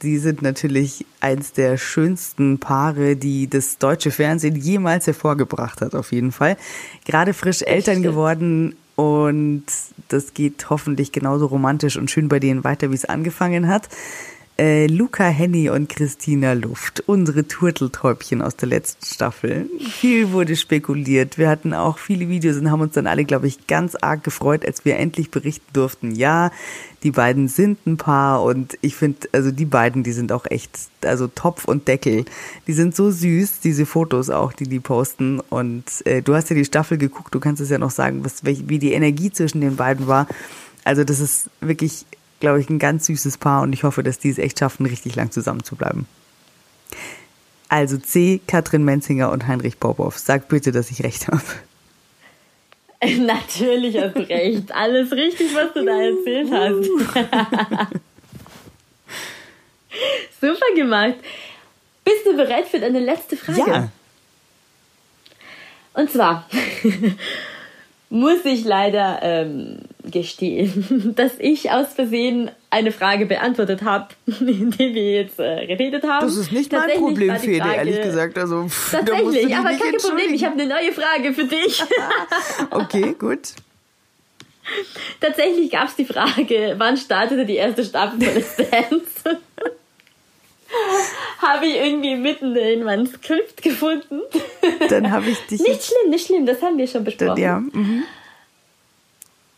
die 0.03 0.19
sind 0.19 0.43
natürlich 0.43 1.07
eins 1.21 1.53
der 1.53 1.77
schönsten 1.79 2.59
Paare, 2.59 3.17
die 3.17 3.49
das 3.49 3.79
deutsche 3.79 4.11
Fernsehen 4.11 4.57
jemals 4.57 5.07
hervorgebracht 5.07 5.81
hat, 5.81 5.95
auf 5.95 6.13
jeden 6.13 6.33
Fall. 6.33 6.57
Gerade 7.05 7.33
frisch 7.33 7.63
Eltern 7.63 8.03
geworden 8.03 8.77
und 8.95 9.65
das 10.09 10.35
geht 10.35 10.71
hoffentlich 10.71 11.13
genauso 11.13 11.47
romantisch 11.47 11.97
und 11.97 12.11
schön 12.11 12.29
bei 12.29 12.41
denen 12.41 12.65
weiter, 12.65 12.91
wie 12.91 12.95
es 12.95 13.05
angefangen 13.05 13.69
hat. 13.69 13.89
Äh, 14.59 14.87
Luca 14.87 15.25
Henny 15.25 15.69
und 15.69 15.91
Christina 15.91 16.55
Luft, 16.55 17.03
unsere 17.07 17.47
Turteltäubchen 17.47 18.41
aus 18.41 18.57
der 18.57 18.71
letzten 18.71 19.05
Staffel. 19.05 19.69
Viel 19.79 20.33
wurde 20.33 20.57
spekuliert. 20.57 21.37
Wir 21.37 21.51
hatten 21.51 21.75
auch 21.75 21.99
viele 21.99 22.31
Videos 22.31 22.57
und 22.57 22.71
haben 22.71 22.81
uns 22.81 22.95
dann 22.95 23.07
alle, 23.07 23.27
glaube 23.27 23.49
ich, 23.49 23.67
ganz 23.67 23.97
arg 23.97 24.25
gefreut, 24.25 24.65
als 24.65 24.87
wir 24.87 24.97
endlich 24.97 25.31
berichten 25.31 25.67
durften. 25.75 26.15
Ja, 26.15 26.51
die 27.03 27.11
beiden 27.11 27.49
sind 27.49 27.87
ein 27.87 27.99
Paar 27.99 28.43
und 28.43 28.79
ich 28.81 28.97
finde, 28.97 29.29
also 29.33 29.51
die 29.51 29.67
beiden, 29.67 30.03
die 30.03 30.13
sind 30.13 30.33
auch 30.33 30.47
echt, 30.47 30.71
also 31.05 31.27
Topf 31.27 31.67
und 31.67 31.87
Deckel. 31.87 32.25
Die 32.67 32.73
sind 32.73 32.97
so 32.97 33.11
süß, 33.11 33.61
diese 33.61 33.85
Fotos 33.85 34.31
auch, 34.31 34.55
die 34.55 34.69
die 34.69 34.81
posten. 34.81 35.41
Und 35.51 35.85
äh, 36.07 36.23
du 36.23 36.35
hast 36.35 36.49
ja 36.49 36.57
die 36.57 36.65
Staffel 36.65 36.97
geguckt, 36.97 37.35
du 37.35 37.41
kannst 37.41 37.61
es 37.61 37.69
ja 37.69 37.77
noch 37.77 37.91
sagen, 37.91 38.25
was, 38.25 38.43
wie 38.43 38.79
die 38.79 38.95
Energie 38.95 39.31
zwischen 39.31 39.61
den 39.61 39.77
beiden 39.77 40.07
war. 40.07 40.27
Also 40.85 41.05
das 41.05 41.21
ist 41.21 41.51
wirklich, 41.61 42.07
glaube 42.41 42.61
ich, 42.61 42.69
ein 42.71 42.79
ganz 42.79 43.07
süßes 43.07 43.39
Paar 43.39 43.63
und 43.63 43.73
ich 43.73 43.83
hoffe, 43.85 44.03
dass 44.03 44.19
die 44.19 44.31
es 44.31 44.39
echt 44.39 44.59
schaffen, 44.59 44.87
richtig 44.87 45.17
lang 45.17 45.31
zusammen 45.31 45.65
zu 45.65 45.77
bleiben. 45.77 46.07
Also 47.69 47.97
C, 47.99 48.41
Katrin 48.47 48.85
Menzinger 48.85 49.31
und 49.31 49.47
Heinrich 49.49 49.81
Popov. 49.81 50.19
Sag 50.19 50.49
bitte, 50.49 50.73
dass 50.73 50.91
ich 50.91 51.03
recht 51.03 51.29
habe. 51.29 51.43
Natürlich 53.21 53.99
hast 53.99 54.17
du 54.17 54.21
recht. 54.21 54.73
Alles 54.73 55.13
richtig, 55.13 55.55
was 55.55 55.73
du 55.75 55.85
da 55.85 56.01
erzählt 56.01 56.51
hast. 56.53 56.87
Super 60.41 60.75
gemacht. 60.75 61.17
Bist 62.05 62.25
du 62.25 62.37
bereit 62.37 62.67
für 62.69 62.79
deine 62.79 63.01
letzte 63.01 63.37
Frage? 63.37 63.71
Ja. 63.71 63.89
Und 65.95 66.11
zwar 66.11 66.49
muss 68.11 68.45
ich 68.45 68.65
leider 68.65 69.19
ähm, 69.23 69.81
gestehen, 70.11 71.15
dass 71.17 71.33
ich 71.39 71.71
aus 71.71 71.93
Versehen 71.95 72.51
eine 72.71 72.93
Frage 72.93 73.27
beantwortet 73.27 73.83
habe, 73.83 74.09
die 74.27 74.95
wir 74.95 75.13
jetzt 75.13 75.39
äh, 75.39 75.45
repetet 75.45 76.05
haben. 76.05 76.27
Das 76.27 76.37
ist 76.37 76.53
nicht 76.53 76.73
mein 76.73 76.99
Problem, 76.99 77.37
Fede, 77.37 77.67
ehrlich 77.75 78.01
gesagt. 78.03 78.39
Also, 78.39 78.69
pff, 78.69 78.93
Tatsächlich, 78.93 79.55
aber 79.57 79.71
kein 79.71 79.97
Problem. 79.97 80.35
Ich 80.35 80.45
habe 80.45 80.61
eine 80.61 80.67
neue 80.69 80.93
Frage 80.93 81.33
für 81.33 81.45
dich. 81.45 81.83
Okay, 82.71 83.15
gut. 83.19 83.53
Tatsächlich 85.21 85.71
gab 85.71 85.89
es 85.89 85.97
die 85.97 86.05
Frage, 86.05 86.75
wann 86.79 86.97
startete 86.97 87.47
die 87.47 87.57
erste 87.57 87.85
Staffel 87.85 88.21
von 88.43 88.67
Dance? 88.71 89.41
Habe 91.39 91.67
ich 91.67 91.77
irgendwie 91.77 92.17
mitten 92.17 92.57
in 92.57 92.85
meinem 92.85 93.07
Skript 93.07 93.63
gefunden. 93.63 94.21
Dann 94.89 95.11
habe 95.11 95.31
ich 95.31 95.39
dich 95.47 95.61
Nicht 95.61 95.85
schlimm, 95.85 96.11
nicht 96.11 96.27
schlimm, 96.27 96.47
das 96.47 96.63
haben 96.63 96.77
wir 96.77 96.87
schon 96.87 97.05
besprochen. 97.05 97.41
Ja. 97.41 97.61
mhm. 97.61 98.05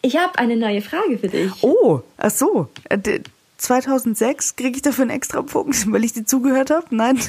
Ich 0.09 0.17
habe 0.17 0.39
eine 0.39 0.57
neue 0.57 0.81
Frage 0.81 1.19
für 1.19 1.29
dich. 1.29 1.53
Oh, 1.63 2.01
ach 2.17 2.31
so. 2.31 2.69
Äh, 2.89 2.97
d- 2.97 3.21
2006 3.59 4.57
kriege 4.57 4.77
ich 4.77 4.81
dafür 4.83 5.03
einen 5.03 5.11
extra 5.11 5.43
Punkt, 5.43 5.85
weil 5.93 6.03
ich 6.03 6.15
dir 6.15 6.25
zugehört 6.25 6.71
habe? 6.71 6.87
Nein. 6.97 7.21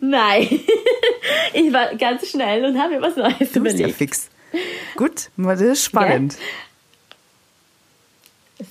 Nein, 0.00 0.48
ich 1.52 1.70
war 1.74 1.94
ganz 1.96 2.26
schnell 2.30 2.64
und 2.64 2.78
habe 2.80 2.94
mir 2.94 3.02
was 3.02 3.16
Neues 3.16 3.52
Du 3.52 3.60
bist 3.60 3.74
ja 3.78 3.88
überlegt. 3.88 3.96
fix. 3.98 4.28
Gut, 4.96 5.28
das 5.36 5.60
ist 5.60 5.84
spannend. 5.84 6.36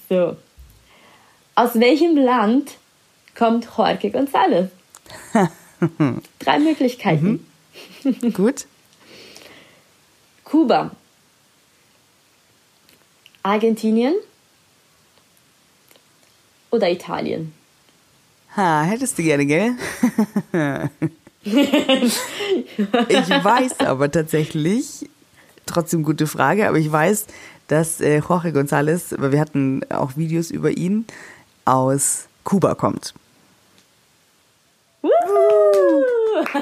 So. 0.09 0.36
Aus 1.53 1.75
welchem 1.75 2.15
Land 2.17 2.71
kommt 3.38 3.67
Jorge 3.77 4.07
González? 4.07 4.69
Drei 6.39 6.59
Möglichkeiten. 6.59 7.45
Mhm. 8.03 8.34
Gut. 8.34 8.65
Kuba, 10.45 10.91
Argentinien 13.43 14.15
oder 16.71 16.89
Italien? 16.89 17.53
Ha, 18.55 18.83
hättest 18.83 19.17
du 19.17 19.23
gerne, 19.23 19.45
gell? 19.45 19.75
ich 21.43 22.13
weiß 23.29 23.79
aber 23.81 24.09
tatsächlich, 24.09 25.09
trotzdem 25.65 26.03
gute 26.03 26.27
Frage, 26.27 26.67
aber 26.67 26.77
ich 26.77 26.91
weiß, 26.91 27.27
dass 27.67 27.99
äh, 27.99 28.19
Jorge 28.19 28.49
González, 28.49 29.13
weil 29.17 29.31
wir 29.31 29.39
hatten 29.39 29.81
auch 29.91 30.15
Videos 30.15 30.51
über 30.51 30.71
ihn, 30.71 31.05
aus 31.65 32.27
Kuba 32.43 32.75
kommt. 32.75 33.13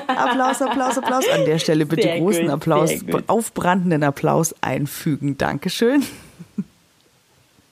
Applaus, 0.08 0.62
Applaus, 0.62 0.98
Applaus. 0.98 1.28
An 1.30 1.46
der 1.46 1.60
Stelle 1.60 1.86
bitte 1.86 2.04
sehr 2.04 2.20
großen 2.20 2.44
gut, 2.44 2.52
Applaus, 2.52 2.92
aufbrandenden 3.28 4.04
Applaus 4.04 4.56
einfügen. 4.62 5.38
Dankeschön. 5.38 6.04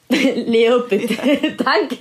Leo, 0.45 0.81
bitte. 0.87 1.15
Danke. 1.57 1.97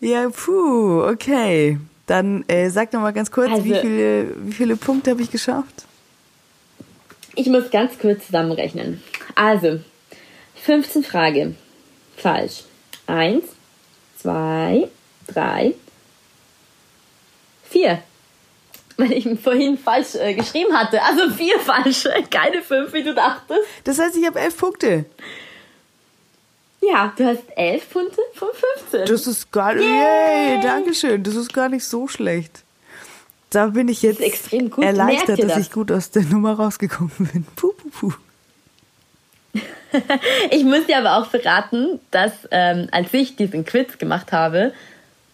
ja, 0.00 0.28
puh, 0.28 1.02
okay. 1.02 1.78
Dann 2.06 2.44
äh, 2.48 2.68
sag 2.70 2.92
noch 2.92 3.00
mal 3.00 3.12
ganz 3.12 3.30
kurz, 3.30 3.50
also, 3.50 3.64
wie, 3.64 3.74
viele, 3.74 4.34
wie 4.46 4.52
viele 4.52 4.76
Punkte 4.76 5.10
habe 5.10 5.22
ich 5.22 5.30
geschafft? 5.30 5.84
Ich 7.34 7.48
muss 7.48 7.70
ganz 7.70 7.98
kurz 7.98 8.26
zusammenrechnen. 8.26 9.02
Also, 9.34 9.80
15 10.62 11.02
Frage. 11.02 11.54
Falsch. 12.16 12.64
Eins, 13.06 13.44
zwei, 14.16 14.88
drei, 15.26 15.74
vier. 17.68 18.02
Weil 18.96 19.12
ich 19.12 19.28
vorhin 19.40 19.76
falsch 19.76 20.14
äh, 20.14 20.34
geschrieben 20.34 20.72
hatte. 20.72 21.02
Also 21.02 21.28
vier 21.30 21.58
falsche, 21.58 22.12
keine 22.30 22.62
fünf, 22.62 22.92
wie 22.92 23.02
du 23.02 23.14
dachtest. 23.14 23.60
Das 23.84 23.98
heißt, 23.98 24.16
ich 24.16 24.26
habe 24.26 24.38
elf 24.38 24.56
Punkte. 24.56 25.06
Ja, 26.80 27.12
du 27.16 27.24
hast 27.24 27.42
elf 27.56 27.90
Punkte 27.90 28.20
von 28.34 28.48
15. 28.90 29.06
Das 29.06 29.26
ist 29.26 29.50
gar 29.50 29.74
nicht. 29.74 29.84
Yay, 29.84 30.60
Dankeschön. 30.60 31.22
Das 31.22 31.34
ist 31.34 31.52
gar 31.52 31.68
nicht 31.68 31.84
so 31.84 32.06
schlecht. 32.08 32.62
Da 33.50 33.68
bin 33.68 33.88
ich 33.88 34.02
jetzt 34.02 34.20
extrem 34.20 34.70
gut. 34.70 34.84
erleichtert, 34.84 35.38
dass 35.38 35.54
das? 35.54 35.58
ich 35.58 35.72
gut 35.72 35.90
aus 35.92 36.10
der 36.10 36.22
Nummer 36.24 36.54
rausgekommen 36.54 37.12
bin. 37.32 37.46
Puh, 37.56 37.72
puh, 37.72 37.90
puh. 37.90 38.12
ich 40.50 40.64
muss 40.64 40.86
dir 40.86 40.98
aber 40.98 41.16
auch 41.16 41.30
verraten, 41.30 42.00
dass 42.10 42.32
ähm, 42.50 42.88
als 42.90 43.08
ich 43.12 43.36
diesen 43.36 43.64
Quiz 43.64 43.98
gemacht 43.98 44.32
habe, 44.32 44.72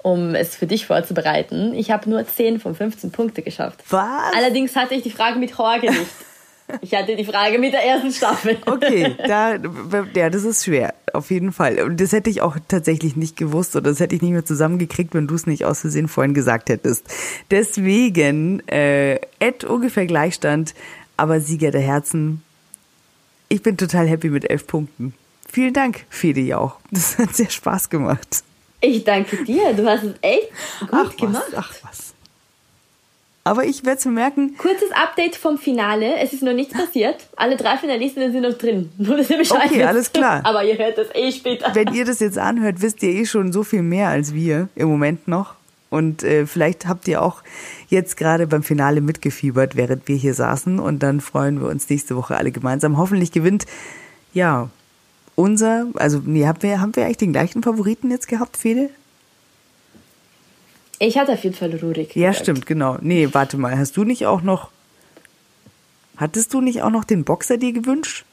um 0.03 0.35
es 0.35 0.57
für 0.57 0.67
dich 0.67 0.87
vorzubereiten, 0.87 1.75
ich 1.75 1.91
habe 1.91 2.09
nur 2.09 2.27
10 2.27 2.61
von 2.61 2.75
15 2.75 3.11
Punkte 3.11 3.43
geschafft. 3.43 3.81
Was? 3.91 4.35
Allerdings 4.35 4.77
hatte 4.77 4.95
ich 4.95 5.03
die 5.03 5.11
Frage 5.11 5.39
mit 5.39 5.51
Jorge 5.57 5.91
nicht. 5.91 6.11
Ich 6.83 6.95
hatte 6.95 7.17
die 7.17 7.25
Frage 7.25 7.59
mit 7.59 7.73
der 7.73 7.85
ersten 7.85 8.13
Staffel. 8.13 8.57
Okay, 8.65 9.17
da, 9.27 9.57
ja, 10.15 10.31
das 10.31 10.45
ist 10.45 10.65
schwer, 10.65 10.95
auf 11.13 11.33
jeden 11.33 11.51
Fall. 11.51 11.81
Und 11.81 12.01
das 12.01 12.13
hätte 12.13 12.31
ich 12.31 12.43
auch 12.43 12.57
tatsächlich 12.69 13.17
nicht 13.17 13.37
gewusst 13.37 13.75
oder 13.75 13.91
das 13.91 13.99
hätte 13.99 14.15
ich 14.15 14.23
nicht 14.23 14.31
mehr 14.31 14.45
zusammengekriegt, 14.45 15.13
wenn 15.15 15.27
du 15.27 15.35
es 15.35 15.49
nicht 15.49 15.65
aus 15.65 15.81
Versehen 15.81 16.07
vorhin 16.07 16.33
gesagt 16.33 16.69
hättest. 16.69 17.09
Deswegen, 17.51 18.63
äh, 18.69 19.17
Ed 19.41 19.65
ungefähr 19.65 20.07
Gleichstand, 20.07 20.75
aber 21.17 21.41
Sieger 21.41 21.73
der 21.73 21.81
Herzen 21.81 22.45
ich 23.53 23.63
bin 23.63 23.77
total 23.77 24.09
happy 24.09 24.31
mit 24.31 24.49
elf 24.49 24.67
Punkten. 24.69 25.13
Vielen 25.47 25.75
Dank, 25.75 26.07
Fede 26.09 26.57
auch. 26.57 26.79
Das 26.93 27.19
hat 27.19 27.35
sehr 27.35 27.51
Spaß 27.51 27.91
gemacht. 27.91 28.45
Ich 28.81 29.05
danke 29.05 29.45
dir. 29.45 29.73
Du 29.75 29.87
hast 29.87 30.05
es 30.05 30.15
echt 30.23 30.51
gut 30.81 30.89
ach 30.93 31.17
gemacht. 31.17 31.45
Was, 31.53 31.55
ach 31.57 31.75
was. 31.83 32.15
Aber 33.43 33.65
ich 33.65 33.85
werde 33.85 33.99
es 33.99 34.05
merken. 34.05 34.57
Kurzes 34.59 34.91
Update 34.93 35.35
vom 35.35 35.59
Finale. 35.59 36.19
Es 36.19 36.33
ist 36.33 36.43
noch 36.43 36.53
nichts 36.53 36.75
passiert. 36.75 37.27
Alle 37.37 37.57
drei 37.57 37.77
Finalisten 37.79 38.31
sind 38.33 38.43
noch 38.43 38.57
drin. 38.57 38.93
Nur, 38.99 39.17
dass 39.17 39.31
ihr 39.31 39.39
Bescheid 39.39 39.71
Okay, 39.71 39.85
alles 39.85 40.13
klar. 40.13 40.41
Aber 40.45 40.63
ihr 40.65 40.77
hört 40.77 40.99
das 40.99 41.09
eh 41.15 41.33
später. 41.33 41.75
Wenn 41.75 41.95
ihr 41.95 42.05
das 42.05 42.21
jetzt 42.21 42.39
anhört, 42.39 42.83
wisst 42.83 43.03
ihr 43.03 43.11
eh 43.11 43.25
schon 43.25 43.53
so 43.53 43.63
viel 43.63 43.83
mehr 43.83 44.09
als 44.09 44.35
wir 44.35 44.69
im 44.77 44.89
Moment 44.89 45.27
noch. 45.27 45.55
Und 45.89 46.23
äh, 46.23 46.47
vielleicht 46.47 46.87
habt 46.87 47.09
ihr 47.09 47.21
auch 47.23 47.43
jetzt 47.89 48.17
gerade 48.17 48.47
beim 48.47 48.63
Finale 48.63 49.01
mitgefiebert, 49.01 49.75
während 49.75 50.07
wir 50.07 50.17
hier 50.17 50.35
saßen. 50.35 50.79
Und 50.79 51.03
dann 51.03 51.21
freuen 51.21 51.61
wir 51.61 51.69
uns 51.69 51.89
nächste 51.89 52.17
Woche 52.17 52.37
alle 52.37 52.53
gemeinsam. 52.53 52.99
Hoffentlich 52.99 53.33
gewinnt, 53.33 53.67
ja, 54.33 54.69
unser, 55.41 55.87
also 55.95 56.21
nee, 56.25 56.47
haben 56.47 56.63
wir, 56.63 56.81
haben 56.81 56.95
wir 56.95 57.05
eigentlich 57.05 57.17
den 57.17 57.33
gleichen 57.33 57.63
Favoriten 57.63 58.11
jetzt 58.11 58.29
gehabt, 58.29 58.57
Fede? 58.57 58.91
Ich 60.99 61.19
hatte 61.19 61.33
auf 61.33 61.43
jeden 61.43 61.57
Fall 61.57 61.75
Rurik. 61.77 62.15
Ja, 62.15 62.29
gesagt. 62.29 62.45
stimmt, 62.45 62.67
genau. 62.67 62.99
Nee, 63.01 63.29
warte 63.33 63.57
mal, 63.57 63.77
hast 63.79 63.97
du 63.97 64.05
nicht 64.05 64.27
auch 64.27 64.43
noch, 64.43 64.71
hattest 66.17 66.53
du 66.53 66.61
nicht 66.61 66.83
auch 66.83 66.91
noch 66.91 67.05
den 67.05 67.25
Boxer 67.25 67.57
dir 67.57 67.73
gewünscht? 67.73 68.27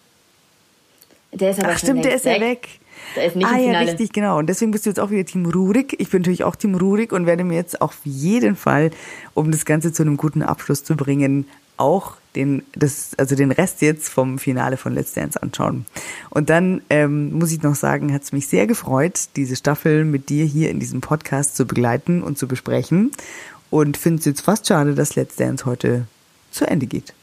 Der 1.32 1.51
ist 1.51 1.60
aber 1.64 1.74
Ach 1.74 1.78
stimmt, 1.78 2.03
der 2.03 2.16
ist 2.16 2.26
ja 2.26 2.39
weg. 2.41 2.68
Der 3.16 3.26
ist 3.26 3.36
nicht 3.36 3.47
ah, 3.47 3.51
im 3.51 3.58
Finale. 3.58 3.86
ja, 3.86 3.91
richtig, 3.91 4.12
genau. 4.12 4.38
Und 4.39 4.47
deswegen 4.47 4.72
bist 4.72 4.86
du 4.86 4.89
jetzt 4.89 4.99
auch 4.99 5.12
wieder 5.12 5.24
Team 5.24 5.45
Rurik. 5.45 5.95
Ich 5.99 6.10
bin 6.10 6.22
natürlich 6.22 6.43
auch 6.43 6.55
Team 6.55 6.76
Rurik 6.76 7.14
und 7.14 7.26
werde 7.26 7.43
mir 7.43 7.55
jetzt 7.55 7.82
auf 7.82 7.99
jeden 8.03 8.55
Fall, 8.55 8.91
um 9.34 9.51
das 9.51 9.66
Ganze 9.66 9.93
zu 9.93 10.03
einem 10.03 10.18
guten 10.18 10.41
Abschluss 10.41 10.84
zu 10.84 10.95
bringen, 10.95 11.47
auch 11.78 12.15
den, 12.36 12.63
das, 12.75 13.11
also 13.17 13.36
den 13.36 13.51
Rest 13.51 13.82
jetzt 13.82 14.09
vom 14.09 14.38
Finale 14.38 14.78
von 14.78 14.93
Let's 14.93 15.13
Dance 15.13 15.41
anschauen. 15.41 15.86
Und 16.30 16.49
dann 16.49 16.82
ähm, 16.89 17.34
muss 17.34 17.51
ich 17.51 17.63
noch 17.63 17.75
sagen, 17.75 18.13
hat 18.13 18.23
es 18.23 18.32
mich 18.32 18.47
sehr 18.47 18.67
gefreut, 18.67 19.19
diese 19.36 19.55
Staffel 19.55 20.05
mit 20.05 20.30
dir 20.30 20.45
hier 20.45 20.69
in 20.69 20.80
diesem 20.80 21.01
Podcast 21.01 21.55
zu 21.55 21.65
begleiten 21.65 22.21
und 22.21 22.38
zu 22.38 22.47
besprechen. 22.47 23.11
Und 23.69 23.97
finde 23.97 24.19
es 24.19 24.25
jetzt 24.25 24.41
fast 24.41 24.67
schade, 24.67 24.93
dass 24.93 25.15
Let's 25.15 25.36
Dance 25.36 25.65
heute 25.65 26.05
zu 26.51 26.65
Ende 26.65 26.86
geht. 26.86 27.13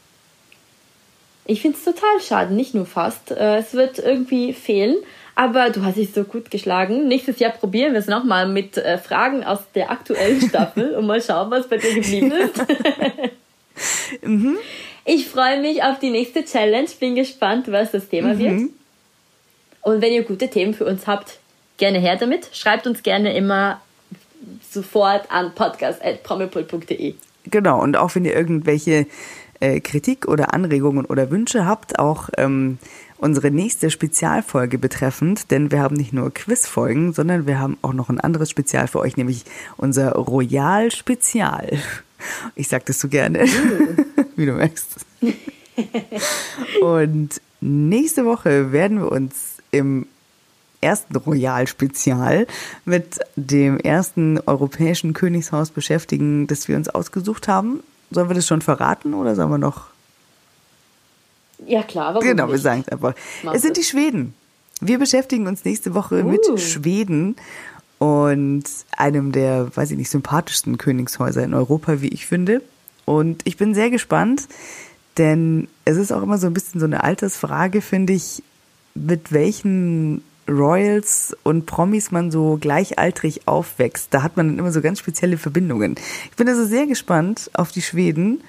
Ich 1.45 1.61
finde 1.61 1.77
es 1.77 1.83
total 1.83 2.19
schade, 2.21 2.53
nicht 2.53 2.73
nur 2.73 2.85
fast. 2.85 3.31
Äh, 3.31 3.57
es 3.57 3.73
wird 3.73 3.99
irgendwie 3.99 4.53
fehlen. 4.53 4.95
Aber 5.35 5.69
du 5.69 5.83
hast 5.83 5.97
dich 5.97 6.13
so 6.13 6.23
gut 6.23 6.49
geschlagen. 6.49 7.07
Nächstes 7.07 7.39
Jahr 7.39 7.51
probieren 7.51 7.91
wir 7.91 7.99
es 7.99 8.07
nochmal 8.07 8.47
mit 8.47 8.77
äh, 8.77 8.97
Fragen 8.97 9.43
aus 9.43 9.59
der 9.75 9.91
aktuellen 9.91 10.41
Staffel 10.49 10.95
und 10.95 11.05
mal 11.05 11.21
schauen, 11.21 11.51
was 11.51 11.67
bei 11.67 11.77
dir 11.77 11.93
geblieben 11.93 12.31
ist. 12.31 12.53
mhm. 14.21 14.57
Ich 15.05 15.27
freue 15.27 15.61
mich 15.61 15.83
auf 15.83 15.99
die 15.99 16.09
nächste 16.09 16.43
Challenge. 16.43 16.89
Bin 16.99 17.15
gespannt, 17.15 17.71
was 17.71 17.91
das 17.91 18.09
Thema 18.09 18.33
mhm. 18.33 18.39
wird. 18.39 18.69
Und 19.81 20.01
wenn 20.01 20.13
ihr 20.13 20.23
gute 20.23 20.49
Themen 20.49 20.73
für 20.73 20.85
uns 20.85 21.05
habt, 21.05 21.39
gerne 21.77 21.99
her 21.99 22.15
damit. 22.15 22.49
Schreibt 22.53 22.87
uns 22.87 23.03
gerne 23.03 23.35
immer 23.35 23.81
sofort 24.69 25.31
an 25.31 25.53
podcast.promipol.de. 25.53 27.15
Genau, 27.45 27.81
und 27.81 27.95
auch 27.95 28.15
wenn 28.15 28.25
ihr 28.25 28.35
irgendwelche 28.35 29.05
äh, 29.59 29.79
Kritik 29.79 30.27
oder 30.27 30.53
Anregungen 30.53 31.05
oder 31.05 31.29
Wünsche 31.29 31.65
habt, 31.65 31.99
auch 31.99 32.29
ähm, 32.37 32.79
unsere 33.17 33.51
nächste 33.51 33.91
Spezialfolge 33.91 34.77
betreffend, 34.77 35.51
denn 35.51 35.71
wir 35.71 35.79
haben 35.79 35.95
nicht 35.95 36.13
nur 36.13 36.33
Quizfolgen, 36.33 37.13
sondern 37.13 37.47
wir 37.47 37.59
haben 37.59 37.77
auch 37.81 37.93
noch 37.93 38.09
ein 38.09 38.19
anderes 38.19 38.49
Spezial 38.49 38.87
für 38.87 38.99
euch, 38.99 39.17
nämlich 39.17 39.45
unser 39.77 40.13
Royal 40.13 40.91
Spezial. 40.91 41.79
Ich 42.55 42.67
sag 42.67 42.85
das 42.85 42.99
so 42.99 43.07
gerne, 43.07 43.39
wie 44.35 44.45
du 44.45 44.53
merkst. 44.53 45.05
Und 46.81 47.41
nächste 47.61 48.25
Woche 48.25 48.71
werden 48.71 48.99
wir 48.99 49.11
uns 49.11 49.57
im 49.71 50.07
ersten 50.81 51.15
Royal-Spezial 51.15 52.47
mit 52.85 53.19
dem 53.35 53.79
ersten 53.79 54.39
europäischen 54.45 55.13
Königshaus 55.13 55.71
beschäftigen, 55.71 56.47
das 56.47 56.67
wir 56.67 56.77
uns 56.77 56.89
ausgesucht 56.89 57.47
haben. 57.47 57.81
Sollen 58.11 58.29
wir 58.29 58.35
das 58.35 58.45
schon 58.45 58.61
verraten 58.61 59.13
oder 59.13 59.35
sollen 59.35 59.49
wir 59.49 59.57
noch 59.57 59.87
ja, 61.65 61.83
klar. 61.83 62.13
Warum 62.13 62.27
genau, 62.27 62.49
wir 62.49 62.57
sagen 62.57 62.83
es 62.85 62.91
einfach. 62.91 63.13
Mach 63.43 63.53
es 63.53 63.61
sind 63.61 63.77
die 63.77 63.83
Schweden. 63.83 64.33
Wir 64.81 64.99
beschäftigen 64.99 65.47
uns 65.47 65.63
nächste 65.63 65.93
Woche 65.93 66.23
uh. 66.23 66.27
mit 66.27 66.59
Schweden 66.59 67.37
und 68.05 68.63
einem 68.95 69.31
der, 69.31 69.75
weiß 69.75 69.89
ich 69.89 69.97
nicht, 69.97 70.11
sympathischsten 70.11 70.77
Königshäuser 70.77 71.43
in 71.43 71.55
Europa, 71.55 72.01
wie 72.01 72.09
ich 72.09 72.27
finde. 72.27 72.61
Und 73.05 73.41
ich 73.45 73.57
bin 73.57 73.73
sehr 73.73 73.89
gespannt, 73.89 74.47
denn 75.17 75.67
es 75.85 75.97
ist 75.97 76.11
auch 76.11 76.21
immer 76.21 76.37
so 76.37 76.45
ein 76.45 76.53
bisschen 76.53 76.79
so 76.79 76.85
eine 76.85 77.03
Altersfrage, 77.03 77.81
finde 77.81 78.13
ich, 78.13 78.43
mit 78.93 79.31
welchen 79.31 80.23
Royals 80.47 81.35
und 81.41 81.65
Promis 81.65 82.11
man 82.11 82.29
so 82.29 82.59
gleichaltrig 82.61 83.47
aufwächst. 83.47 84.13
Da 84.13 84.21
hat 84.21 84.37
man 84.37 84.49
dann 84.49 84.59
immer 84.59 84.71
so 84.71 84.81
ganz 84.81 84.99
spezielle 84.99 85.39
Verbindungen. 85.39 85.95
Ich 86.29 86.37
bin 86.37 86.47
also 86.47 86.63
sehr 86.63 86.85
gespannt 86.85 87.49
auf 87.53 87.71
die 87.71 87.81
Schweden 87.81 88.43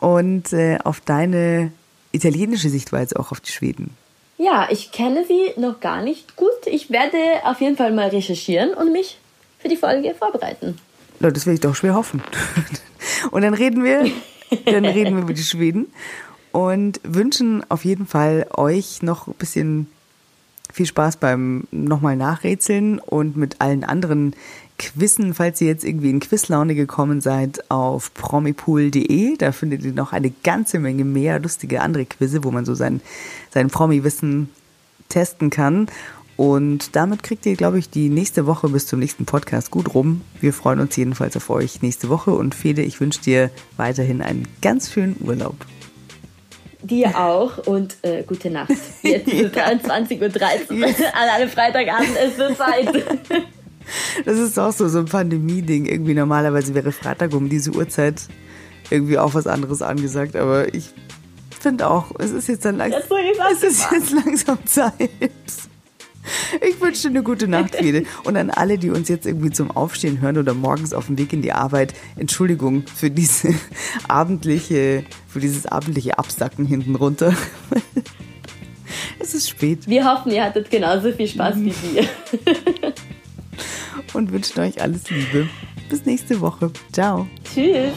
und 0.00 0.52
äh, 0.52 0.76
auf 0.84 1.00
deine 1.00 1.72
italienische 2.12 2.68
Sichtweise 2.68 3.18
auch 3.18 3.32
auf 3.32 3.40
die 3.40 3.52
Schweden? 3.52 3.96
Ja, 4.42 4.66
ich 4.70 4.90
kenne 4.90 5.24
sie 5.24 5.60
noch 5.60 5.78
gar 5.78 6.02
nicht 6.02 6.36
gut. 6.36 6.66
Ich 6.66 6.90
werde 6.90 7.16
auf 7.44 7.60
jeden 7.60 7.76
Fall 7.76 7.92
mal 7.92 8.08
recherchieren 8.08 8.74
und 8.74 8.90
mich 8.90 9.18
für 9.60 9.68
die 9.68 9.76
Folge 9.76 10.14
vorbereiten. 10.14 10.78
Ja, 11.20 11.30
das 11.30 11.46
will 11.46 11.54
ich 11.54 11.60
doch 11.60 11.76
schwer 11.76 11.94
hoffen. 11.94 12.22
Und 13.30 13.42
dann 13.42 13.54
reden 13.54 13.84
wir, 13.84 14.04
dann 14.64 14.84
reden 14.84 15.16
wir 15.16 15.22
über 15.22 15.32
die 15.32 15.42
Schweden. 15.42 15.92
und 16.52 17.00
wünschen 17.02 17.64
auf 17.70 17.84
jeden 17.84 18.06
Fall 18.06 18.46
euch 18.54 19.02
noch 19.02 19.26
ein 19.26 19.34
bisschen 19.34 19.88
viel 20.72 20.86
Spaß 20.86 21.16
beim 21.16 21.64
nochmal 21.70 22.16
Nachrätseln 22.16 22.98
und 22.98 23.36
mit 23.36 23.60
allen 23.60 23.84
anderen 23.84 24.34
Quizzen, 24.82 25.32
falls 25.32 25.60
ihr 25.60 25.68
jetzt 25.68 25.84
irgendwie 25.84 26.10
in 26.10 26.18
Quizlaune 26.18 26.74
gekommen 26.74 27.20
seid, 27.20 27.70
auf 27.70 28.12
promipool.de. 28.14 29.36
Da 29.36 29.52
findet 29.52 29.84
ihr 29.84 29.92
noch 29.92 30.12
eine 30.12 30.32
ganze 30.42 30.80
Menge 30.80 31.04
mehr 31.04 31.38
lustige 31.38 31.80
andere 31.80 32.04
Quizze, 32.04 32.42
wo 32.42 32.50
man 32.50 32.64
so 32.64 32.74
sein, 32.74 33.00
sein 33.50 33.68
Promi-Wissen 33.68 34.48
testen 35.08 35.50
kann. 35.50 35.86
Und 36.36 36.96
damit 36.96 37.22
kriegt 37.22 37.46
ihr, 37.46 37.54
glaube 37.54 37.78
ich, 37.78 37.90
die 37.90 38.08
nächste 38.08 38.46
Woche 38.46 38.68
bis 38.68 38.86
zum 38.86 38.98
nächsten 38.98 39.24
Podcast 39.24 39.70
gut 39.70 39.94
rum. 39.94 40.22
Wir 40.40 40.52
freuen 40.52 40.80
uns 40.80 40.96
jedenfalls 40.96 41.36
auf 41.36 41.48
euch 41.50 41.82
nächste 41.82 42.08
Woche. 42.08 42.32
Und 42.32 42.54
Fede, 42.54 42.82
ich 42.82 43.00
wünsche 43.00 43.20
dir 43.20 43.50
weiterhin 43.76 44.20
einen 44.20 44.48
ganz 44.62 44.90
schönen 44.90 45.16
Urlaub. 45.20 45.54
Dir 46.82 47.16
auch 47.16 47.58
und 47.58 47.96
äh, 48.02 48.24
gute 48.24 48.50
Nacht. 48.50 48.72
Jetzt 49.02 49.28
ist 49.28 49.56
es 49.56 49.62
23.13 49.62 50.80
Uhr 50.80 50.86
an 51.14 51.28
einem 51.36 51.48
Freitagabend. 51.48 52.16
Es 52.20 52.36
wird 52.36 52.58
Zeit. 52.58 52.88
Das 54.24 54.38
ist 54.38 54.58
auch 54.58 54.72
so, 54.72 54.88
so 54.88 54.98
ein 54.98 55.06
Pandemie-Ding. 55.06 55.86
Irgendwie 55.86 56.14
normalerweise 56.14 56.74
wäre 56.74 56.92
Freitag 56.92 57.34
um 57.34 57.48
diese 57.48 57.72
Uhrzeit 57.72 58.22
irgendwie 58.90 59.18
auch 59.18 59.34
was 59.34 59.46
anderes 59.46 59.82
angesagt. 59.82 60.36
Aber 60.36 60.74
ich 60.74 60.90
finde 61.60 61.88
auch, 61.88 62.12
es 62.18 62.30
ist 62.30 62.48
jetzt 62.48 62.64
dann 62.64 62.76
langsam, 62.76 63.00
es 63.52 63.62
ist 63.62 63.86
jetzt 63.90 64.12
langsam 64.12 64.58
Zeit. 64.66 65.10
Ich 66.60 66.80
wünsche 66.80 67.02
dir 67.02 67.08
eine 67.08 67.22
gute 67.22 67.48
Nacht, 67.48 67.74
Fede. 67.74 68.04
Und 68.24 68.36
an 68.36 68.50
alle, 68.50 68.78
die 68.78 68.90
uns 68.90 69.08
jetzt 69.08 69.26
irgendwie 69.26 69.50
zum 69.50 69.70
Aufstehen 69.70 70.20
hören 70.20 70.38
oder 70.38 70.54
morgens 70.54 70.92
auf 70.92 71.06
dem 71.06 71.18
Weg 71.18 71.32
in 71.32 71.42
die 71.42 71.52
Arbeit, 71.52 71.94
Entschuldigung 72.16 72.84
für 72.94 73.10
diese 73.10 73.54
abendliche, 74.08 75.04
für 75.26 75.40
dieses 75.40 75.66
abendliche 75.66 76.18
Absacken 76.18 76.66
hinten 76.66 76.94
runter. 76.94 77.34
Es 79.18 79.34
ist 79.34 79.48
spät. 79.48 79.86
Wir 79.86 80.04
hoffen, 80.04 80.32
ihr 80.32 80.44
hattet 80.44 80.70
genauso 80.70 81.12
viel 81.12 81.28
Spaß 81.28 81.54
wie 81.56 81.72
wir. 81.94 82.04
Und 84.12 84.32
wünschen 84.32 84.60
euch 84.60 84.80
alles 84.80 85.10
Liebe. 85.10 85.48
Bis 85.88 86.04
nächste 86.04 86.40
Woche. 86.40 86.70
Ciao. 86.92 87.26
Tschüss. 87.44 87.92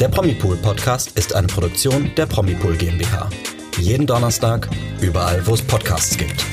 Der 0.00 0.08
Promipool 0.08 0.56
Podcast 0.56 1.16
ist 1.16 1.34
eine 1.34 1.46
Produktion 1.46 2.10
der 2.16 2.26
Promipool 2.26 2.76
GmbH. 2.76 3.30
Jeden 3.78 4.06
Donnerstag, 4.06 4.68
überall, 5.00 5.46
wo 5.46 5.54
es 5.54 5.62
Podcasts 5.62 6.16
gibt. 6.16 6.44